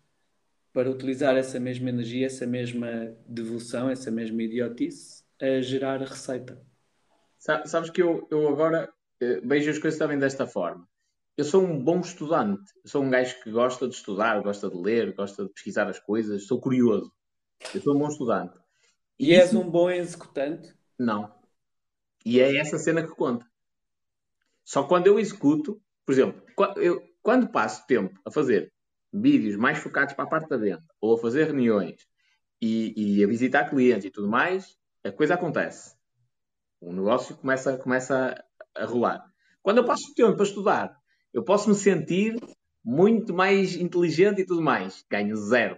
[0.71, 6.61] para utilizar essa mesma energia, essa mesma devoção, essa mesma idiotice a gerar receita.
[7.37, 10.87] Sabes que eu, eu agora eh, vejo as coisas também desta forma
[11.37, 12.71] eu sou um bom estudante.
[12.83, 15.99] Eu sou um gajo que gosta de estudar, gosta de ler, gosta de pesquisar as
[15.99, 17.11] coisas, sou curioso.
[17.73, 18.57] Eu sou um bom estudante.
[19.19, 20.73] E, e és um bom executante?
[20.97, 21.33] Não.
[22.25, 23.45] E é essa cena que conta.
[24.63, 26.43] Só quando eu executo, por exemplo,
[26.77, 28.71] eu, quando passo tempo a fazer
[29.11, 32.07] vídeos mais focados para a parte da venda, ou a fazer reuniões
[32.61, 35.95] e, e a visitar clientes e tudo mais, a coisa acontece.
[36.79, 38.43] O negócio começa, começa
[38.75, 39.25] a rolar.
[39.61, 41.00] Quando eu passo tempo para estudar
[41.33, 42.35] eu posso me sentir
[42.83, 45.05] muito mais inteligente e tudo mais.
[45.09, 45.77] Ganho zero.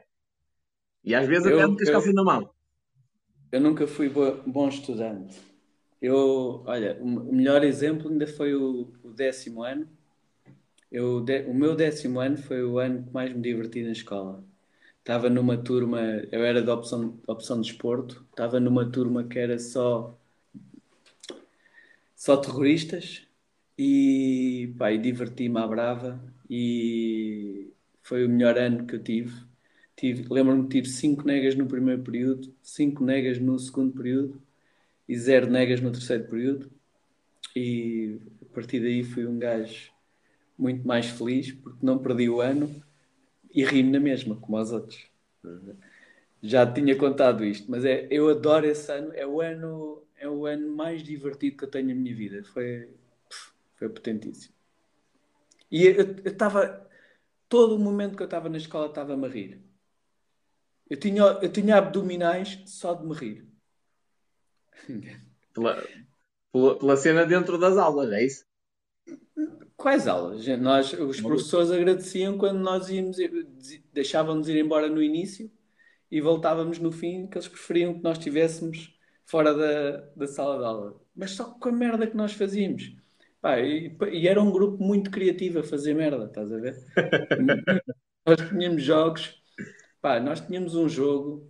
[1.03, 2.49] E às vezes eu, até me cascalho na mão.
[3.51, 5.39] Eu nunca fui bom estudante.
[6.01, 9.87] Eu, olha, o melhor exemplo ainda foi o, o décimo ano.
[10.91, 14.43] Eu, de, o meu décimo ano foi o ano que mais me diverti na escola.
[14.99, 15.99] Estava numa turma,
[16.31, 20.17] eu era da opção, opção de desporto, estava numa turma que era só,
[22.15, 23.27] só terroristas
[23.77, 29.33] e, pá, e diverti-me à brava e foi o melhor ano que eu tive.
[29.95, 34.41] tive Lembro-me de ter 5 negas no primeiro período, 5 negas no segundo período
[35.07, 36.71] e 0 negas no terceiro período.
[37.55, 39.91] E a partir daí fui um gajo
[40.57, 42.83] muito mais feliz porque não perdi o ano
[43.53, 45.07] e ri-me na mesma, como aos outros.
[46.41, 50.45] Já tinha contado isto, mas é, eu adoro esse ano, é o ano, é o
[50.45, 52.43] ano mais divertido que eu tenho na minha vida.
[52.43, 52.89] Foi,
[53.83, 54.53] foi potentíssimo.
[55.69, 56.87] E eu estava.
[57.49, 59.61] Todo o momento que eu estava na escola estava-me a rir.
[60.89, 63.47] Eu tinha, eu tinha abdominais só de me rir.
[65.53, 65.83] Pela,
[66.51, 68.45] pela, pela cena dentro das aulas, é isso?
[69.75, 70.47] Quais aulas?
[70.59, 73.17] Nós, os professores agradeciam quando nós íamos,
[73.91, 75.51] deixávamos ir embora no início
[76.09, 80.65] e voltávamos no fim, que eles preferiam que nós estivéssemos fora da, da sala de
[80.65, 81.01] aula.
[81.15, 82.95] Mas só com a merda que nós fazíamos.
[83.43, 86.81] Pá, e, e, era um grupo muito criativo a fazer merda, estás a ver?
[88.25, 89.43] nós tínhamos jogos,
[90.01, 91.45] pá, nós tínhamos um jogo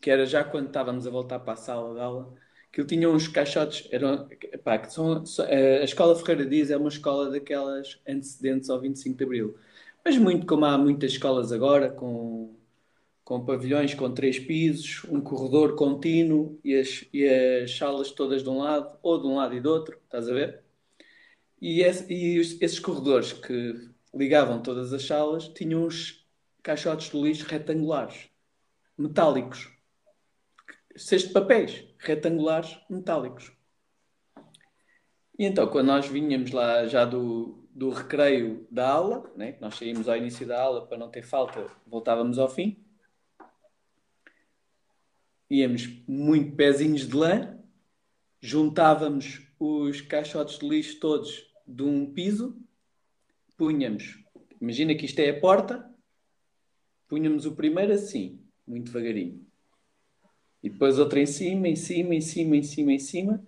[0.00, 2.34] que era já quando estávamos a voltar para a sala de aula,
[2.72, 4.26] que ele tinha uns caixotes, eram,
[4.64, 9.24] pá, que são, a Escola Ferreira Dias é uma escola daquelas antecedentes ao 25 de
[9.24, 9.58] Abril.
[10.02, 12.56] Mas muito como há muitas escolas agora, com,
[13.22, 18.48] com pavilhões com três pisos, um corredor contínuo e as, e as salas todas de
[18.48, 20.69] um lado, ou de um lado e do outro, estás a ver?
[21.60, 26.26] E, esse, e esses corredores que ligavam todas as salas tinham os
[26.62, 28.28] caixotes de lixo retangulares,
[28.96, 29.70] metálicos.
[30.96, 33.52] Cestos de papéis retangulares, metálicos.
[35.38, 40.08] E então, quando nós vinhamos lá já do, do recreio da aula, né, nós saímos
[40.08, 42.84] ao início da aula para não ter falta, voltávamos ao fim,
[45.48, 47.58] íamos muito pezinhos de lã
[48.40, 52.56] juntávamos os caixotes de lixo todos de um piso,
[53.56, 54.18] punhamos,
[54.60, 55.88] imagina que isto é a porta,
[57.08, 59.46] punhamos o primeiro assim, muito devagarinho.
[60.62, 63.44] E depois outro em cima, em cima, em cima, em cima, em cima,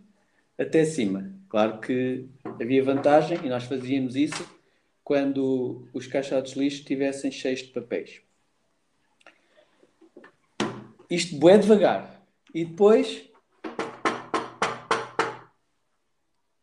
[0.59, 1.32] até cima.
[1.49, 4.49] Claro que havia vantagem e nós fazíamos isso
[5.05, 8.23] quando os caixotes de lixo estivessem cheios de papéis.
[11.11, 12.24] Isto bué devagar.
[12.55, 13.28] E depois...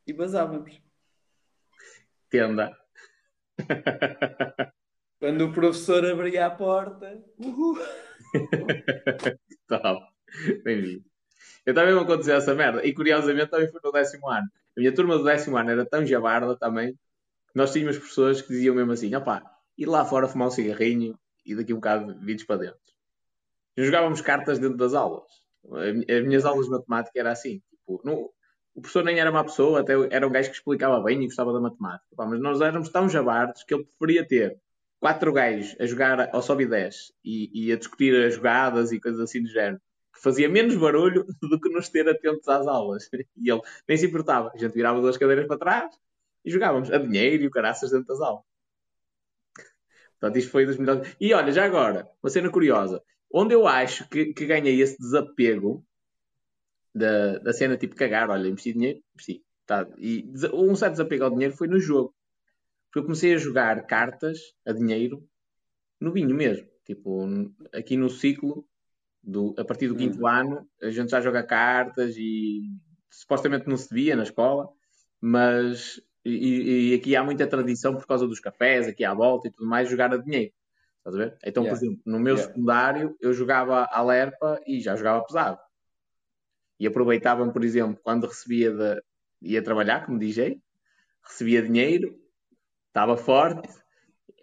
[0.08, 0.89] E basávamos.
[2.30, 2.78] Tenda.
[5.20, 7.22] Quando o professor abria a porta...
[7.40, 7.78] Uhul.
[9.68, 10.06] Top.
[10.64, 11.04] Bem-vindo.
[11.66, 12.86] Eu também me aconteceu essa merda.
[12.86, 14.48] E curiosamente também foi no décimo ano.
[14.78, 18.50] A minha turma do décimo ano era tão jabarda também que nós tínhamos pessoas que
[18.50, 19.44] diziam mesmo assim: opá,
[19.78, 22.80] ir lá fora fumar um cigarrinho e daqui um bocado vides para dentro.
[23.76, 25.44] E jogávamos cartas dentro das aulas.
[25.72, 27.62] As minhas aulas de matemática era assim.
[27.72, 28.32] Tipo, no,
[28.76, 31.54] o professor nem era uma pessoa, até era um gajo que explicava bem e gostava
[31.54, 32.06] da matemática.
[32.12, 34.60] Opá, mas nós éramos tão jabardos que ele preferia ter
[35.00, 39.20] quatro gajos a jogar ao sobe 10 e, e a discutir as jogadas e coisas
[39.20, 39.82] assim do género
[40.14, 43.10] que fazia menos barulho do que nos ter atentos às aulas.
[43.38, 44.52] E ele nem se importava.
[44.54, 45.96] A gente virava duas cadeiras para trás
[46.44, 48.44] e jogávamos a dinheiro e o caraças dentro das aulas.
[50.20, 51.16] Portanto, isto foi dos melhores.
[51.20, 53.02] E olha, já agora, uma cena curiosa.
[53.32, 55.86] Onde eu acho que, que ganhei esse desapego
[56.94, 59.44] da, da cena tipo cagar, olha, investi dinheiro, investi.
[59.66, 59.88] Tá.
[59.98, 62.14] E um certo desapego ao dinheiro foi no jogo.
[62.86, 65.24] Porque eu comecei a jogar cartas a dinheiro
[66.00, 66.68] no vinho mesmo.
[66.86, 67.28] Tipo,
[67.72, 68.68] aqui no ciclo,
[69.22, 70.28] do, a partir do quinto uhum.
[70.28, 72.62] ano, a gente já joga cartas e
[73.12, 74.70] supostamente não se devia na escola,
[75.22, 79.52] mas e, e, aqui há muita tradição por causa dos cafés, aqui à volta e
[79.52, 80.52] tudo mais, jogar a dinheiro.
[80.98, 81.38] Estás a ver?
[81.46, 81.80] Então, yeah.
[81.80, 82.48] por exemplo, no meu yeah.
[82.48, 85.60] secundário eu jogava a Lerpa e já jogava pesado.
[86.80, 89.02] E aproveitavam, por exemplo, quando recebia de,
[89.42, 90.62] ia trabalhar como DJ,
[91.24, 92.18] recebia dinheiro,
[92.88, 93.70] estava forte,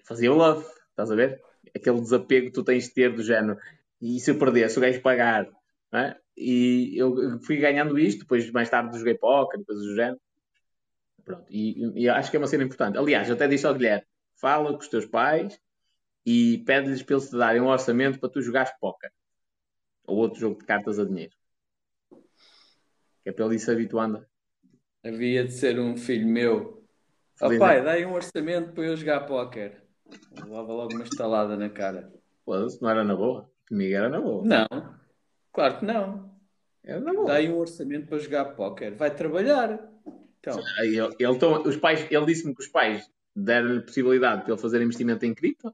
[0.05, 1.43] fazia o love, estás a ver?
[1.75, 3.59] Aquele desapego que tu tens de ter do género,
[4.01, 5.49] e se eu perder, se o gajo pagar,
[5.93, 6.17] é?
[6.37, 10.21] e eu fui ganhando isto, depois mais tarde joguei póquer, depois do género.
[11.25, 12.99] Pronto, e, e, acho que é uma cena importante.
[12.99, 14.07] Aliás, até disse ao Guilherme,
[14.37, 15.59] fala com os teus pais
[16.25, 19.13] e pede-lhes para eles te darem um orçamento para tu jogares póquer.
[20.07, 21.35] Ou outro jogo de cartas a dinheiro.
[23.27, 24.25] Que é para ele ir se habituando.
[25.05, 26.87] Havia de ser um filho meu.
[27.43, 29.83] Oh, pai, dá aí um orçamento para eu jogar póquer.
[30.31, 32.13] Levava logo uma estalada na cara.
[32.45, 33.51] Pô, não era na boa.
[33.69, 34.45] Comigo era na boa.
[34.45, 34.95] Não,
[35.53, 36.39] claro que não.
[36.85, 37.27] Era na boa.
[37.27, 38.95] Dá aí um orçamento para jogar póquer.
[38.95, 39.93] Vai trabalhar.
[40.39, 40.61] Então.
[40.79, 44.81] Ele, ele, então, os pais, ele disse-me que os pais deram-lhe possibilidade de ele fazer
[44.81, 45.73] investimento em criptos.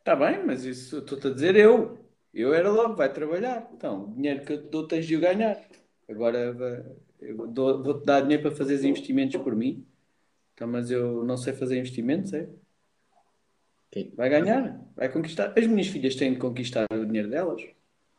[0.00, 2.04] Está bem, mas isso estou-te a dizer eu.
[2.32, 3.70] Eu era logo, vai trabalhar.
[3.74, 5.60] Então, o dinheiro que eu te dou tens de o ganhar.
[6.08, 6.54] Agora
[7.36, 9.86] vou-te dar dinheiro para fazer investimentos por mim.
[10.54, 12.48] Então, mas eu não sei fazer investimentos, é?
[14.14, 15.52] Vai ganhar, vai conquistar.
[15.56, 17.62] As minhas filhas têm de conquistar o dinheiro delas.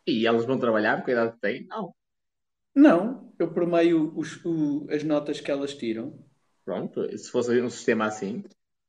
[0.06, 1.68] E elas vão trabalhar com a idade que têm?
[1.68, 1.95] Não.
[2.76, 6.14] Não, eu por meio os, o, as notas que elas tiram.
[6.65, 8.44] Pronto, se fosse um sistema assim,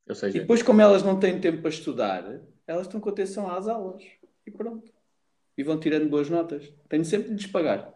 [0.09, 0.39] ou seja...
[0.39, 4.03] E depois, como elas não têm tempo para estudar, elas estão com atenção às aulas.
[4.47, 4.94] E pronto.
[5.57, 6.73] E vão tirando boas notas.
[6.89, 7.95] Tenho sempre de lhes pagar.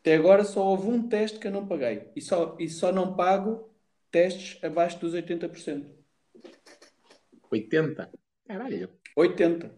[0.00, 2.10] Até agora só houve um teste que eu não paguei.
[2.14, 3.70] E só, e só não pago
[4.10, 5.94] testes abaixo dos 80%.
[7.50, 8.10] 80?
[8.46, 8.90] Caralho.
[9.16, 9.74] 80.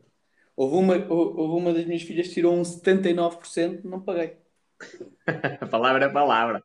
[0.57, 4.37] Houve uma, houve uma das minhas filhas que tirou um 79%, não paguei.
[5.71, 6.65] palavra é palavra.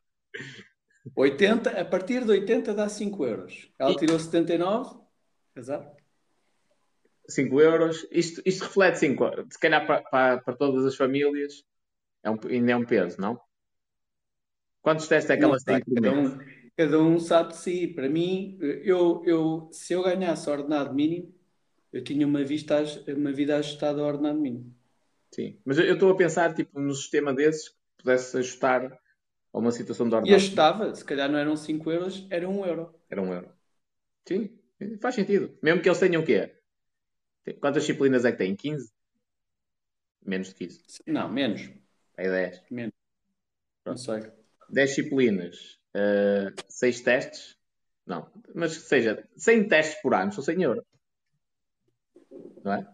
[1.14, 3.70] 80, a partir de 80 dá 5 euros.
[3.78, 4.98] Ela tirou 79,
[5.54, 5.93] exato.
[7.28, 8.06] 5 euros.
[8.10, 11.64] Isto, isto reflete 5 Se calhar para, para, para, todas as famílias
[12.22, 13.40] é um, ainda é um peso, não?
[14.82, 16.54] Quantos testes é que elas têm por mês?
[16.76, 17.88] cada um sabe de si.
[17.88, 21.34] Para mim, eu, eu, se eu ganhasse ordenado mínimo,
[21.92, 24.74] eu tinha uma, vista, uma vida ajustada ao ordenado mínimo.
[25.32, 28.98] Sim, mas eu estou a pensar tipo, num sistema desses que pudesse ajustar
[29.52, 30.32] a uma situação de ordenado.
[30.32, 32.94] E ajustava, se calhar não eram 5 euros, era 1 um euro.
[33.08, 33.48] Era 1 um euro.
[34.26, 34.58] Sim,
[35.00, 35.56] faz sentido.
[35.62, 36.54] Mesmo que eles tenham o quê?
[37.60, 38.56] Quantas disciplinas é que têm?
[38.56, 38.92] 15?
[40.24, 40.82] Menos de 15.
[41.06, 41.70] Não, menos.
[42.16, 42.62] É 10.
[42.70, 42.94] Menos.
[43.82, 43.96] Pronto.
[43.98, 44.32] Não sei.
[44.70, 47.56] 10 disciplinas uh, seis testes,
[48.06, 50.84] não, mas seja 100 testes por ano, 100 euros.
[52.62, 52.86] Não é?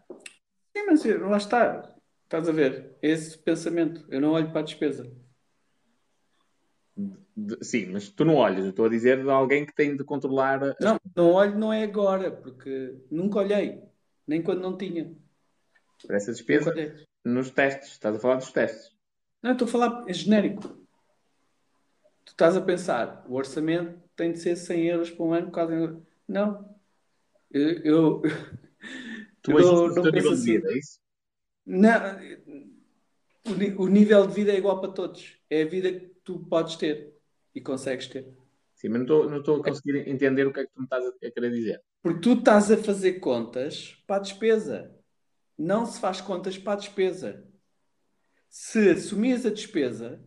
[0.76, 1.96] Sim, mas lá está.
[2.24, 2.96] Estás a ver?
[3.02, 4.04] Esse pensamento.
[4.08, 5.10] Eu não olho para a despesa.
[7.36, 8.64] De, sim, mas tu não olhas.
[8.64, 10.76] Eu estou a dizer de alguém que tem de controlar.
[10.80, 13.82] Não, não olho não é agora, porque nunca olhei.
[14.30, 15.12] Nem quando não tinha.
[16.06, 16.72] Para essa despesa
[17.24, 17.90] nos testes.
[17.90, 18.96] Estás a falar dos testes.
[19.42, 20.68] Não, estou a falar em genérico.
[22.24, 25.72] Tu estás a pensar, o orçamento tem de ser 100 euros por um ano, quase.
[26.28, 26.78] Não.
[27.50, 27.82] Eu.
[27.82, 28.22] eu
[29.42, 30.44] Tu não- não nível de assim.
[30.44, 31.00] vida, é isso?
[31.66, 31.90] Não,
[33.78, 35.38] o, o nível de vida é igual para todos.
[35.50, 37.16] É a vida que tu podes ter
[37.52, 38.28] e consegues ter.
[38.76, 40.84] Sim, mas não estou, não estou a conseguir entender o que é que tu me
[40.84, 41.82] estás a, a querer dizer.
[42.02, 44.96] Porque tu estás a fazer contas para a despesa.
[45.58, 47.46] Não se faz contas para a despesa.
[48.48, 50.20] Se assumires a despesa,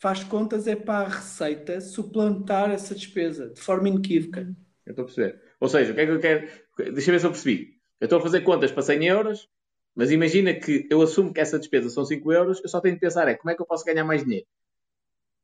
[0.00, 4.54] faz contas é para a receita suplantar essa despesa de forma inequívoca.
[4.84, 5.42] Eu estou a perceber.
[5.58, 6.46] Ou seja, o que é que eu quero.
[6.92, 7.80] Deixa eu ver se eu percebi.
[7.98, 9.48] Eu estou a fazer contas para 100 euros,
[9.94, 13.00] mas imagina que eu assumo que essa despesa são 5 euros, eu só tenho de
[13.00, 14.46] pensar é como é que eu posso ganhar mais dinheiro.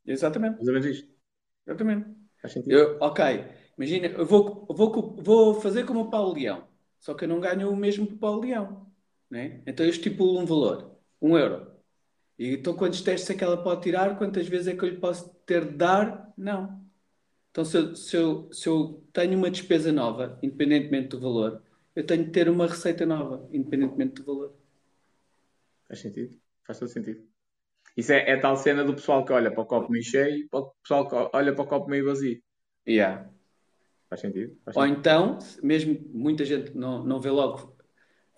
[0.07, 0.57] Exatamente.
[0.57, 1.09] Mais ou menos isto.
[1.67, 2.07] Exatamente.
[2.43, 2.73] Faz sentido?
[2.73, 3.45] Eu, ok,
[3.81, 7.41] imagina, eu vou, eu vou, vou fazer como o Paulo Leão, só que eu não
[7.41, 8.87] ganho o mesmo que o Paulo Leão,
[9.31, 9.63] né?
[9.67, 11.71] Então eu estipulo um valor, um euro.
[12.39, 14.19] E então quantos testes é que ela pode tirar?
[14.19, 16.31] Quantas vezes é que eu lhe posso ter de dar?
[16.37, 16.79] Não.
[17.51, 21.63] Então se eu, se eu, se eu tenho uma despesa nova, independentemente do valor,
[21.97, 24.55] eu tenho de ter uma receita nova, independentemente do valor.
[25.89, 26.39] Faz sentido.
[26.67, 27.27] Faz todo sentido.
[27.97, 30.49] Isso é, é tal cena do pessoal que olha para o copo meio cheio e
[30.53, 32.41] o pessoal que olha para o copo meio vazio.
[32.87, 33.29] Yeah.
[34.11, 34.57] Faz sentido?
[34.65, 34.99] Faz Ou sentido.
[34.99, 37.77] então, mesmo muita gente não, não vê logo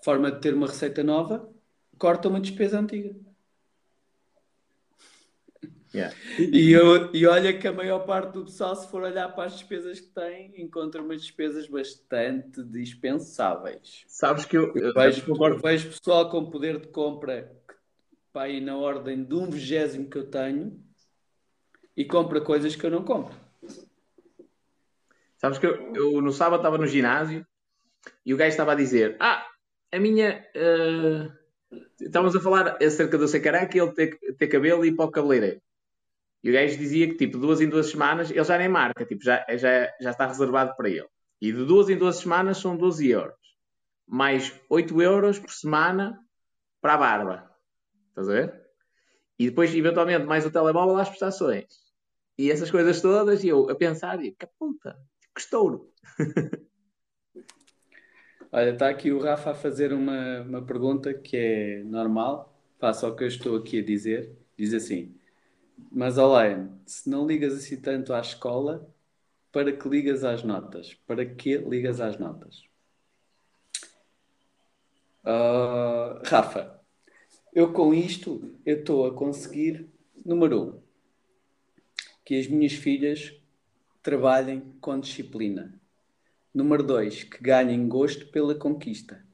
[0.05, 1.51] forma de ter uma receita nova,
[1.99, 3.17] corta uma despesa antiga.
[5.95, 6.15] Yeah.
[6.39, 9.53] E, eu, e olha que a maior parte do pessoal, se for olhar para as
[9.53, 14.05] despesas que tem, encontra umas despesas bastante dispensáveis.
[14.09, 17.53] Sabes que eu, Eu vejo, eu vejo pessoal com poder de compra
[18.49, 20.83] ir na ordem de um vigésimo que eu tenho
[21.95, 23.37] e compra coisas que eu não compro.
[25.43, 27.45] Sabes que eu, eu no sábado estava no ginásio
[28.25, 29.45] e o gajo estava a dizer: Ah,
[29.91, 30.47] a minha.
[30.55, 31.29] eh,
[32.01, 35.07] Estávamos a falar acerca do ser careca e ele ter, ter cabelo e ir para
[35.07, 35.61] o cabeleireiro.
[36.45, 39.25] E o gajo dizia que, tipo, duas em duas semanas, ele já nem marca, tipo,
[39.25, 41.09] já, já, já está reservado para ele.
[41.41, 43.39] E de duas em duas semanas são 12 euros.
[44.07, 46.19] Mais 8 euros por semana
[46.81, 47.51] para a barba.
[48.11, 48.63] Estás a ver?
[49.39, 51.67] E depois, eventualmente, mais o telemóvel às prestações.
[52.37, 54.99] E essas coisas todas, e eu a pensar, e que puta,
[55.35, 55.93] que estouro.
[58.53, 63.17] Olha, está aqui o Rafa a fazer uma, uma pergunta que é normal, face ao
[63.17, 64.37] que eu estou aqui a dizer.
[64.57, 65.15] Diz assim:
[65.91, 68.87] Mas, Olaine, se não ligas assim tanto à escola,
[69.51, 70.95] para que ligas às notas?
[71.07, 72.65] Para que ligas às notas?
[75.25, 76.81] Ah, Rafa,
[77.55, 79.89] eu com isto eu estou a conseguir,
[80.25, 80.83] número um,
[82.25, 83.42] que as minhas filhas
[84.03, 85.81] trabalhem com disciplina.
[86.53, 89.25] Número 2, que ganhem gosto pela conquista.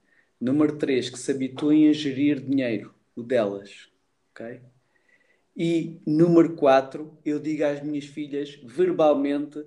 [0.40, 3.88] Número 3, que se habituem a gerir dinheiro, o delas.
[4.30, 4.60] ok?
[5.56, 9.64] E número 4, eu digo às minhas filhas verbalmente: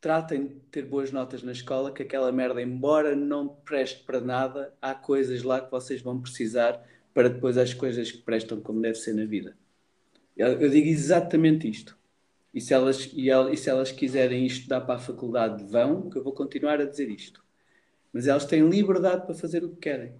[0.00, 4.72] tratem de ter boas notas na escola, que aquela merda, embora não preste para nada,
[4.80, 6.80] há coisas lá que vocês vão precisar
[7.12, 9.56] para depois as coisas que prestam como deve ser na vida.
[10.36, 11.98] Eu, eu digo exatamente isto.
[12.56, 16.16] E se, elas, e, el- e se elas quiserem estudar para a faculdade, vão, que
[16.16, 17.44] eu vou continuar a dizer isto.
[18.10, 20.18] Mas elas têm liberdade para fazer o que querem.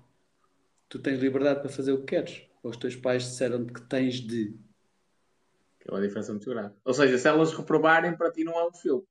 [0.87, 2.43] Tu tens liberdade para fazer o que queres.
[2.63, 4.55] Ou os teus pais disseram-te que tens de.
[5.81, 6.75] Que é uma diferença muito grande.
[6.85, 9.05] Ou seja, se elas reprovarem, para ti não é um filme.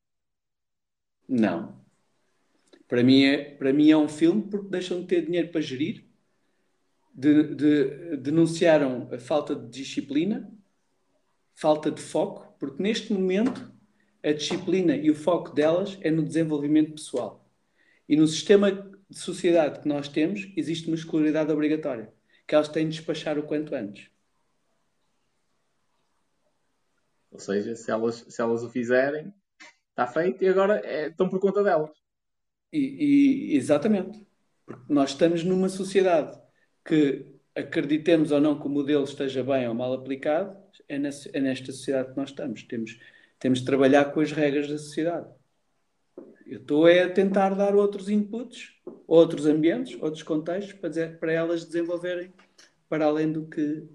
[1.27, 1.83] Não.
[2.87, 6.05] Para mim é, para mim é um filme porque deixam de ter dinheiro para gerir,
[7.11, 10.53] de, de- denunciaram a falta de disciplina,
[11.55, 13.71] falta de foco, porque neste momento
[14.23, 17.47] a disciplina e o foco delas é no desenvolvimento pessoal.
[18.07, 22.11] E no sistema de sociedade que nós temos, existe uma escolaridade obrigatória,
[22.47, 24.09] que elas têm de despachar o quanto antes.
[27.31, 29.33] Ou seja, se elas, se elas o fizerem,
[29.89, 31.91] está feito e agora é- estão por conta delas.
[32.71, 34.25] E, e- exatamente.
[34.65, 36.39] Porque nós estamos numa sociedade
[36.83, 40.57] que, acreditemos ou não que o modelo esteja bem ou mal aplicado,
[40.87, 42.63] é, nessa- é nesta sociedade que nós estamos.
[42.63, 42.99] Temos,
[43.39, 45.27] temos de trabalhar com as regras da sociedade.
[46.45, 51.31] Eu estou é a tentar dar outros inputs, outros ambientes, outros contextos para, dizer- para
[51.31, 52.33] elas desenvolverem
[52.87, 53.87] para além do que,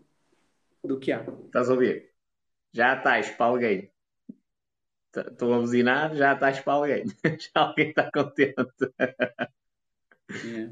[0.82, 1.24] do que há.
[1.46, 2.10] Estás a ouvir?
[2.72, 3.92] Já estás para alguém.
[5.16, 7.04] Estou a buzinar, já estás para alguém.
[7.40, 8.54] Já alguém está contente.
[8.98, 10.70] É.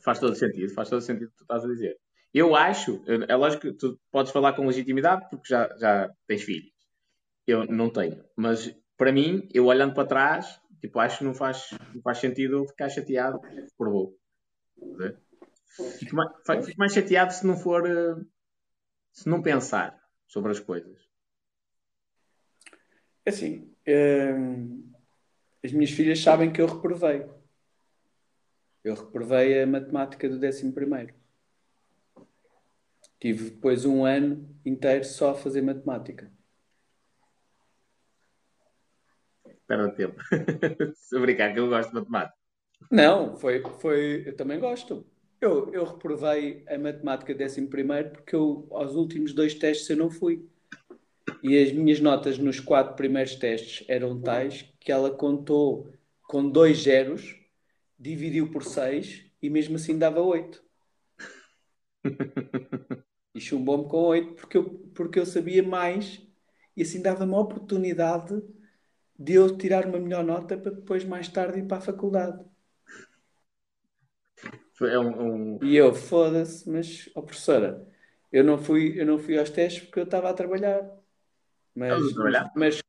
[0.00, 1.98] Faz todo sentido, faz todo sentido o que tu estás a dizer.
[2.34, 6.72] Eu acho, é lógico que tu podes falar com legitimidade porque já, já tens filhos.
[7.46, 8.24] Eu não tenho.
[8.36, 12.66] Mas para mim, eu olhando para trás, tipo, acho que não faz, não faz sentido
[12.68, 13.40] ficar chateado
[13.76, 14.18] por voo.
[15.98, 16.30] Fico mais,
[16.64, 17.86] fico mais chateado se não for.
[17.86, 18.24] eh,
[19.12, 20.98] se não pensar sobre as coisas?
[23.24, 24.90] É assim, hum,
[25.62, 27.26] as minhas filhas sabem que eu reprovei.
[28.82, 31.21] Eu reprovei a matemática do 11 primeiro.
[33.22, 36.28] Tive depois um ano inteiro só a fazer matemática.
[39.64, 40.20] Perda de tempo.
[40.96, 42.36] Se eu brincar que eu gosto de matemática.
[42.90, 45.06] Não, foi, foi, eu também gosto.
[45.40, 50.10] Eu, eu reprovei a matemática 11 primeiro porque eu, aos últimos dois testes eu não
[50.10, 50.44] fui.
[51.44, 55.94] E as minhas notas nos quatro primeiros testes eram tais que ela contou
[56.26, 57.38] com dois zeros,
[57.96, 60.60] dividiu por seis e mesmo assim dava oito.
[63.34, 66.20] E chumbou-me com oito porque eu, porque eu sabia mais
[66.76, 68.42] e assim dava-me a oportunidade
[69.18, 72.44] de eu tirar uma melhor nota para depois mais tarde ir para a faculdade.
[74.80, 75.64] É um, um...
[75.64, 77.86] E eu, foda-se, mas, ó professora,
[78.32, 80.90] eu não, fui, eu não fui aos testes porque eu estava a trabalhar.
[81.74, 82.52] Mas, a trabalhar?
[82.56, 82.80] mas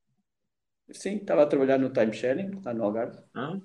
[0.91, 3.19] sim, estava a trabalhar no timesharing, lá no Algarve.
[3.33, 3.59] Ah?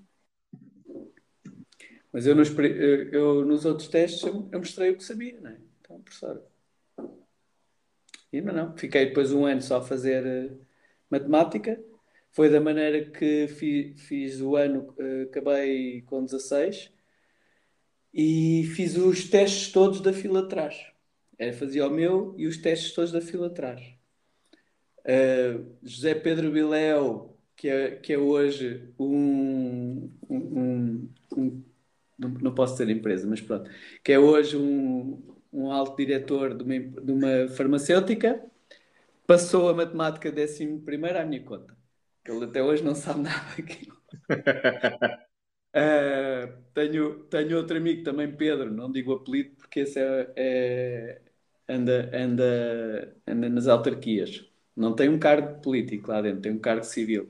[2.13, 5.51] Mas eu nos, eu, eu nos outros testes eu, eu mostrei o que sabia, não
[5.51, 5.59] é?
[5.81, 6.43] Então, professora.
[8.33, 10.51] E mas não, fiquei depois um ano só a fazer eh,
[11.11, 11.83] matemática.
[12.31, 16.93] Foi da maneira que fi- fiz o ano, eh, acabei com 16
[18.13, 20.87] e fiz os testes todos da fila de trás.
[21.39, 23.83] Era, fazia o meu e os testes todos da fila de trás.
[25.05, 31.65] Uh, José Pedro Biléu, que é, que é hoje um, um- um- um-
[32.19, 33.71] não, não posso dizer empresa, mas pronto,
[34.05, 35.23] que é hoje um,
[35.65, 38.45] um alto diretor de uma, de uma farmacêutica,
[39.27, 41.77] passou a matemática 11 primeiro à minha conta.
[42.25, 43.97] Que Ele até hoje não sabe nada daquilo.
[45.75, 51.23] Uh, tenho, tenho outro amigo também, Pedro, não digo apelido porque esse é, é-
[51.69, 54.45] anda, anda, anda nas autarquias.
[54.77, 57.29] Não tem um cargo político lá dentro, tem um cargo civil,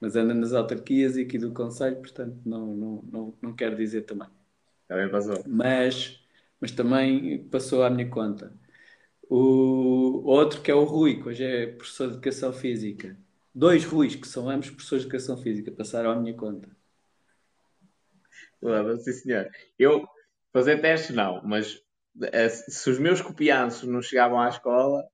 [0.00, 4.02] mas anda nas autarquias e aqui do Conselho, portanto não, não, não, não quero dizer
[4.02, 4.28] também.
[4.88, 5.42] Também passou.
[5.46, 6.23] Mas,
[6.60, 8.56] mas também passou à minha conta.
[9.28, 13.16] O outro que é o Rui, que hoje é professor de Educação Física.
[13.54, 16.68] Dois Ruis, que são ambos professores de Educação Física, passaram à minha conta.
[18.60, 19.50] Claro, sim, senhor.
[19.78, 20.06] Eu
[20.52, 21.80] fazer testes não, mas
[22.22, 25.04] eh, se os meus copianços não chegavam à escola,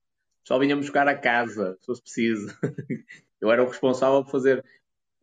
[0.44, 2.46] só vinha-me buscar a casa, se fosse preciso.
[3.40, 4.64] Eu era o responsável por fazer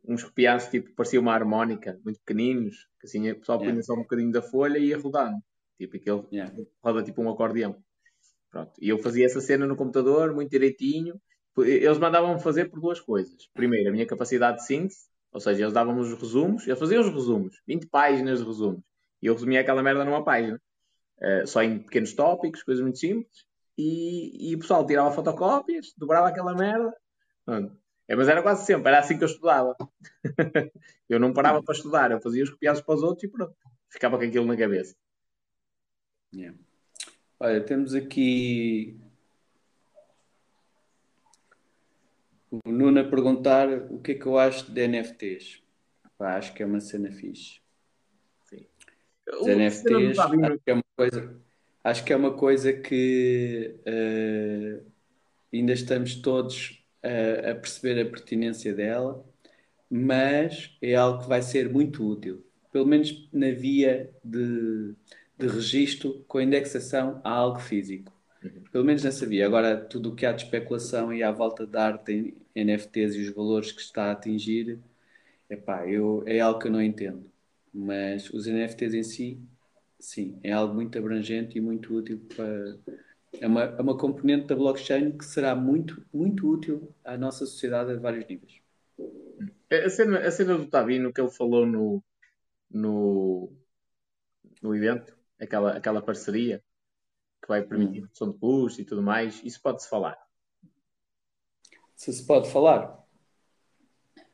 [0.07, 3.85] uns copianços, tipo, parecia uma harmónica, muito pequeninos, que assim o pessoal punha Yeah.
[3.85, 5.37] só um bocadinho da folha e ia rodando.
[5.77, 6.53] Tipo, aquele Yeah.
[6.83, 7.77] roda tipo um acordeão.
[8.51, 8.71] Pronto.
[8.81, 11.19] E eu fazia essa cena no computador, muito direitinho.
[11.57, 13.49] Eles mandavam-me fazer por duas coisas.
[13.53, 17.09] Primeiro, a minha capacidade de síntese, ou seja, eles davam-me os resumos, eu fazia os
[17.09, 18.81] resumos, 20 páginas de resumos.
[19.21, 20.61] E eu resumia aquela merda numa página.
[21.19, 23.45] Eh, só em pequenos tópicos, coisas muito simples.
[23.77, 26.93] E, e o pessoal tirava fotocópias, dobrava aquela merda.
[27.45, 27.77] Pronto.
[28.07, 29.75] É, mas era quase sempre, era assim que eu estudava.
[31.09, 33.53] eu não parava para estudar, eu fazia os copiados para os outros e pronto.
[33.89, 34.95] Ficava com aquilo na cabeça.
[36.33, 36.57] Yeah.
[37.39, 38.99] Olha, temos aqui
[42.51, 45.61] o Nuno a perguntar o que é que eu acho de NFTs.
[46.17, 47.61] Pá, acho que é uma cena fixe.
[48.51, 51.41] Os O- NFTs, acho que é uma coisa,
[51.83, 54.81] acho que é uma coisa que eh,
[55.53, 59.23] ainda estamos todos a, a perceber a pertinência dela,
[59.89, 64.95] mas é algo que vai ser muito útil, pelo menos na via de,
[65.37, 68.11] de registro com indexação a algo físico.
[68.71, 69.45] Pelo menos nessa via.
[69.45, 73.21] Agora, tudo o que há de especulação e à volta da arte em NFTs e
[73.21, 74.79] os valores que está a atingir,
[75.49, 77.29] epá, eu, é algo que eu não entendo.
[77.73, 79.41] Mas os NFTs em si,
[79.99, 82.77] sim, é algo muito abrangente e muito útil para.
[83.39, 87.91] É uma, é uma componente da blockchain que será muito, muito útil à nossa sociedade
[87.91, 88.61] a vários níveis.
[89.69, 92.03] A cena, a cena do Tabino que ele falou no,
[92.71, 93.51] no,
[94.61, 96.63] no evento, aquela, aquela parceria
[97.41, 100.17] que vai permitir redução de custos e tudo mais, isso pode-se falar.
[101.95, 103.03] Se se pode falar?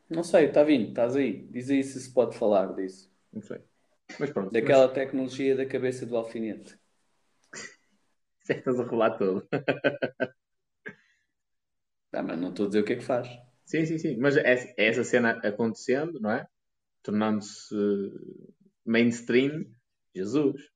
[0.09, 1.47] Não sei, está vindo, estás aí.
[1.47, 3.11] Diz aí se se pode falar disso.
[3.31, 3.61] Não sei.
[4.19, 4.51] Mas pronto.
[4.51, 6.77] Daquela tecnologia da cabeça do alfinete.
[8.47, 9.47] Mas, estás a rolar todo.
[12.11, 13.29] Ah, mas não estou a dizer o que é que faz.
[13.65, 14.17] sim, sim, sim.
[14.17, 16.45] Mas é, é essa cena acontecendo, não é?
[17.01, 17.73] Tornando-se
[18.85, 19.65] mainstream,
[20.13, 20.72] Jesus.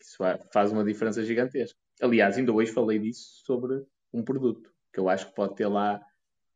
[0.00, 1.78] Isso fa- faz uma diferença gigantesca.
[2.00, 6.04] Aliás, ainda hoje falei disso sobre um produto que eu acho que pode ter lá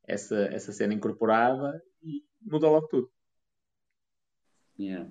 [0.06, 3.12] essa, essa cena incorporada e muda logo tudo.
[4.78, 5.10] Yeah.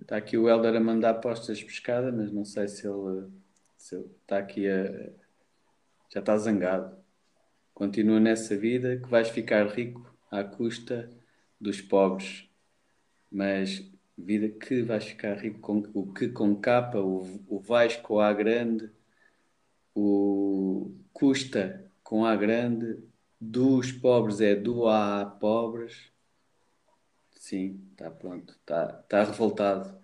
[0.00, 3.30] Está aqui o Helder a mandar postas de pescada, mas não sei se ele,
[3.76, 5.12] Está aqui a.
[6.12, 6.96] Já está zangado.
[7.74, 11.10] Continua nessa vida que vais ficar rico à custa
[11.60, 12.48] dos pobres.
[13.30, 18.20] Mas vida que vais ficar rico com o que com capa, o, o vais com
[18.20, 18.90] A grande,
[19.94, 22.98] o custa com A grande,
[23.40, 26.10] dos pobres é do A a pobres.
[27.30, 30.00] Sim, está pronto, está tá revoltado.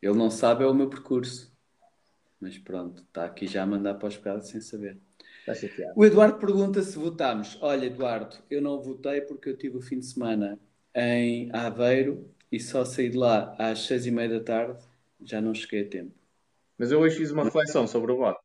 [0.00, 1.52] Ele não sabe é o meu percurso.
[2.40, 4.96] Mas pronto, está aqui já a mandar para os pedaços sem saber.
[5.96, 7.58] O Eduardo pergunta se votámos.
[7.60, 10.58] Olha, Eduardo, eu não votei porque eu tive o fim de semana
[10.94, 14.82] em Aveiro e só saí de lá às seis e meia da tarde.
[15.20, 16.14] Já não cheguei a tempo.
[16.76, 18.40] Mas eu hoje fiz uma reflexão sobre o voto.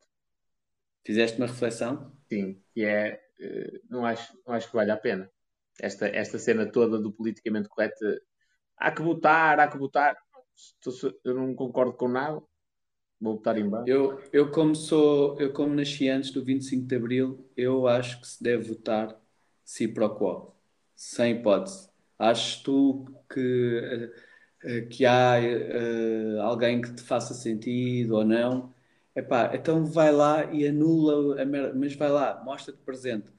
[1.05, 2.11] Fizeste uma reflexão?
[2.31, 3.21] Sim, que é.
[3.39, 5.29] Eh, não acho, não acho que vale a pena.
[5.79, 8.03] Esta, esta cena toda do politicamente correto.
[8.77, 10.17] Há que votar, há que votar.
[11.23, 12.41] Eu não concordo com nada.
[13.19, 13.89] Vou votar em branco.
[13.89, 18.27] Eu, eu, como sou, eu como nasci antes do 25 de Abril, eu acho que
[18.27, 19.17] se deve votar
[19.63, 20.53] si pro quo.
[20.95, 21.92] Sem hipótese.
[22.17, 24.09] Achas tu que,
[24.63, 28.73] eh, que há uh, alguém que te faça sentido ou não?
[29.15, 33.29] Epá, então vai lá e anula a merda, mas vai lá, mostra-te presente.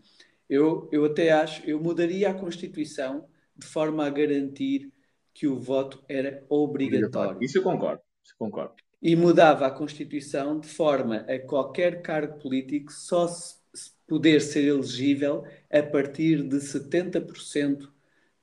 [0.49, 3.27] Eu, eu até acho, eu mudaria a Constituição
[3.57, 4.93] de forma a garantir
[5.33, 7.43] que o voto era obrigatório.
[7.43, 8.75] Isso eu concordo, isso eu concordo
[9.05, 13.61] e mudava a Constituição de forma a qualquer cargo político só se
[14.07, 17.93] poder ser elegível a partir de 70%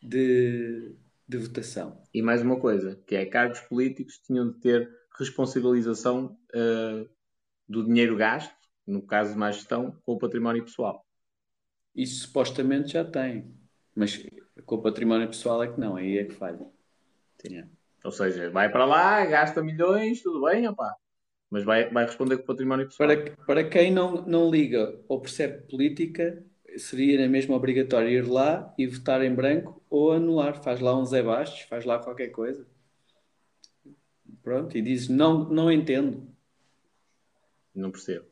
[0.01, 0.95] de,
[1.27, 2.01] de votação.
[2.13, 7.09] E mais uma coisa, que é cargos políticos tinham de ter responsabilização uh,
[7.67, 8.55] do dinheiro gasto,
[8.85, 11.05] no caso de má gestão, com o património pessoal.
[11.95, 13.53] Isso supostamente já tem,
[13.95, 14.25] mas
[14.65, 16.65] com o património pessoal é que não, aí é que falha.
[17.37, 17.63] Sim.
[18.03, 20.95] Ou seja, vai para lá, gasta milhões, tudo bem, opá.
[21.49, 23.09] Mas vai, vai responder com o património pessoal.
[23.09, 26.43] Para, para quem não, não liga ou percebe política,
[26.77, 30.61] seria na mesma obrigatório ir lá e votar em branco ou anular.
[30.63, 32.65] Faz lá um Zé Bastos, faz lá qualquer coisa.
[34.43, 36.27] Pronto, e diz: não, não entendo.
[37.73, 38.31] Não percebo.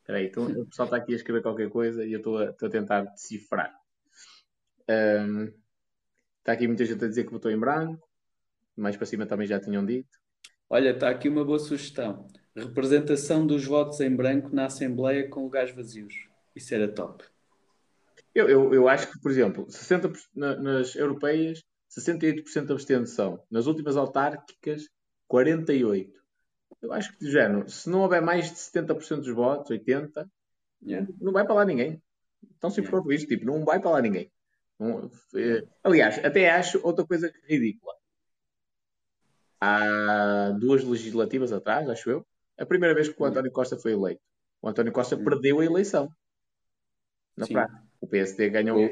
[0.00, 2.50] Espera aí, então, o pessoal está aqui a escrever qualquer coisa e eu estou a,
[2.50, 3.72] estou a tentar decifrar.
[4.88, 5.52] Um,
[6.38, 8.06] está aqui muita gente a dizer que votou em branco.
[8.76, 10.18] Mais para cima também já tinham dito.
[10.68, 12.26] Olha, está aqui uma boa sugestão.
[12.54, 16.28] Representação dos votos em branco na Assembleia com lugares vazios.
[16.54, 17.24] Isso era top.
[18.34, 23.42] Eu, eu, eu acho que, por exemplo, 60%, na, nas europeias, 68% de abstenção.
[23.50, 24.88] Nas últimas autárquicas,
[25.30, 26.12] 48%.
[26.80, 30.28] Eu acho que, de género, se não houver mais de 70% dos votos, 80%,
[30.84, 31.06] yeah.
[31.20, 32.02] não vai para lá ninguém.
[32.56, 32.90] Então, se yeah.
[32.90, 34.30] for isto, tipo, não vai para lá ninguém.
[35.34, 37.94] Eh, aliás, até acho outra coisa ridícula.
[39.60, 42.26] Há duas legislativas atrás, acho eu,
[42.62, 44.20] a primeira vez que o António Costa foi eleito.
[44.60, 46.08] O António Costa perdeu a eleição.
[47.36, 47.52] Na sim.
[47.52, 47.82] prática.
[48.00, 48.88] O PSD ganhou.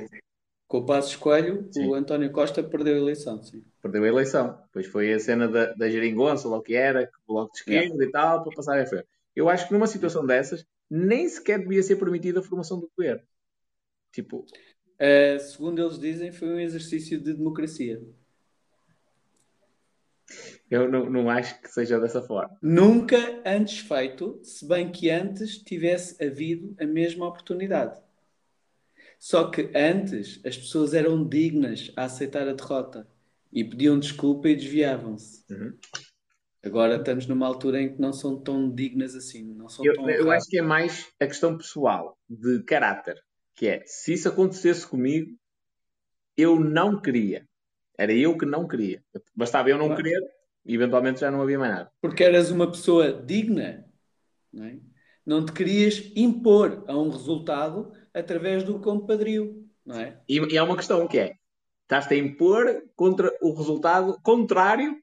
[0.66, 3.64] Com o Passo Escolho, o António Costa perdeu a eleição, sim.
[3.82, 4.60] Perdeu a eleição.
[4.66, 7.94] Depois foi a cena da, da geringonça, lá o que era, o bloco de esquerda
[7.94, 8.05] yeah.
[8.05, 9.06] e tal, para passar a frente.
[9.34, 13.22] Eu acho que numa situação dessas, nem sequer devia ser permitida a formação do governo.
[14.12, 14.44] Tipo,
[15.01, 18.02] Uh, segundo eles dizem, foi um exercício de democracia.
[20.70, 22.56] Eu não, não acho que seja dessa forma.
[22.62, 28.01] Nunca antes feito, se bem que antes tivesse havido a mesma oportunidade.
[29.18, 33.06] Só que antes as pessoas eram dignas a aceitar a derrota
[33.52, 35.44] e pediam desculpa e desviavam-se.
[35.52, 35.76] Uhum.
[36.62, 39.42] Agora estamos numa altura em que não são tão dignas assim.
[39.55, 43.20] Não são eu, tão eu acho que é mais a questão pessoal, de caráter
[43.60, 45.36] que é, se isso acontecesse comigo,
[46.34, 47.47] eu não queria.
[47.98, 49.05] Era eu que não queria.
[49.34, 50.02] Bastava eu não claro.
[50.02, 50.18] querer
[50.65, 51.93] eventualmente já não havia mais nada.
[52.01, 53.85] Porque eras uma pessoa digna,
[54.53, 54.78] não, é?
[55.24, 60.20] não te querias impor a um resultado através do compadrio, não é?
[60.28, 61.37] E, e há uma questão que é,
[61.82, 65.01] estás-te a impor contra o resultado contrário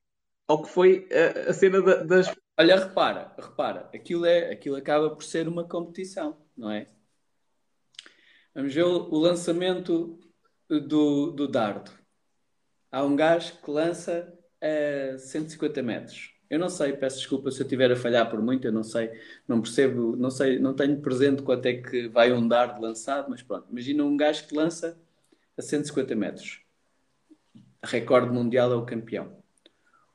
[0.48, 2.34] ao que foi a, a cena da, das...
[2.60, 6.88] Olha, repara, repara, aquilo, é, aquilo acaba por ser uma competição, não é?
[8.56, 10.20] Vamos ver o, lançamento
[10.68, 11.92] do, do dardo.
[12.92, 16.34] Há um gajo que lança a 150 metros.
[16.50, 19.12] Eu não sei, peço desculpa se eu estiver a falhar por muito, eu não sei,
[19.48, 23.44] não percebo, não sei, não tenho presente quanto é que vai um dardo lançado, mas
[23.44, 24.98] pronto, imagina um gajo que lança
[25.58, 26.62] a 150 metros.
[27.84, 29.38] Recorde mundial é o campeão.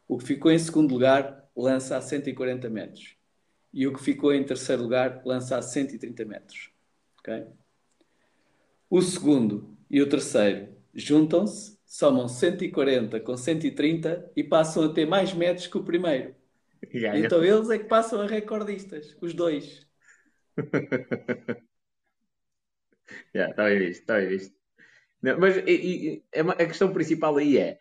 [0.09, 3.17] O que ficou em segundo lugar lança a 140 metros.
[3.73, 6.71] E o que ficou em terceiro lugar lança a 130 metros.
[7.19, 7.47] ok?
[8.89, 15.35] O segundo e o terceiro juntam-se, somam 140 com 130 e passam a ter mais
[15.35, 16.35] metros que o primeiro.
[16.91, 17.19] Ganha.
[17.19, 19.87] Então eles é que passam a recordistas, os dois.
[23.35, 24.55] Já, está bem visto, está bem visto.
[25.21, 27.79] Não, mas e- e- é a questão principal aí é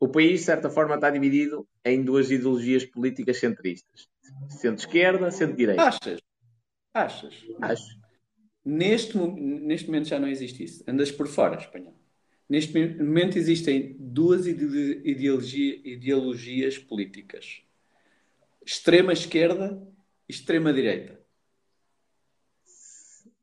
[0.00, 4.08] o país, de certa forma, está dividido em duas ideologias políticas centristas.
[4.48, 5.82] Centro-esquerda, centro-direita.
[5.82, 6.20] Achas?
[6.94, 7.34] Achas?
[7.60, 7.98] Acho.
[8.64, 10.82] Neste, neste momento já não existe isso.
[10.88, 11.94] Andas por fora, espanhol.
[12.54, 12.72] Neste
[13.02, 17.62] momento existem duas ide- ideologia- ideologias políticas:
[18.64, 19.84] extrema esquerda
[20.28, 21.20] e extrema direita.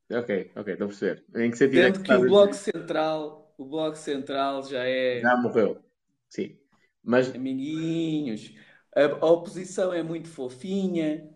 [0.09, 1.25] Ok, ok, estou a perceber.
[1.35, 4.85] Em que sentido é que Sendo que estás o bloco central, o bloco central já
[4.85, 5.83] é Já morreu.
[6.29, 6.57] Sim.
[7.03, 8.55] Mas amiguinhos.
[8.95, 11.29] A oposição é muito fofinha,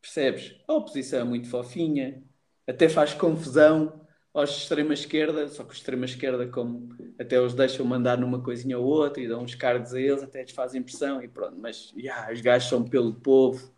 [0.00, 0.54] percebes?
[0.68, 2.22] A oposição é muito fofinha,
[2.68, 4.05] até faz confusão
[4.38, 8.18] aos de extrema esquerda, só que os de extrema esquerda, como até os deixam mandar
[8.18, 11.28] numa coisinha ou outra e dão uns cargos a eles, até lhes fazem impressão e
[11.28, 11.56] pronto.
[11.58, 13.72] Mas yeah, os gajos são pelo povo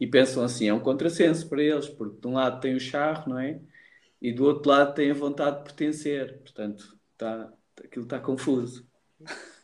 [0.00, 3.30] e pensam assim: é um contrassenso para eles, porque de um lado tem o charro,
[3.30, 3.60] não é?
[4.20, 6.38] E do outro lado tem a vontade de pertencer.
[6.40, 7.52] Portanto, tá,
[7.84, 8.86] aquilo está confuso.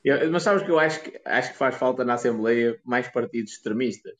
[0.05, 3.53] Eu- mas sabes que eu acho que, acho que faz falta na Assembleia mais partidos
[3.53, 4.15] extremistas.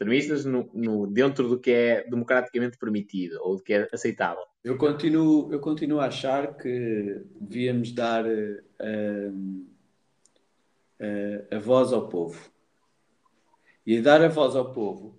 [0.00, 4.42] Extremistas no, no- dentro do que é democraticamente permitido ou do que é aceitável.
[4.64, 8.62] Eu continuo, eu continuo a achar que devíamos dar eh,
[10.98, 12.50] eh, a voz ao povo.
[13.86, 15.18] E dar a voz ao povo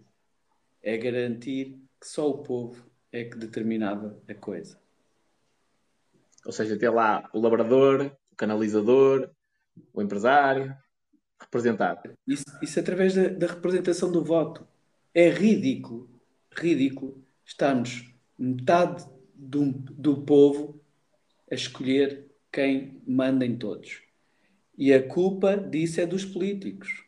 [0.82, 4.80] é garantir que só o povo é que determinava a coisa.
[6.44, 9.30] Ou seja, ter lá o labrador, o canalizador,
[9.94, 10.76] o empresário,
[11.40, 12.18] representado.
[12.26, 14.71] Isso, isso através da, da representação do voto.
[15.14, 16.10] É ridículo,
[16.54, 19.06] ridículo estarmos metade
[19.36, 20.82] do, do povo
[21.52, 24.02] a escolher quem manda em todos.
[24.78, 27.04] E a culpa disso é dos políticos.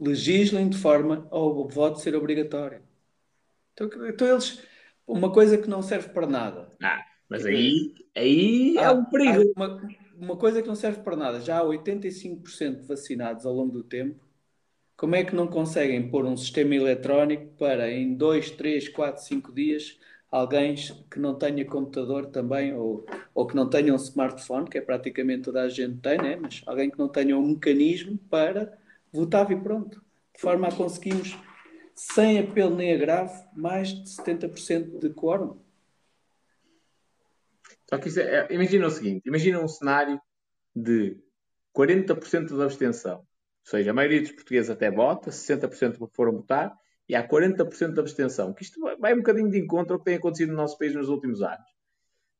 [0.00, 2.82] Legislem de forma ao voto ser obrigatório.
[3.72, 4.62] Então, então eles.
[5.06, 6.70] Uma coisa que não serve para nada.
[6.82, 9.52] Ah, mas aí, aí é Há- um perigo.
[9.56, 11.40] há Uma, uma coisa que não serve para nada.
[11.42, 14.23] Já há 85% vacinados ao longo do tempo.
[14.96, 19.52] Como é que não conseguem pôr um sistema eletrónico para em 2, 3, 4, 5
[19.52, 19.98] dias
[20.30, 24.80] alguém que não tenha computador também ou, ou que não tenha um smartphone, que é
[24.80, 26.34] praticamente toda a gente tem, né?
[26.34, 28.76] mas alguém que não tenha um mecanismo para
[29.12, 30.02] votar e pronto.
[30.34, 31.38] De forma a conseguirmos,
[31.94, 35.56] sem apelo nem agravo, mais de 70% de quórum.
[37.88, 40.20] Só que é- imagina o seguinte: imagina um cenário
[40.74, 41.16] de
[41.72, 43.24] 40% de abstenção.
[43.64, 46.76] Ou seja, a maioria dos portugueses até vota, 60% foram votar,
[47.08, 48.52] e há 40% de abstenção.
[48.52, 51.08] Que isto vai- um bocadinho de encontro ao que tem acontecido no nosso país nos
[51.08, 51.64] últimos anos.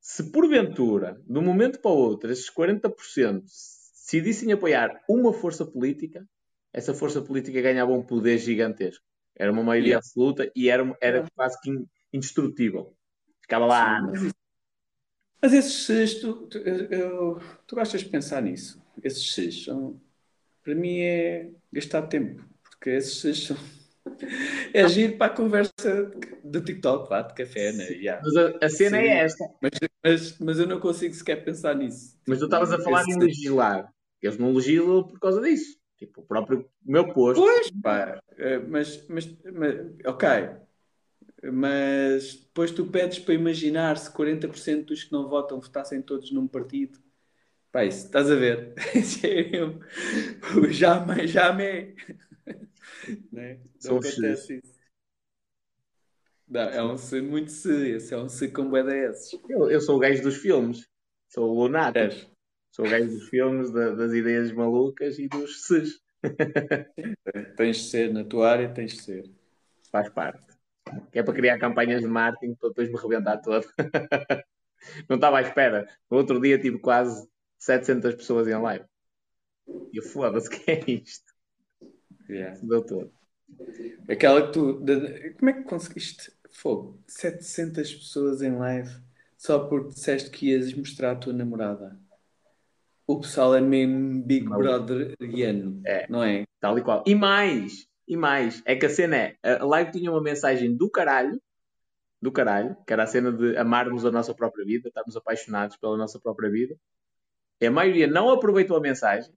[0.01, 6.29] Se porventura, de um momento para o outro, esses 40% decidissem apoiar uma força política,
[6.73, 9.05] essa força política ganhava um poder gigantesco.
[9.35, 10.07] Era uma maioria Yeah.
[10.07, 12.95] absoluta e era, era quase que in- indestrutível.
[13.41, 14.33] Ficava lá Sim, anos.
[15.41, 18.83] mas esses Cs, tu, tu, eu- eu- tu gostas de pensar nisso?
[19.03, 20.01] Esses Cs são,
[20.65, 23.57] para mim é gastar tempo, porque esses são,
[24.73, 26.11] é giro para a conversa
[26.43, 27.87] do TikTok, vá, de café, né?
[27.91, 28.23] Yeah.
[28.25, 29.05] Mas a, a cena Sim.
[29.05, 29.45] é esta.
[29.61, 29.73] Mas,
[30.03, 32.19] mas, mas eu não consigo sequer pensar nisso.
[32.27, 33.93] Mas tu estavas a falar Esses em legislar.
[34.23, 35.79] Eles não legislam por causa disso.
[35.99, 37.41] Tipo, o próprio meu posto.
[37.41, 39.77] Pois, pá, eh, mas, mas, mas
[40.07, 40.29] ok,
[41.53, 46.49] mas depois tu pedes para imaginar se 40% dos que não votam votassem todos num
[46.49, 46.99] partido.
[47.75, 48.73] Pá, isso, estás a ver?
[49.27, 50.57] É.
[50.57, 51.93] O jamais, jamais.
[53.33, 53.59] Né?
[53.85, 54.81] Não acontece isso.
[56.49, 59.37] Não, é um se muito se, esse é um se com desses.
[59.49, 60.89] Eu, eu sou o gajo dos filmes.
[61.29, 61.99] Sou o lunático.
[61.99, 62.31] És.
[62.71, 66.01] Sou o gajo dos filmes, da- das ideias malucas e dos ses.
[67.57, 69.31] Tens de ser, na tua área tens de ser.
[69.91, 70.55] Faz parte.
[71.11, 73.67] Que é para criar campanhas de marketing para depois me rebentar todo.
[75.09, 75.89] não estava à espera.
[76.09, 77.29] No outro dia tive quase
[77.65, 78.85] 700 pessoas em live.
[79.93, 81.33] E eu foda-se, que é isto?
[82.29, 82.59] Yeah.
[82.63, 83.11] Deu todo.
[84.09, 84.85] Aquela que tu.
[85.39, 86.31] Como é que conseguiste?
[86.51, 87.03] Fogo.
[87.07, 88.91] 700 pessoas em live
[89.37, 91.99] só porque disseste que ias mostrar a tua namorada.
[93.07, 94.47] O pessoal é mesmo Big.
[94.47, 96.07] Brotheriano, É.
[96.09, 96.45] não é?
[96.61, 97.05] Tal e qual.
[97.07, 100.91] E mais, e mais, é que a cena é, a live tinha uma mensagem do
[100.91, 101.39] caralho,
[102.23, 105.97] do caralho, que era a cena de amarmos a nossa própria vida, estarmos apaixonados pela
[105.99, 106.75] nossa própria vida.
[107.63, 109.33] A maioria não aproveitou a mensagem,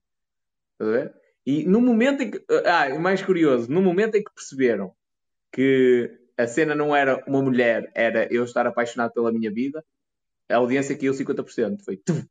[0.73, 1.13] estás a ver?
[1.45, 4.93] E no momento em que, ah, o mais curioso, no momento em que perceberam
[5.51, 9.83] que a cena não era uma mulher, era eu estar apaixonado pela minha vida,
[10.49, 11.83] a audiência caiu 50%.
[11.83, 12.23] Foi tum.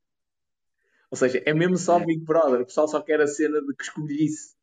[1.10, 2.60] Ou seja, é mesmo só Big Brother.
[2.60, 4.54] O pessoal só quer a cena de que escolhisse.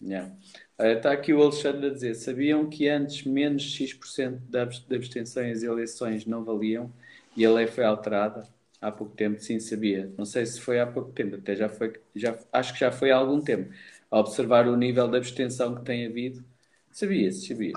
[0.00, 0.32] Yeah.
[0.78, 6.24] Está aqui o Alexandre a dizer: sabiam que antes menos X% de abstenções e eleições
[6.24, 6.92] não valiam
[7.36, 8.48] e a lei foi alterada?
[8.80, 10.12] Há pouco tempo, sim, sabia.
[10.16, 13.10] Não sei se foi há pouco tempo, até já foi, já, acho que já foi
[13.10, 13.72] há algum tempo.
[14.10, 16.44] A observar o nível de abstenção que tem havido,
[16.90, 17.72] sabia-se, sabia.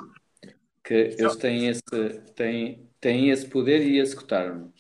[0.84, 1.82] Que eles têm esse,
[2.36, 4.72] têm, têm esse poder e executaram.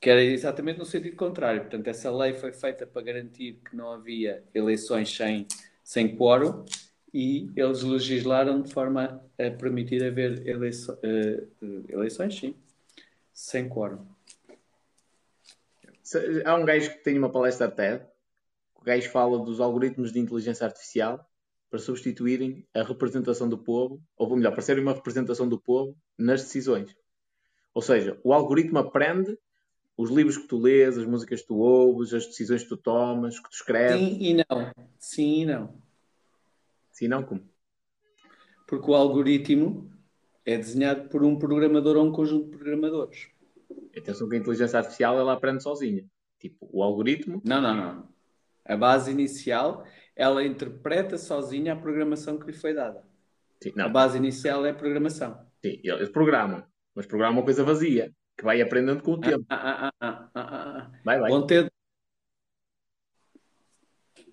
[0.00, 1.62] Que era exatamente no sentido contrário.
[1.62, 5.46] Portanto, essa lei foi feita para garantir que não havia eleições sem,
[5.82, 6.64] sem quórum
[7.12, 12.54] e eles legislaram de forma a permitir haver eleiço, uh, eleições, sim,
[13.32, 14.15] sem quórum.
[16.44, 18.06] Há um gajo que tem uma palestra TED,
[18.74, 21.28] o gajo fala dos algoritmos de inteligência artificial
[21.68, 26.42] para substituírem a representação do povo, ou melhor, para serem uma representação do povo nas
[26.42, 26.96] decisões.
[27.74, 29.36] Ou seja, o algoritmo aprende
[29.96, 33.40] os livros que tu lês, as músicas que tu ouves, as decisões que tu tomas,
[33.40, 33.98] que tu escreves.
[33.98, 34.72] Sim e não.
[34.98, 35.82] Sim e não.
[36.92, 37.42] Sim e não como?
[38.66, 39.90] Porque o algoritmo
[40.44, 43.28] é desenhado por um programador ou um conjunto de programadores.
[43.96, 46.04] Atenção que a inteligência artificial ela aprende sozinha.
[46.38, 47.40] Tipo, o algoritmo.
[47.44, 48.08] Não, não, não.
[48.64, 53.02] A base inicial, ela interpreta sozinha a programação que lhe foi dada.
[53.62, 55.38] Sim, a base inicial é a programação.
[55.64, 56.64] Sim, eles programam.
[56.94, 59.44] Mas programam uma coisa vazia, que vai aprendendo com o tempo.
[59.48, 61.30] Ah, ah, ah, vai, vai.
[61.30, 61.72] Vão ter...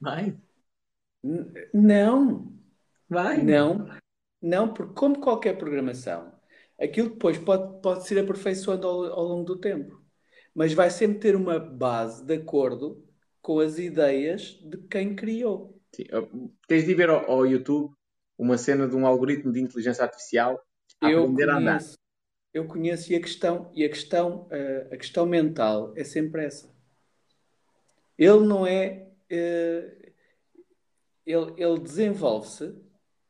[0.02, 0.38] Vai.
[1.74, 2.54] Não.
[3.08, 3.42] Vai.
[3.42, 3.88] Não.
[4.42, 6.33] Não, porque como qualquer programação,
[6.80, 10.02] aquilo depois pode, pode ser aperfeiçoando ao, ao longo do tempo.
[10.54, 13.04] Mas vai sempre ter uma base de acordo
[13.42, 15.80] com as ideias de quem criou.
[15.96, 16.06] Sim.
[16.68, 17.94] Tens de ver ao, ao, YouTube
[18.38, 20.60] uma cena de um algoritmo de inteligência artificial
[21.02, 21.84] a eu aprender conheço, a andar.
[22.54, 26.72] Eu conheço e a questão, e a questão, uh, a questão mental é sempre essa.
[28.18, 29.08] Ele não é.
[29.32, 30.04] Uh,
[31.26, 32.76] ele, ele desenvolve-se,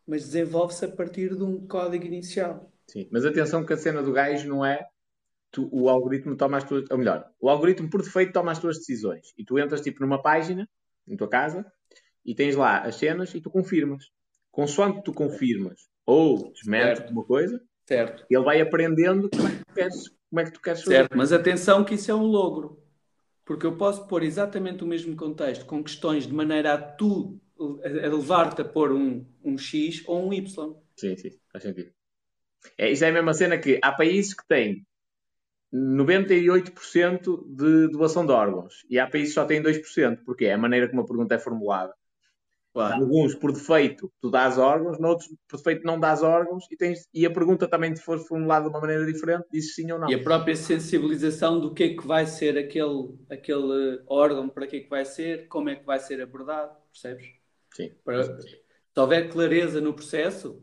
[0.06, 2.72] mas desenvolve-se a partir de um código inicial.
[2.94, 4.88] Sim, mas atenção que a cena do gajo não é
[5.52, 6.86] tu, o algoritmo toma as tuas.
[6.91, 9.34] Ou melhor, o algoritmo por defeito toma as tuas decisões.
[9.36, 10.70] E tu entras tipo numa página,
[11.07, 11.65] em tua casa,
[12.24, 14.11] e tens lá as cenas e tu confirmas.
[14.52, 18.28] Consoante tu confirmas ou desmentes alguma coisa, certo.
[18.30, 20.95] ele vai aprendendo como é que tu queres, como é que tu queres fazer.
[20.98, 22.80] Certo, mas atenção que isso é um logro.
[23.44, 27.41] Porque eu posso pôr exatamente o mesmo contexto com questões de maneira a tu
[27.84, 30.76] a levar-te a pôr um, um X ou um Y.
[30.95, 31.91] Sim, sim, faz sentido.
[32.77, 34.85] É, isso é a mesma cena que há países que têm
[35.73, 40.57] 98% de doação de órgãos e há países que só têm 2%, porque é a
[40.57, 41.94] maneira como a pergunta é formulada.
[42.73, 43.03] Claro.
[43.03, 47.23] Alguns, por defeito, tu dás órgãos, noutros, por defeito, não dás órgãos e, tens, e
[47.23, 50.10] a pergunta também, se for formulada de uma maneira diferente, diz sim ou não.
[50.10, 54.77] E a própria sensibilização do que é que vai ser aquele, aquele órgão, para que
[54.77, 57.27] é que vai ser, como é que vai ser abordado, percebes?
[57.76, 57.91] Sim.
[58.03, 58.60] Para, se
[58.98, 60.60] houver clareza no processo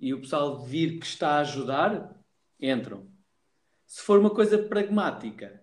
[0.00, 2.16] e o pessoal vir que está a ajudar,
[2.58, 3.06] entram.
[3.86, 5.62] Se for uma coisa pragmática,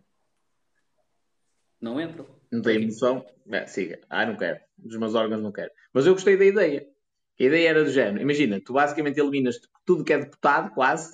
[1.82, 2.28] não entram.
[2.52, 3.26] Não tem emoção?
[3.50, 4.00] É, siga.
[4.10, 4.60] Ah, não quero.
[4.78, 5.72] Dos meus órgãos não quero.
[5.92, 6.88] Mas eu gostei da ideia.
[7.40, 8.22] A ideia era do género.
[8.22, 11.14] Imagina, tu basicamente eliminas tudo que é deputado, quase,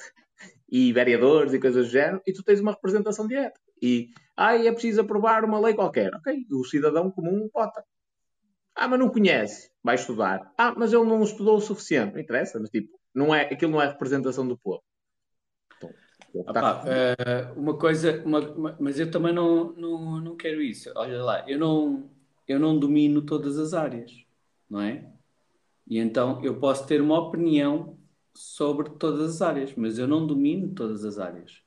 [0.69, 3.59] e vereadores e coisas do género, e tu tens uma representação direta.
[3.81, 6.13] E, ah, é preciso aprovar uma lei qualquer.
[6.15, 7.83] Ok, o cidadão comum vota.
[8.75, 9.69] Ah, mas não conhece.
[9.83, 10.51] Vai estudar.
[10.57, 12.13] Ah, mas ele não estudou o suficiente.
[12.13, 14.83] Não interessa, mas tipo, não é, aquilo não é representação do povo.
[16.33, 20.91] Opa, uh, uma coisa, uma, uma, mas eu também não, não, não quero isso.
[20.95, 22.09] Olha lá, eu não,
[22.47, 24.11] eu não domino todas as áreas,
[24.67, 25.11] não é?
[25.87, 27.99] E então eu posso ter uma opinião
[28.33, 31.61] sobre todas as áreas, mas eu não domino todas as áreas.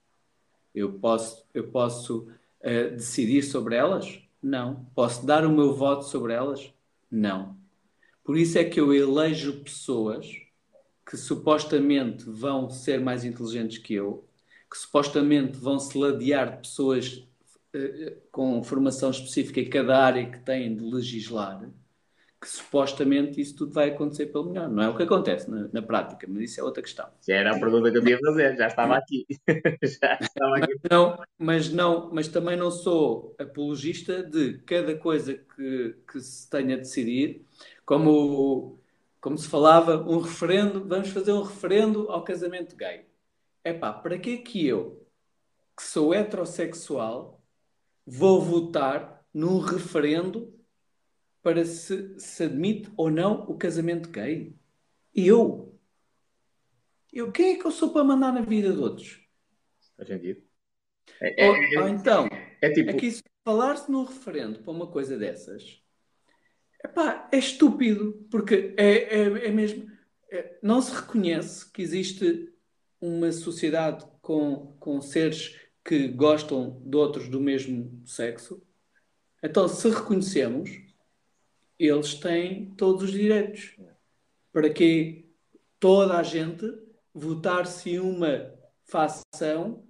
[0.75, 2.29] Eu posso, eu posso
[2.61, 4.21] uh, decidir sobre elas?
[4.43, 4.85] Não.
[4.97, 6.73] Posso dar o meu voto sobre elas?
[7.09, 7.57] Não.
[8.25, 10.46] Por isso é que eu elejo pessoas
[11.09, 14.27] que supostamente vão ser mais inteligentes que eu,
[14.69, 17.29] que supostamente vão se ladear de pessoas
[17.75, 21.71] uh, com formação específica em cada área que têm de legislar,
[22.41, 24.69] que supostamente isso tudo vai acontecer pelo melhor.
[24.69, 27.09] Não é o que acontece na, na prática, mas isso é outra questão.
[27.27, 29.27] Já era a pergunta que eu ia fazer, já estava aqui.
[29.83, 30.75] já estava aqui.
[30.83, 36.51] Mas não, mas não, mas também não sou apologista de cada coisa que, que se
[36.51, 37.47] tenha a decidir,
[37.87, 38.79] como,
[39.27, 43.11] como se falava, um referendo, vamos fazer um referendo ao casamento gay
[43.65, 45.05] epá, para que é que eu,
[45.77, 47.43] que sou heterossexual,
[48.07, 50.57] vou votar num referendo
[51.43, 54.55] para se, se admite ou não o casamento gay?
[55.13, 55.77] Eu?
[57.13, 59.21] Eu, quem é que eu sou para mandar na vida de outros?
[59.97, 60.41] Faz sentido.
[61.21, 62.29] É, Ou, é- ou então,
[62.63, 65.83] é tipo, é que isso, falar-se num referendo para uma coisa dessas,
[66.87, 69.91] epá, é estúpido, porque é, é, é mesmo.
[70.31, 72.53] é- não se reconhece que existe
[73.01, 78.63] uma sociedade com, com seres que gostam de outros do mesmo sexo.
[79.43, 80.71] Então, se reconhecemos,
[81.79, 83.77] eles têm todos os direitos.
[84.53, 85.31] Para que
[85.79, 86.67] toda a gente
[87.15, 88.53] votar se uma
[88.85, 89.85] facção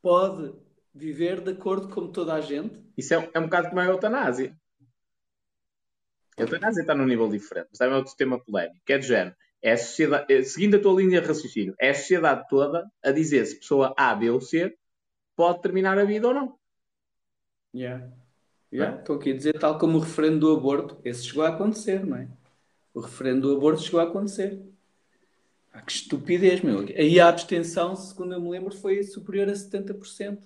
[0.00, 0.54] pode
[0.94, 2.88] viver de acordo com toda a gente?
[2.96, 4.57] isso é, é um bocado como a eutanásia.
[6.38, 9.04] A eutanásia está num nível diferente, mas também é outro tema polémico, que é do
[9.04, 9.36] género.
[9.60, 13.10] É a sociedade, é, seguindo a tua linha de raciocínio, é a sociedade toda a
[13.10, 14.76] dizer se pessoa A, B ou C
[15.34, 16.58] pode terminar a vida ou não.
[17.74, 18.08] Yeah.
[18.72, 22.04] Yeah, Estou aqui a dizer, tal como o referendo do aborto, esse chegou a acontecer,
[22.04, 22.28] não é?
[22.92, 24.60] O referendo do aborto chegou a acontecer.
[25.72, 26.80] Ah, que estupidez, meu.
[26.80, 30.42] Aí a abstenção, segundo eu me lembro, foi superior a 70%.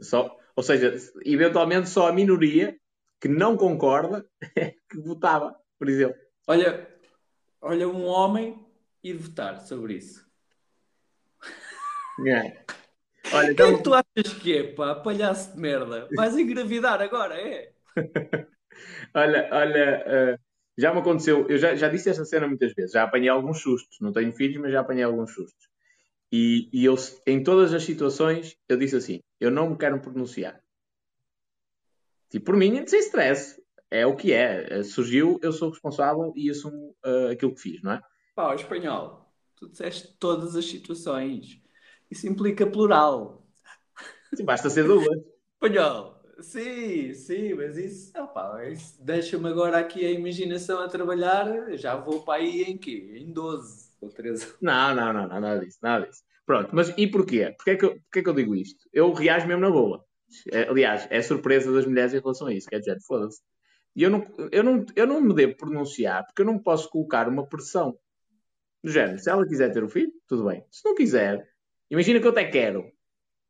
[0.00, 0.94] Só, ou seja,
[1.24, 2.79] eventualmente só a minoria
[3.20, 4.26] que não concorda
[4.56, 6.16] é que votava, por exemplo.
[6.46, 6.88] Olha,
[7.60, 8.66] olha um homem
[9.02, 10.26] ir votar sobre isso.
[12.26, 12.64] É.
[13.32, 14.94] Olha, é então, que tu achas que é, pá?
[14.94, 16.08] Palhaço de merda.
[16.14, 17.72] Vais engravidar agora, é?
[19.14, 20.38] olha, olha, eh,
[20.76, 23.98] já me aconteceu, eu já, já disse esta cena muitas vezes, já apanhei alguns sustos,
[24.00, 25.68] não tenho filhos, mas já apanhei alguns sustos.
[26.32, 26.94] E, e eu,
[27.26, 30.60] em todas as situações, eu disse assim: eu não me quero pronunciar.
[32.30, 33.60] Tipo, por mim, sem stress.
[33.90, 34.78] É o que é.
[34.78, 38.00] Eh, Surgiu, eu sou responsável e assumo eh, aquilo que fiz, não é?
[38.34, 39.26] Pá, o espanhol.
[39.56, 41.60] Tu disseste todas as situações.
[42.10, 43.44] Isso implica plural.
[44.34, 45.06] Sim, basta ser duas.
[45.54, 46.20] Espanhol.
[46.40, 51.76] Sim, sim, mas isso, opá, isso deixa-me agora aqui a imaginação a trabalhar.
[51.76, 53.12] Já vou para aí em quê?
[53.16, 54.54] Em 12 ou 13.
[54.62, 56.22] Não, não, não, não, nada disso, nada disso.
[56.46, 57.52] Pronto, mas e porquê?
[57.56, 58.88] Porquê é que eu, porquê é que eu digo isto?
[58.92, 60.04] Eu reajo mesmo na boa.
[60.52, 63.40] É, Aliás, é surpresa das mulheres em relação a isso, quer dizer, foda-se.
[63.94, 67.28] E eu não, eu, não, eu não me devo pronunciar porque eu não posso colocar
[67.28, 67.98] uma pressão.
[68.82, 70.64] Do género, se ela quiser ter o filho, tudo bem.
[70.70, 71.46] Se não quiser,
[71.90, 72.90] imagina que eu até quero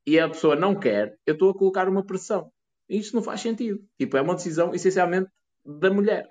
[0.06, 2.50] e a pessoa não quer, eu estou a colocar uma pressão.
[2.88, 3.80] E não faz sentido.
[3.96, 5.30] Tipo, é uma decisão essencialmente
[5.64, 6.28] da mulher.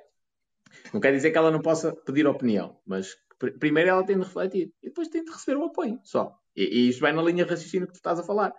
[0.93, 4.23] Não quer dizer que ela não possa pedir opinião, mas pr- primeiro ela tem de
[4.23, 6.35] refletir e depois tem de receber o apoio, só.
[6.55, 8.53] E, e isto vai na linha raciocínio que tu estás a falar.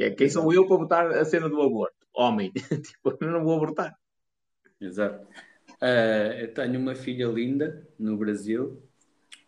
[0.00, 1.94] Que é quem sou eu para botar a cena do aborto?
[2.14, 2.50] Homem.
[2.82, 3.94] tipo, eu não vou abortar.
[4.80, 5.28] Exato.
[5.78, 8.82] Ah, eu tenho uma filha linda no Brasil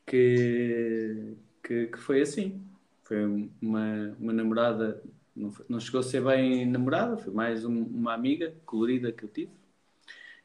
[0.05, 2.63] que, que, que foi assim.
[3.03, 3.25] Foi
[3.63, 5.03] uma, uma namorada,
[5.35, 9.31] não, não chegou a ser bem namorada, foi mais um- uma amiga colorida que eu
[9.31, 9.53] tive.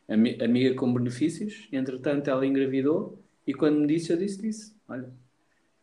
[0.08, 1.68] Ami- amiga com benefícios.
[1.70, 5.12] Entretanto, ela engravidou e quando me disse, eu disse disse: Olha,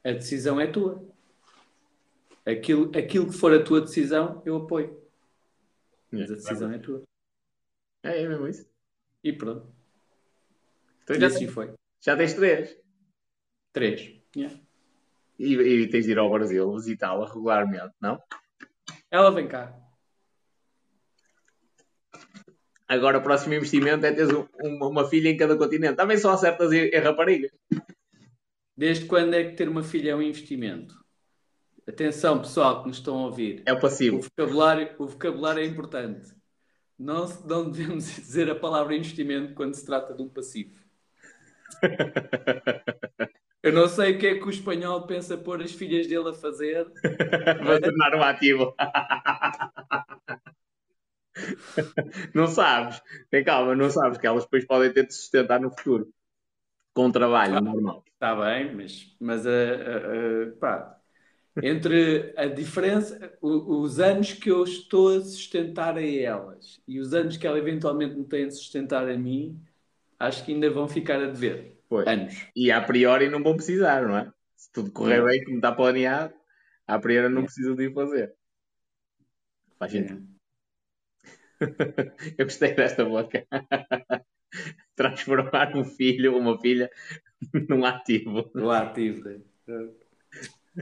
[0.02, 1.13] a decisão é tua.
[2.46, 5.02] Aquilo, aquilo que for a tua decisão, eu apoio.
[6.10, 7.02] Mas a decisão é tua.
[8.02, 8.68] É, é mesmo isso.
[9.22, 9.74] E pronto.
[11.02, 11.74] Então E já, assim tens, foi.
[12.00, 12.78] já tens três.
[13.72, 14.14] Três.
[14.36, 14.60] Yeah.
[15.38, 18.22] E, e tens de ir ao Brasil visitá-la regularmente, não?
[19.10, 19.74] Ela vem cá.
[22.86, 25.96] Agora o próximo investimento é teres um- uma, uma filha em cada continente.
[25.96, 27.50] Também só acertas em, em raparigas.
[28.76, 30.94] Desde quando é que ter uma filha é um investimento?
[31.86, 33.62] Atenção, pessoal que nos estão a ouvir.
[33.66, 34.20] É o O passivo.
[34.20, 36.32] vocabulário, o vocabulário é importante.
[36.98, 40.80] Não, não devemos dizer a palavra investimento quando se trata de um passivo.
[43.62, 46.34] Eu não sei o que é que o espanhol pensa pôr as filhas dele a
[46.34, 46.86] fazer.
[47.66, 48.74] Vai tornar um ativo.
[52.34, 53.00] não sabes.
[53.30, 56.08] Tem calma, não sabes que elas depois podem ter de sustentar no futuro.
[56.94, 58.04] Com um trabalho normal.
[58.14, 61.00] Está bem, mas, mas a- a- pá,
[61.62, 67.36] entre a diferença, os anos que eu estou a sustentar a elas e os anos
[67.36, 69.60] que ela eventualmente me tem a sustentar a mim,
[70.18, 71.78] acho que ainda vão ficar a dever.
[71.88, 72.06] Pois.
[72.06, 72.46] Anos.
[72.56, 74.32] E a priori não vão precisar, não é?
[74.56, 75.26] Se tudo correr Não.
[75.26, 76.34] bem como está planeado,
[76.86, 77.44] a priori não É.
[77.44, 78.34] precisam de ir fazer.
[79.78, 79.98] Faz É.
[79.98, 80.28] sentido.
[82.38, 83.46] Eu gostei desta boca.
[84.96, 86.90] Transformar um filho ou uma filha
[87.68, 88.42] num ativo.
[88.54, 89.42] Do ativo.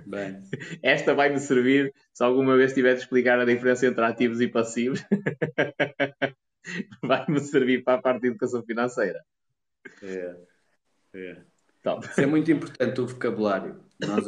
[0.06, 0.42] Bem,
[0.82, 5.02] Esta vai-me servir se alguma vez tiver de explicar a diferença entre ativos e passivos.
[7.02, 9.24] vai-me servir para a parte de educação financeira.
[10.02, 10.36] é,
[11.14, 11.42] é.
[11.82, 12.06] Top.
[12.06, 13.80] Isso é muito importante o vocabulário.
[14.00, 14.26] Nós,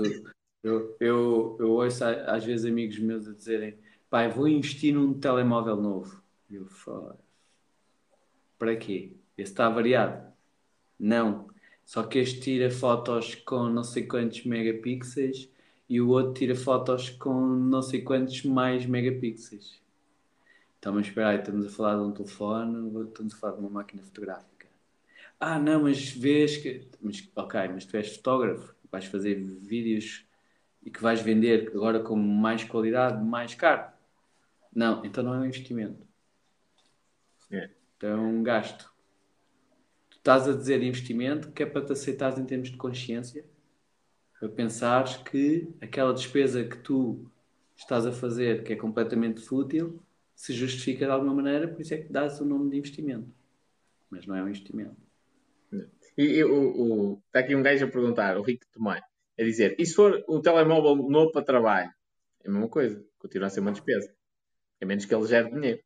[0.63, 3.79] eu, eu, eu ouço às vezes amigos meus a dizerem
[4.11, 6.23] pai, vou investir num telemóvel novo.
[6.51, 7.19] E eu falo,
[8.59, 9.17] para quê?
[9.37, 10.33] Esse está variado?
[10.99, 11.49] Não.
[11.85, 15.49] Só que este tira fotos com não sei quantos megapixels
[15.89, 19.83] e o outro tira fotos com não sei quantos mais megapixels.
[20.79, 23.71] Então, mas espera aí, estamos a falar de um telefone, estamos a falar de uma
[23.71, 24.67] máquina fotográfica.
[25.41, 26.89] Ah, não, mas vês que.
[27.01, 30.27] Mas, ok, mas tu és fotógrafo, vais fazer vídeos
[30.83, 33.91] e que vais vender agora com mais qualidade, mais caro.
[34.75, 36.07] Não, então não é um investimento.
[37.51, 37.71] É.
[37.97, 38.93] Então é um gasto.
[40.11, 43.45] Tu estás a dizer investimento que é para te aceitares em termos de consciência,
[44.45, 47.25] para pensares que aquela despesa que tu
[47.75, 50.03] estás a fazer, que é completamente fútil,
[50.35, 53.27] se justifica de alguma maneira, por isso é que dás o nome de investimento.
[54.11, 54.97] Mas não é um investimento.
[56.19, 59.01] E, e o, o- está aqui um gajo a perguntar, o Rico Tomé,
[59.39, 61.91] a dizer: e se for um telemóvel novo para trabalho?
[62.45, 64.15] É a mesma coisa, continua a ser uma despesa.
[64.83, 65.83] A menos que ele gere dinheiro.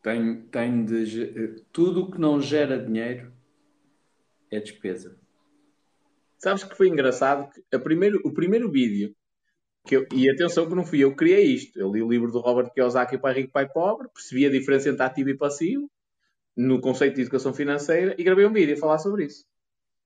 [0.00, 3.32] Tem, tem de, tudo o que não gera dinheiro
[4.52, 5.18] é despesa.
[6.38, 9.14] Sabes que foi engraçado que a primeiro, o primeiro vídeo
[9.86, 11.78] que eu, e atenção que não fui eu que criei isto.
[11.78, 15.02] Eu li o livro do Robert Kiyosaki Pai Rico Pai Pobre, percebi a diferença entre
[15.02, 15.90] ativo e passivo
[16.56, 19.44] no conceito de educação financeira e gravei um vídeo a falar sobre isso.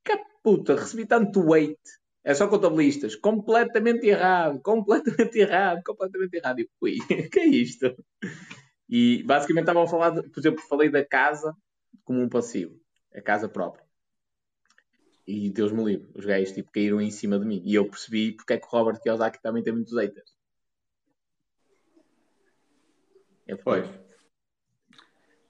[0.05, 1.81] Que puta, recebi tanto weight.
[2.25, 3.17] É só contabilistas.
[3.17, 6.61] Completamente errado, completamente errado, completamente errado.
[6.61, 6.99] E fui,
[7.31, 7.95] que é isto?
[8.89, 11.57] E basicamente estavam a falar, de, por exemplo, falei da casa
[12.05, 12.79] como um passivo,
[13.15, 13.85] a casa própria.
[15.27, 17.63] E Deus me livre, os gajos tipo, caíram em cima de mim.
[17.65, 20.35] E eu percebi porque é que o Robert Kiyosaki também tem muitos haters.
[23.47, 23.87] É Pois.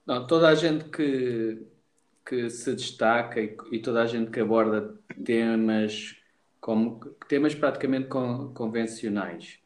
[0.05, 1.65] Não, toda a gente que,
[2.27, 6.16] que se destaca e, e toda a gente que aborda temas
[6.61, 9.59] como temas praticamente con- convencionais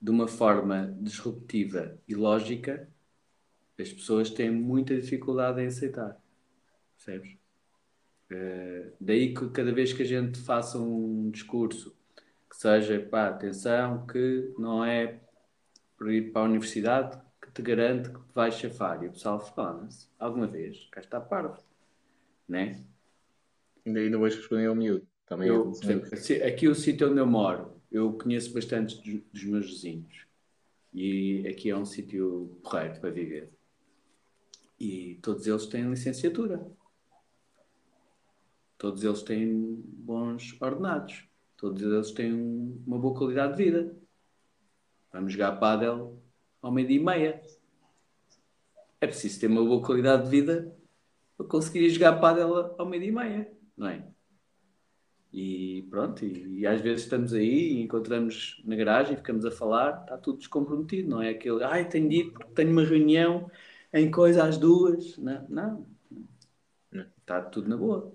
[0.00, 2.90] de uma forma disruptiva e lógica,
[3.80, 6.20] as pessoas têm muita dificuldade em aceitar.
[6.96, 7.41] Percebes?
[8.32, 11.94] Eh, daí que cada vez que a gente faça um discurso
[12.48, 15.20] que seja, pá, atenção, que não é
[15.96, 19.02] por ir para a universidade que te garante que vais chafar.
[19.02, 21.62] E o pessoal fala-se, alguma vez, cá está parvo.
[22.48, 22.84] Né?
[23.84, 25.06] Ainda, ainda hoje responder ao miúdo.
[25.26, 25.72] Também Eu,
[26.46, 30.26] aqui o sítio onde eu moro, eu conheço bastante dos, dos meus vizinhos.
[30.92, 33.50] E aqui é um sítio porreiro para viver.
[34.78, 36.66] E todos eles têm licenciatura.
[38.82, 41.24] Todos eles têm bons ordenados.
[41.56, 43.96] Todos eles têm um- uma boa qualidade de vida.
[45.12, 46.20] Vamos jogar pádel
[46.60, 47.42] ao meio-dia e meia.
[49.00, 50.76] É preciso ter uma boa qualidade de vida
[51.36, 54.04] para conseguir jogar pádel ao meio-dia e meia, não é?
[55.32, 59.52] E pronto, e, e às vezes estamos aí e encontramos na garagem e ficamos a
[59.52, 63.48] falar, está tudo descomprometido, não é aquele, ai, tenho de ir porque tenho uma reunião
[63.92, 65.16] em coisa às duas.
[65.18, 65.86] Não, não.
[66.90, 67.06] Não.
[67.20, 68.12] Está tudo na boa.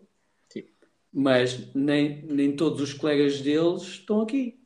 [1.20, 4.60] Mas nem, nem todos os colegas deles estão aqui.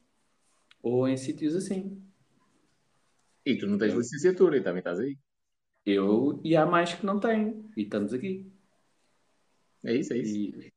[0.84, 2.04] Ou em sítios assim.
[3.46, 5.18] E tu não tens licenciatura e também estás aí.
[5.86, 7.64] Eu e há mais que não têm.
[7.78, 8.52] E estamos aqui.
[9.82, 10.36] É isso, é isso.
[10.36, 10.74] E-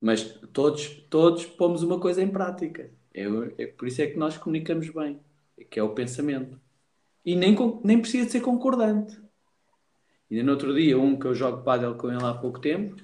[0.00, 2.90] mas todos, todos pomos uma coisa em prática.
[3.12, 5.20] Eu- é, por isso é que nós comunicamos bem,
[5.70, 6.58] que é o pensamento.
[7.22, 9.20] E nem, nem precisa de ser concordante.
[10.30, 12.96] Ainda no outro dia, um que eu jogo pádel com ele há pouco tempo,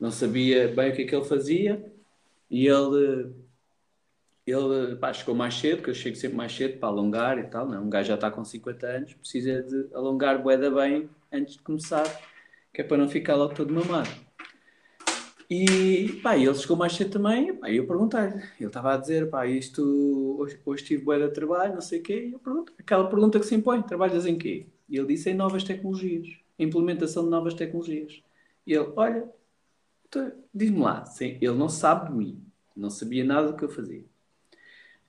[0.00, 1.92] não sabia bem o que é que ele fazia,
[2.50, 3.32] e ele,
[4.46, 7.68] ele pá, chegou mais cedo, que eu chego sempre mais cedo para alongar e tal.
[7.68, 11.62] Não, um gajo já está com 50 anos, precisa de alongar boeda bem antes de
[11.62, 12.04] começar,
[12.72, 14.10] que é para não ficar logo todo mamado.
[15.48, 19.46] E pá, ele chegou mais cedo também, pá, eu perguntei-lhe, ele estava a dizer, pá,
[19.46, 23.38] isto, hoje, hoje tive bué de trabalho, não sei o quê, eu pergunto, aquela pergunta
[23.38, 24.66] que se impõe, trabalhas em quê?
[24.88, 26.28] E ele disse em novas tecnologias,
[26.58, 28.22] implementação de novas tecnologias.
[28.64, 29.28] E ele, olha,
[30.10, 32.44] tu- diz-me lá, sim, ele não sabe de mim,
[32.76, 34.04] não sabia nada do que eu fazia.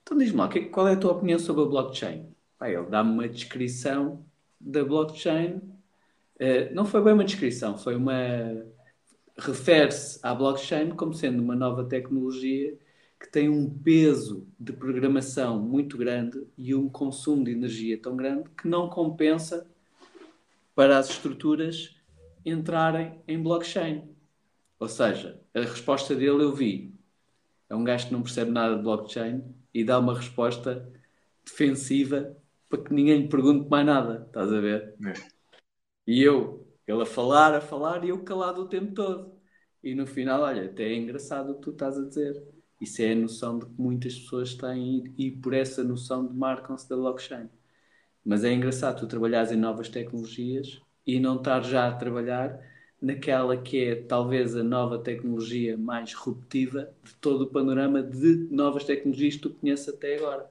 [0.02, 2.26] Então diz-me lá, que- qual é a tua opinião sobre a blockchain?
[2.58, 4.24] Pá, ele dá-me uma descrição
[4.60, 5.60] da blockchain,
[6.38, 8.14] Eh, não foi bem uma descrição, foi uma
[9.38, 12.76] refere-se à blockchain como sendo uma nova tecnologia
[13.20, 18.48] que tem um peso de programação muito grande e um consumo de energia tão grande
[18.50, 19.66] que não compensa
[20.74, 21.94] para as estruturas
[22.44, 24.11] entrarem em blockchain.
[24.82, 26.92] Ou seja, a resposta dele eu vi.
[27.68, 29.40] É um gajo que não percebe nada de blockchain
[29.72, 30.92] e dá uma resposta
[31.44, 32.36] defensiva
[32.68, 34.24] para que ninguém lhe pergunte mais nada.
[34.26, 34.96] Estás a ver?
[35.06, 35.12] É.
[36.04, 39.32] E eu, ele a falar, a falar e eu calado o tempo todo.
[39.84, 42.42] E no final, olha, até é engraçado o que tu estás a dizer.
[42.80, 46.88] Isso é a noção de que muitas pessoas têm e, e por essa noção demarcam-se
[46.88, 47.48] da blockchain.
[48.24, 52.71] Mas é engraçado tu trabalhares em novas tecnologias e não estar já a trabalhar
[53.02, 58.84] naquela que é talvez a nova tecnologia mais disruptiva de todo o panorama de novas
[58.84, 60.48] tecnologias que tu conheces até agora.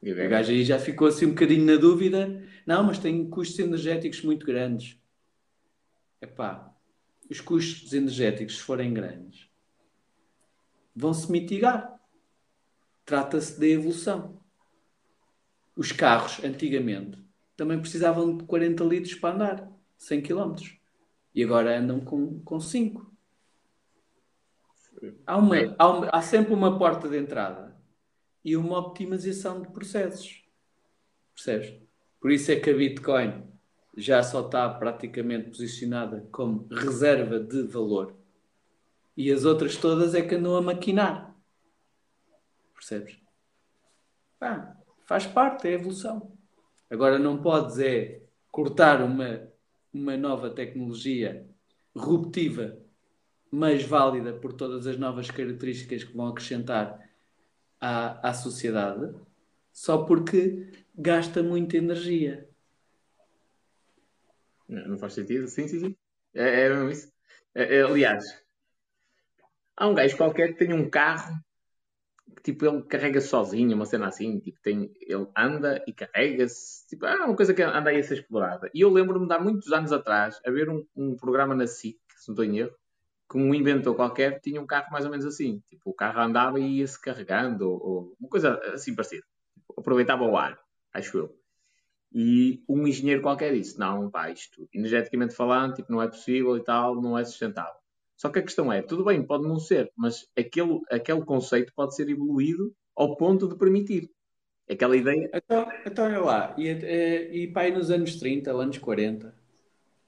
[0.00, 2.42] O gajo aí já ficou assim um bocadinho na dúvida.
[2.64, 4.96] Não, mas tem custos energéticos muito grandes.
[6.20, 6.72] Epá,
[7.28, 9.48] os custos energéticos, se forem grandes,
[10.94, 11.98] vão-se mitigar.
[13.04, 14.40] Trata-se de evolução.
[15.76, 17.18] Os carros, antigamente,
[17.56, 19.73] também precisavam de 40 litros para andar,
[20.04, 20.54] 100 km.
[21.34, 23.12] E agora andam com, com 5.
[25.26, 27.74] Há, uma, há, uma, há sempre uma porta de entrada
[28.44, 30.44] e uma optimização de processos.
[31.34, 31.74] Percebes?
[32.20, 33.42] Por isso é que a Bitcoin
[33.96, 38.14] já só está praticamente posicionada como reserva de valor
[39.16, 41.34] e as outras todas é que andam a maquinar.
[42.74, 43.18] Percebes?
[44.38, 44.76] Pá,
[45.06, 46.36] faz parte, é evolução.
[46.90, 49.48] Agora não podes é cortar uma,
[49.94, 51.48] uma nova tecnologia
[51.96, 52.76] ruptiva,
[53.50, 57.08] mas válida por todas as novas características que vão acrescentar
[57.80, 59.14] à, à sociedade,
[59.72, 62.48] só porque gasta muita energia.
[64.68, 65.46] Não, faz sentido?
[65.46, 65.96] Sim, sim, sim.
[66.34, 67.12] É, é mesmo isso.
[67.54, 68.24] É, é, aliás,
[69.76, 71.43] há um gajo qualquer que tem um carro
[72.44, 77.16] tipo, ele carrega sozinho, uma cena assim, tipo, tem, ele anda e carrega-se, tipo, é
[77.16, 78.70] uma coisa que anda aí a ser explorada.
[78.74, 82.28] E eu lembro-me de há muitos anos atrás, haver um, um programa na SIC, se
[82.28, 82.74] não estou em erro,
[83.30, 85.62] que um inventor qualquer tinha um carro mais ou menos assim.
[85.70, 89.24] Tipo, o carro andava e ia-se carregando, ou, ou, uma coisa assim parecida.
[89.54, 90.58] Tipo, aproveitava o ar,
[90.92, 91.34] acho eu.
[92.12, 96.62] E um engenheiro qualquer disse: Não, pá, isto, energeticamente falando, tipo, não é possível e
[96.62, 97.83] tal, não é sustentável.
[98.16, 101.94] Só que a questão é: tudo bem, pode não ser, mas aquele, aquele conceito pode
[101.94, 104.10] ser evoluído ao ponto de permitir.
[104.70, 105.30] Aquela ideia.
[105.34, 109.34] Então, então olha lá, e, e, e para aí nos anos 30, anos 40,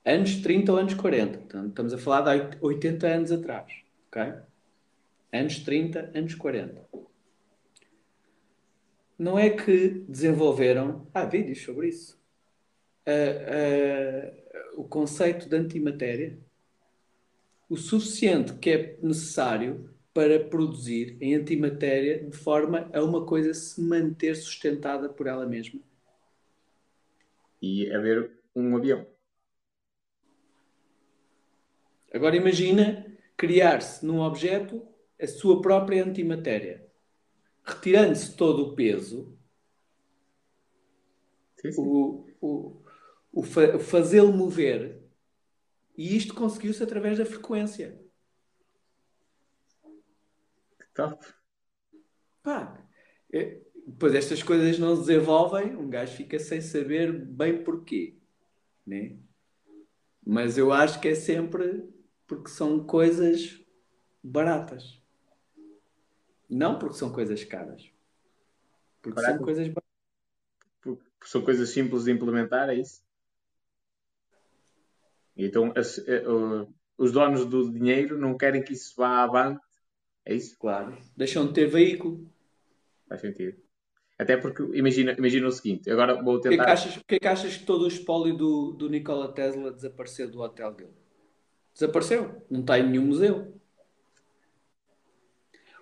[0.04, 1.38] anos 30 ou anos 40.
[1.44, 3.70] Então, estamos a falar de 80 anos atrás.
[4.08, 4.32] Ok?
[5.32, 6.88] Anos 30, anos 40.
[9.18, 11.06] Não é que desenvolveram.
[11.12, 12.18] Há vídeos sobre isso.
[13.06, 16.38] Uh, uh, o conceito de antimatéria.
[17.68, 23.80] O suficiente que é necessário para produzir em antimatéria de forma a uma coisa se
[23.82, 25.80] manter sustentada por ela mesma.
[27.60, 29.06] E haver um avião.
[32.12, 33.04] Agora imagina
[33.36, 34.82] criar-se num objeto
[35.20, 36.86] a sua própria antimatéria.
[37.62, 39.36] Retirando-se todo o peso,
[41.60, 41.82] sim, sim.
[41.82, 42.82] o, o,
[43.32, 44.95] o fa fazê-lo mover,
[45.96, 47.98] e isto conseguiu-se através da frequência.
[50.94, 51.26] Top.
[52.42, 52.86] Pá,
[53.32, 58.18] é, depois estas coisas não se desenvolvem, um gajo fica sem saber bem porquê.
[58.86, 59.18] Né?
[60.24, 61.88] Mas eu acho que é sempre
[62.26, 63.60] porque são coisas
[64.22, 65.00] baratas.
[66.48, 67.90] Não porque são coisas caras.
[69.00, 69.36] Porque Barato.
[69.36, 69.86] são coisas baratas.
[70.80, 73.05] Porque são coisas simples de implementar, é isso?
[75.36, 79.60] Então as, uh, os donos do dinheiro não querem que isso vá avante,
[80.24, 80.58] é isso?
[80.58, 80.96] Claro.
[81.16, 82.26] Deixam de ter veículo.
[83.08, 83.56] Faz sentido.
[84.18, 86.56] Até porque, imagina, imagina o seguinte, agora vou tentar...
[86.56, 90.30] Porquê que achas, porquê que, achas que todo o espólio do, do Nikola Tesla desapareceu
[90.30, 90.94] do hotel dele?
[91.74, 92.42] Desapareceu.
[92.50, 93.60] Não está em nenhum museu.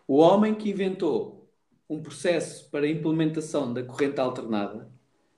[0.06, 1.48] O homem que inventou
[1.89, 4.93] um processo para a implementação da corrente alternada,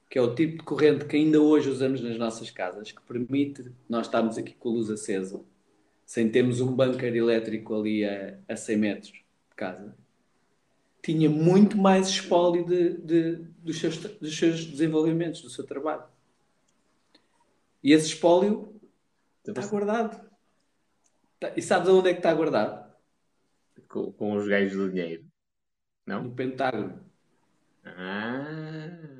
[0.09, 3.73] que é o tipo de corrente que ainda hoje usamos nas nossas casas, que permite
[3.89, 5.41] nós estarmos aqui com a luz acesa,
[6.05, 9.25] sem termos um bunker elétrico ali a, a 100 metros de
[9.57, 9.97] casa,
[11.03, 16.05] tinha muito mais espólio de, de, dos, seus, dos seus desenvolvimentos, do seu trabalho.
[17.83, 18.75] E esse espólio
[19.47, 20.29] está guardado.
[21.39, 22.93] Tá, e sabes aonde é que está guardado?
[23.89, 25.25] Com, com os gajos do dinheiro.
[26.05, 26.25] Não?
[26.25, 27.01] No Pentágono.
[27.85, 29.16] Ah.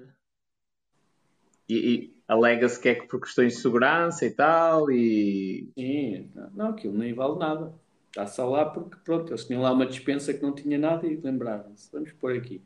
[1.69, 4.91] E, e alega-se que é por questões de segurança e tal.
[4.91, 5.71] E...
[5.75, 7.75] Sim, não, aquilo nem vale nada.
[8.09, 11.17] Está só lá porque, pronto, eles tinham lá uma dispensa que não tinha nada e
[11.17, 11.91] lembraram-se.
[11.93, 12.63] Vamos pôr aqui.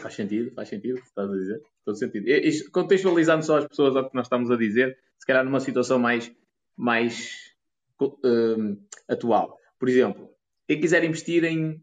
[0.00, 1.62] Faz sentido, faz sentido, estás a dizer?
[1.84, 2.28] Todo sentido.
[2.28, 5.98] Isto, contextualizando só as pessoas ao que nós estamos a dizer, se calhar numa situação
[5.98, 6.32] mais,
[6.76, 7.54] mais
[8.00, 8.78] uh,
[9.08, 9.58] atual.
[9.78, 10.30] Por exemplo,
[10.66, 11.82] quem quiser investir em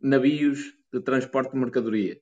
[0.00, 2.18] navios de transporte de mercadorias,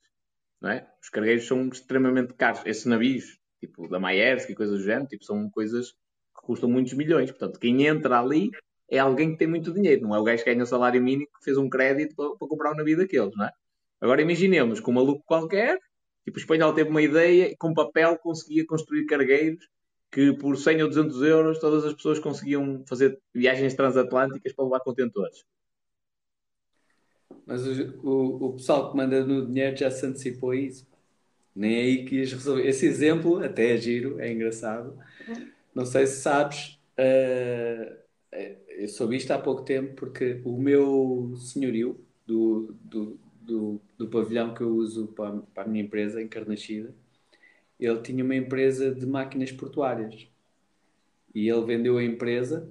[0.60, 0.89] não é?
[1.02, 2.62] Os cargueiros são extremamente caros.
[2.64, 6.95] Esses navios, tipo da Maersk e coisas do género, tipo, são coisas que custam muitos
[6.95, 7.31] milhões.
[7.31, 8.51] Portanto, quem entra ali
[8.89, 11.28] é alguém que tem muito dinheiro, não é o gajo que ganha o salário mínimo
[11.39, 13.53] que fez um crédito para, para comprar um navio daqueles, não é?
[14.01, 15.78] Agora imaginemos que um maluco qualquer,
[16.24, 19.69] tipo o espanhol teve uma ideia e com papel conseguia construir cargueiros
[20.11, 24.81] que por 100 ou 200 euros todas as pessoas conseguiam fazer viagens transatlânticas para levar
[24.81, 25.45] contentores.
[27.47, 30.90] Mas o, o, o pessoal que manda no dinheiro já se antecipou a isso.
[31.55, 32.66] Nem aí que ias resolver.
[32.66, 34.97] Esse exemplo até é giro, é engraçado.
[35.74, 38.01] Não sei se sabes, uh,
[38.68, 44.55] eu soube isto há pouco tempo porque o meu senhorio do, do, do, do pavilhão
[44.55, 46.94] que eu uso para, para a minha empresa, em Carnachida,
[47.78, 50.28] ele tinha uma empresa de máquinas portuárias.
[51.35, 52.68] E ele vendeu a empresa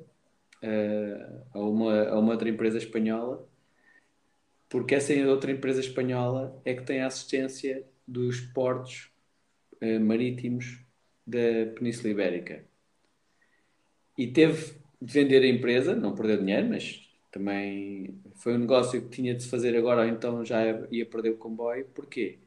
[0.64, 3.48] uh, a, uma, a uma outra empresa espanhola,
[4.68, 9.12] porque essa outra empresa espanhola é que tem a assistência dos portos
[9.82, 10.84] uh, marítimos
[11.26, 12.66] da Península Ibérica.
[14.18, 19.10] E teve de vender a empresa, não perdeu dinheiro, mas também foi um negócio que
[19.10, 20.62] tinha de se fazer agora, ou então já
[20.92, 21.86] ia perder o comboio.
[21.94, 22.40] Porquê?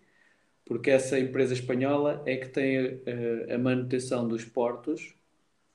[0.64, 5.14] Porque essa empresa espanhola é que tem a, eh, a manutenção dos portos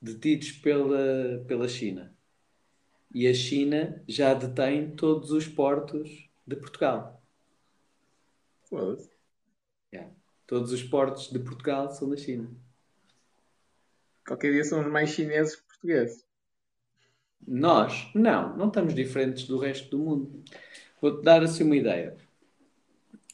[0.00, 2.14] detidos pela, pela China.
[3.14, 7.22] E a China já detém todos os portos de Portugal.
[8.68, 9.17] Foda-se.
[10.48, 12.48] Todos os portos de Portugal são da China.
[14.26, 16.26] Qualquer dia somos mais chineses que portugueses.
[17.46, 20.42] Nós, não, não estamos diferentes do resto do mundo.
[21.02, 22.16] Vou-te dar assim uma ideia.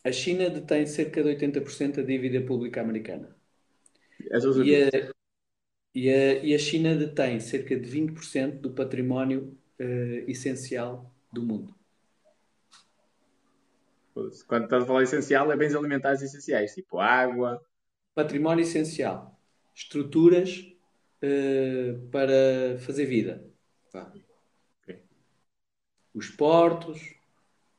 [0.03, 3.35] A China detém cerca de 80% da dívida pública americana.
[4.65, 4.91] E a,
[5.95, 11.73] e, a, e a China detém cerca de 20% do património uh, essencial do mundo.
[14.47, 17.61] Quando estás a falar essencial, é bens alimentares essenciais, tipo água.
[18.15, 19.36] Património essencial.
[19.74, 20.65] Estruturas
[21.20, 23.45] uh, para fazer vida.
[24.82, 25.03] Okay.
[26.15, 27.01] Os portos,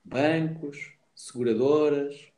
[0.04, 2.32] bancos, seguradoras,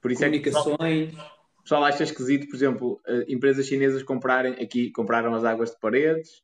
[0.00, 1.08] Por isso comunicações.
[1.08, 1.16] É que
[1.58, 5.80] o pessoal acha esquisito, por exemplo, eh, empresas chinesas comprarem aqui, compraram as águas de
[5.80, 6.42] paredes,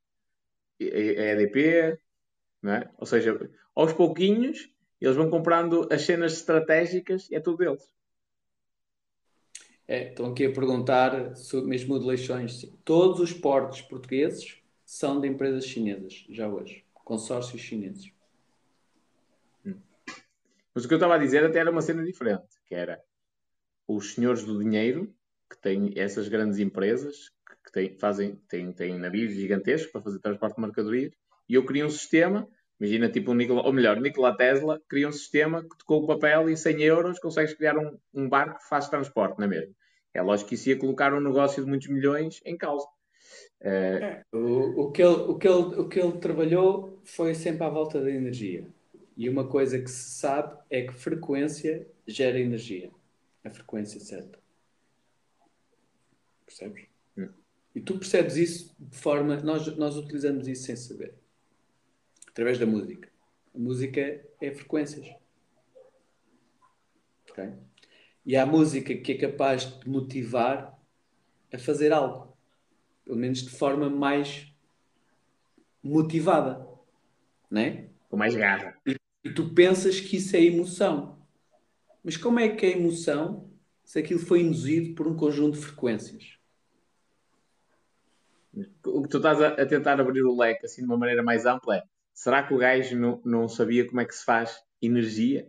[0.80, 1.98] a EDP,
[2.62, 2.90] não é?
[2.96, 3.38] ou seja,
[3.74, 7.94] aos pouquinhos eles vão comprando as cenas estratégicas e é tudo deles.
[9.88, 12.64] É, estão aqui a perguntar sobre as modulações.
[12.84, 16.84] Todos os portos portugueses são de empresas chinesas, já hoje.
[16.94, 18.12] Consórcios chineses.
[19.66, 19.74] Hum.
[20.72, 23.02] Mas o que eu estava a dizer até era uma cena diferente, que era
[23.88, 25.12] os senhores do dinheiro,
[25.50, 27.32] que têm essas grandes empresas,
[27.64, 31.12] que têm, fazem, têm, têm navios gigantescos para fazer transporte de mercadorias,
[31.48, 32.48] e eu queria um sistema,
[32.80, 36.48] imagina tipo um Nikola, ou melhor, Nikola Tesla, cria um sistema que tocou o papel
[36.48, 39.74] e 100 euros consegues criar um, um barco que faz transporte, não é mesmo?
[40.12, 42.86] É lógico que isso ia colocar um negócio de muitos milhões em causa.
[43.60, 47.68] É, o, o, que ele, o, que ele, o que ele trabalhou foi sempre à
[47.68, 48.66] volta da energia.
[49.16, 52.90] E uma coisa que se sabe é que frequência gera energia.
[53.44, 54.38] A frequência certa.
[56.46, 56.86] Percebes?
[57.16, 57.28] Hum.
[57.74, 59.36] E tu percebes isso de forma.
[59.36, 61.14] Nós, nós utilizamos isso sem saber.
[62.30, 63.08] Através da música.
[63.54, 65.06] A música é frequências.
[67.30, 67.52] Okay?
[68.24, 70.78] E há música que é capaz de motivar
[71.52, 72.30] a fazer algo
[73.10, 74.54] pelo menos de forma mais
[75.82, 76.64] motivada,
[77.50, 77.88] não é?
[78.08, 78.78] Com mais garra.
[78.86, 81.18] E, e, tu pensas que isso é emoção.
[82.04, 83.50] Mas como é que é emoção
[83.82, 86.38] se aquilo foi induzido por um conjunto de frequências?
[88.84, 91.78] O que tu estás a, tentar abrir o leque assim de uma maneira mais ampla
[91.78, 91.82] é
[92.22, 95.48] será que o gajo não, não sabia como é que se faz energia?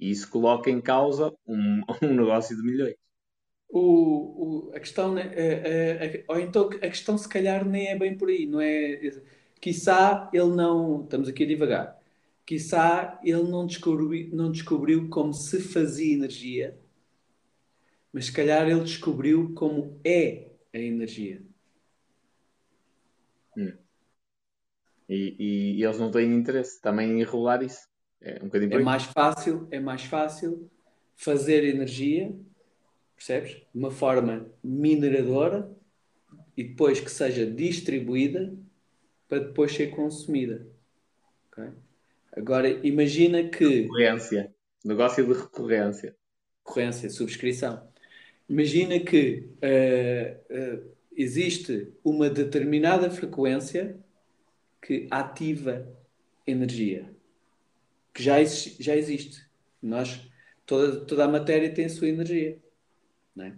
[0.00, 2.96] E isso coloca em causa um, um negócio de milhões
[3.72, 7.98] o, o, a questão, é, é, é, ou então a questão se calhar nem é
[7.98, 9.00] bem por aí, não é?
[9.60, 12.02] Quiçá ele não, estamos aqui a divagar,
[12.44, 16.78] quiçá ele não descobriu, não descobriu como se fazia energia,
[18.12, 21.42] mas se calhar ele descobriu como é a energia.
[25.08, 27.86] E, e, e, eles não têm interesse também em enrolar isso.
[28.20, 30.70] É, um é mais fácil, é mais fácil
[31.16, 32.32] fazer energia
[33.22, 33.52] percebes?
[33.52, 35.70] De uma forma mineradora
[36.56, 38.52] e depois que seja distribuída
[39.28, 40.66] para depois ser consumida.
[41.50, 41.70] Okay?
[42.36, 43.82] Agora imagina que.
[43.82, 44.52] Recorrência.
[44.84, 46.16] Negócio de recorrência.
[46.66, 47.88] Recorrência, subscrição.
[48.48, 53.96] Imagina que uh, uh, existe uma determinada frequência
[54.82, 55.88] que ativa
[56.46, 57.08] energia.
[58.12, 59.48] Que já, existe, já existe.
[59.80, 60.28] Nós,
[60.66, 62.60] toda, toda a matéria tem a sua energia.
[63.38, 63.52] É?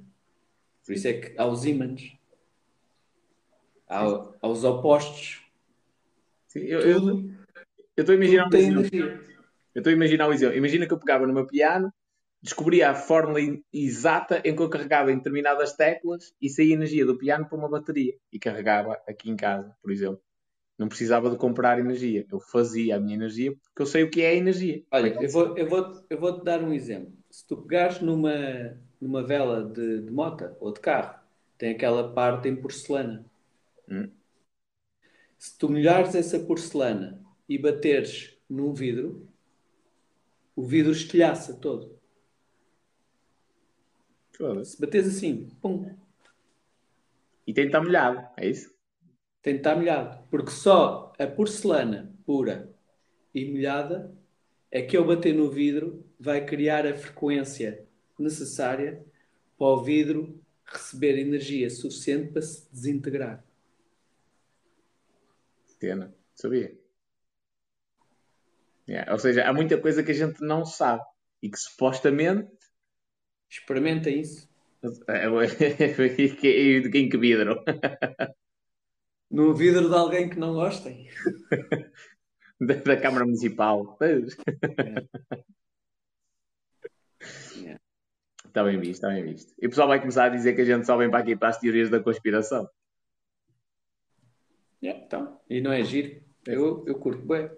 [0.86, 2.16] Por isso é que há os ímãs,
[3.88, 4.00] há,
[4.40, 5.42] há os opostos.
[6.46, 7.30] Sim, eu, eu,
[7.96, 9.34] estou a imaginar um exemplo.
[9.74, 10.56] Eu estou a imaginar um exemplo.
[10.56, 11.92] Imagina que eu pegava no meu piano,
[12.40, 13.40] descobria a fórmula
[13.72, 17.68] exata em que eu carregava em determinadas teclas e saía energia do piano para uma
[17.68, 20.22] bateria e carregava aqui em casa, por exemplo.
[20.76, 22.26] Não precisava de comprar energia.
[22.30, 24.82] Eu fazia a minha energia porque eu sei o que é a energia.
[24.90, 27.12] Olha, eu vou, eu vou, eu vou te dar um exemplo.
[27.30, 31.20] Se tu pegares numa, numa vela de, de mota ou de carro,
[31.56, 33.24] tem aquela parte em porcelana.
[33.88, 34.10] Hum.
[35.38, 39.28] Se tu molhares essa porcelana e bateres num vidro,
[40.56, 41.98] o vidro estilhaça todo.
[44.64, 45.96] Se bateres assim, pum.
[47.46, 48.73] E tem de estar molhado, é isso?
[49.44, 50.26] Tem de estar molhado.
[50.30, 52.74] Porque só a porcelana pura
[53.34, 54.10] e molhada
[54.70, 57.86] é que ao bater no vidro vai criar a frequência
[58.18, 59.04] necessária
[59.58, 63.44] para o vidro receber energia suficiente para se desintegrar.
[65.78, 66.74] Cena, sabia?
[68.88, 69.12] Yeah.
[69.12, 71.02] Ou seja, há muita coisa que a gente não sabe
[71.42, 72.50] e que supostamente.
[73.50, 74.48] Experimenta isso.
[76.42, 77.62] e de quem que vidro?
[79.34, 81.08] No vidro de alguém que não gostem.
[82.60, 83.98] da, da Câmara Municipal.
[87.56, 87.80] Yeah.
[88.46, 89.52] Está bem visto, está bem visto.
[89.60, 91.48] E o pessoal vai começar a dizer que a gente só vem para aqui para
[91.48, 92.68] as teorias da conspiração.
[94.80, 96.22] Yeah, então, e não é giro.
[96.46, 97.50] Eu, eu curto bem.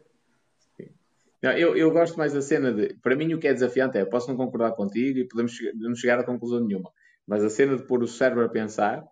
[1.42, 2.94] Não, eu, eu gosto mais da cena de.
[3.02, 5.94] Para mim, o que é desafiante é: eu posso não concordar contigo e podemos não
[5.94, 6.90] chegar a conclusão nenhuma,
[7.26, 9.06] mas a cena de pôr o cérebro a pensar,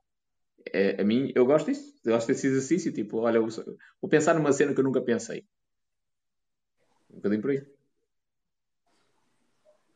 [0.72, 1.94] é, a mim, eu gosto disso.
[2.04, 2.92] Eu gosto desse exercício.
[2.92, 3.64] Tipo, olha, só-
[4.00, 5.44] vou pensar numa cena que eu nunca pensei.
[7.10, 7.66] Um bocadinho por aí.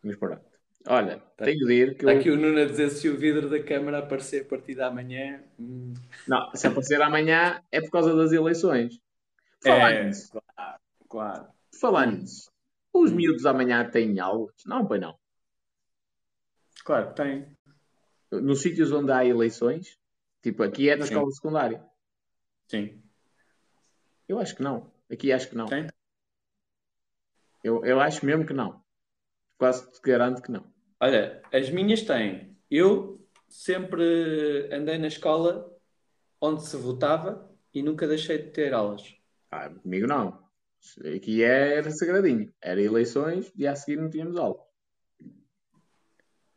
[0.03, 0.43] Mas pronto.
[0.87, 1.89] Olha, tenho de ir.
[1.97, 2.19] Que Está eu...
[2.21, 5.43] aqui o Nuno a dizer se o vidro da câmara aparecer a partir da manhã.
[5.59, 5.93] hum,
[6.27, 9.01] Não, se aparecer amanhã é por causa das eleições.
[9.63, 10.31] Falar É, nisso.
[10.31, 11.47] claro, claro.
[11.81, 12.51] Falar nisso.
[12.93, 14.55] Os miúdos amanhã têm aulas?
[14.65, 15.19] Não, pois não.
[16.85, 17.47] Claro que tem.
[18.31, 19.98] Nos sítios onde há eleições,
[20.43, 21.13] tipo aqui é na Sim.
[21.13, 21.85] escola secundária.
[22.69, 23.03] Sim.
[24.29, 24.93] Eu acho que não.
[25.11, 25.67] Aqui acho que não.
[25.67, 25.89] Tem?
[27.65, 28.83] Eu, eu acho mesmo que não.
[29.57, 30.73] Quase te garanto que não.
[31.01, 32.57] Olha, as minhas têm.
[32.71, 35.75] Eu sempre andei na escola
[36.41, 39.17] onde se votava e nunca deixei de ter aulas.
[39.51, 40.47] Ah, comigo não.
[41.17, 42.53] Aqui era sagradinho.
[42.61, 44.63] Era eleições, dia a seguir não tínhamos aula.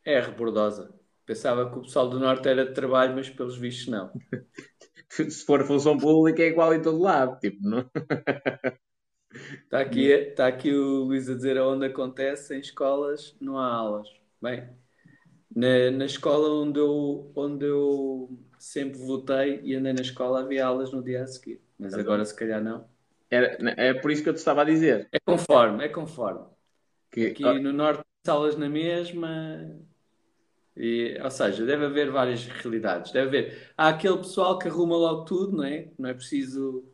[0.06, 0.94] É rebordosa.
[1.32, 4.12] Pensava que o pessoal do Norte era de trabalho, mas pelos vistos não.
[5.08, 7.40] Se for função pública é igual em todo lado.
[7.40, 7.90] Tipo, não...
[9.64, 14.10] Está aqui, está aqui o Luís a dizer onde acontece, em escolas não há aulas.
[14.42, 14.68] Bem,
[15.56, 20.92] na, na escola onde eu, onde eu sempre votei e andei na escola havia aulas
[20.92, 21.62] no dia a seguir.
[21.80, 22.86] Mas agora se calhar não.
[23.30, 25.08] Era, é por isso que eu te estava a dizer.
[25.14, 26.46] É conforme, é conforme.
[27.10, 29.80] Que, Aqui no Norte aulas na mesma.
[30.76, 33.12] E, ou seja, deve haver várias realidades.
[33.12, 33.72] Deve haver.
[33.78, 35.90] Há aquele pessoal que arruma logo tudo, não é?
[36.00, 36.86] Não é preciso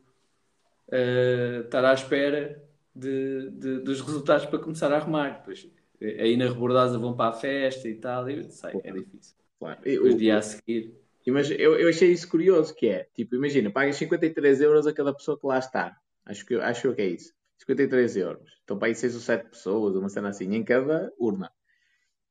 [0.90, 2.62] eh, estar à espera
[2.94, 5.38] de, de- dos resultados para começar a arrumar.
[5.38, 5.68] Depois,
[6.00, 9.36] eh, aí na Rebordosa vão para a festa e tal, e sei, é difícil.
[9.58, 10.94] claro, eu, dia a seguir.
[11.26, 15.12] Mas eu, eu achei isso curioso, que é, tipo, imagina, pagas 53 euros a cada
[15.12, 15.94] pessoa que lá está.
[16.24, 17.34] Acho que, acho que é isso.
[17.58, 18.50] 53 euros.
[18.64, 21.52] Então para aí 6 ou 7 pessoas, uma cena assim, em cada urna.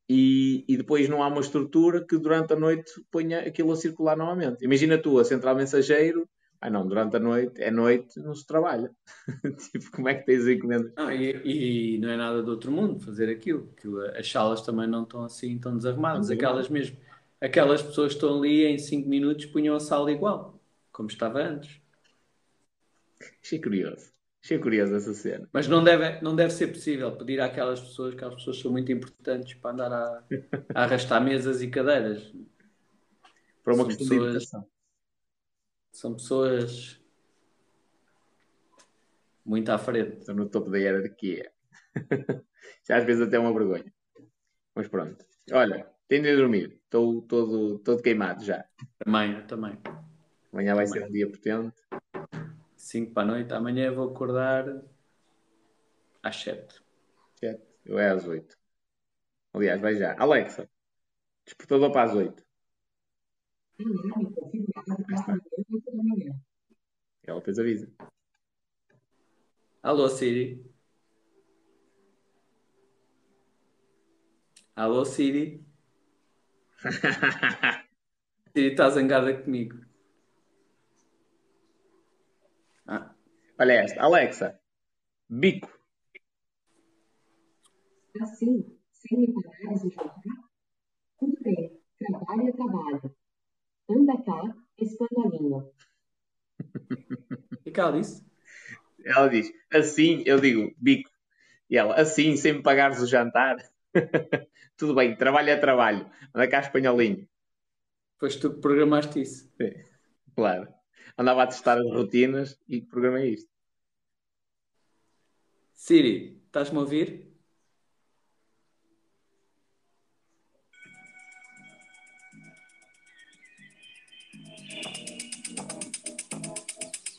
[0.09, 4.15] E, e depois não há uma estrutura que durante a noite ponha aquilo a circular
[4.15, 4.63] novamente.
[4.63, 6.27] Imagina tu, a central mensageiro,
[6.61, 8.89] ah não, durante a noite, é noite, não se trabalha.
[9.71, 10.93] tipo, como é que tens encomendas?
[10.95, 13.69] Não, e, e não é nada do outro mundo fazer aquilo.
[13.77, 16.31] Aquilo- As salas também não estão assim tão desarrumadas.
[16.31, 16.97] Aquelas mesmo.
[17.39, 20.59] Aquelas pessoas que estão ali em 5 minutos punham a sala igual,
[20.91, 21.79] como estava antes.
[23.43, 24.16] Achei curioso.
[24.47, 25.49] Achei curioso essa cena.
[25.51, 28.89] Mas não deve, não deve ser possível pedir àquelas pessoas, que as pessoas são muito
[28.93, 30.23] importantes para andar a,
[30.73, 32.33] a arrastar mesas e cadeiras.
[33.61, 34.67] Para uma São questão de pessoas- educação.
[35.91, 37.01] São pessoas
[39.45, 40.19] muito à frente.
[40.19, 41.51] Estou no topo da hierarquia.
[42.87, 43.93] Já às vezes até é uma vergonha.
[44.73, 45.25] Mas pronto.
[45.51, 46.79] Olha, tenho de ir dormir.
[46.85, 48.63] Estou todo, todo queimado já.
[48.99, 49.77] Também, eu também.
[50.53, 51.01] Amanhã vai Também.
[51.01, 51.75] ser um dia potente.
[52.87, 53.53] 5 para a noite.
[53.53, 54.81] Amanhã vou acordar
[56.23, 56.81] às 7.
[57.35, 57.61] Sete.
[57.85, 58.57] Eu é às 8.
[59.53, 60.15] Aliás, vai já.
[60.17, 60.69] Alexa,
[61.45, 62.45] despertador para as 8.
[67.23, 67.91] Ela depois avisa.
[69.83, 70.65] Alô, Siri.
[74.75, 75.65] Alô, Siri.
[78.53, 79.86] Siri está zangada comigo.
[83.59, 84.01] Olha esta.
[84.03, 84.59] Alexa,
[85.27, 85.67] bico.
[88.21, 90.37] Assim, sem me pagares o jantar?
[91.19, 93.15] Tudo bem, trabalho é trabalho.
[93.89, 95.71] Anda cá, espanholinho.
[97.51, 98.23] O que é que ela disse?
[99.03, 101.09] Ela diz, assim, eu digo, bico.
[101.67, 103.57] E ela, assim, sem me pagares o jantar?
[104.77, 106.07] Tudo bem, trabalho é trabalho.
[106.33, 107.27] Anda cá, espanholinho.
[108.19, 109.51] Foste tu que programaste isso.
[109.57, 109.71] Sim,
[110.35, 110.76] claro.
[111.17, 113.49] Andava a testar as rotinas e programei isto.
[115.73, 117.27] Siri, estás-me a ouvir?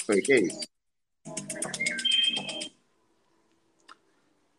[0.06, 0.68] Foi, que é isso?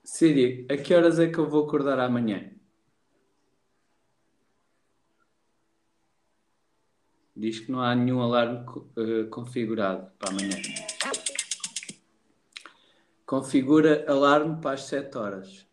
[0.03, 2.58] Siri, a que horas é que eu vou acordar amanhã?
[7.39, 8.65] Diz que não há nenhum alarme
[8.97, 10.57] eh, configurado para amanhã.
[13.25, 15.65] Configura alarme para as 7 horas.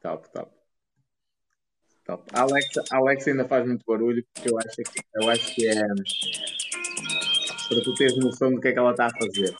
[0.00, 0.50] Top, top.
[2.06, 2.30] Top.
[2.32, 5.68] A Alexa, a Alexa ainda faz muito barulho porque eu acho que, eu acho que
[5.68, 5.74] é
[7.68, 9.54] para tu teres noção do que é que ela está a fazer.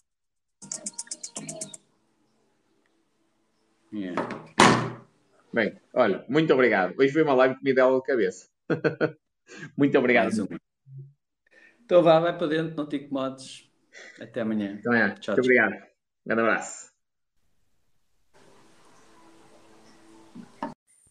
[3.92, 4.21] Yeah.
[5.52, 6.94] Bem, olha, muito obrigado.
[6.98, 8.48] Hoje foi uma live que me deu de cabeça.
[9.76, 10.32] muito obrigado.
[10.42, 10.56] Um.
[11.84, 13.70] Então vá, vai para dentro, não te incomodes.
[14.18, 14.76] Até amanhã.
[14.78, 15.86] Então é, Tchau, muito obrigado.
[16.24, 16.90] Grande abraço.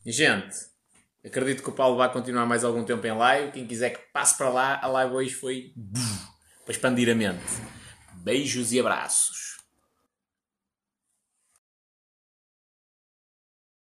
[0.03, 0.58] Gente,
[1.24, 3.52] acredito que o Paulo vai continuar mais algum tempo em live.
[3.52, 5.76] Quem quiser que passe para lá, a live hoje foi
[6.66, 7.44] para expandir a mente.
[8.24, 9.60] Beijos e abraços.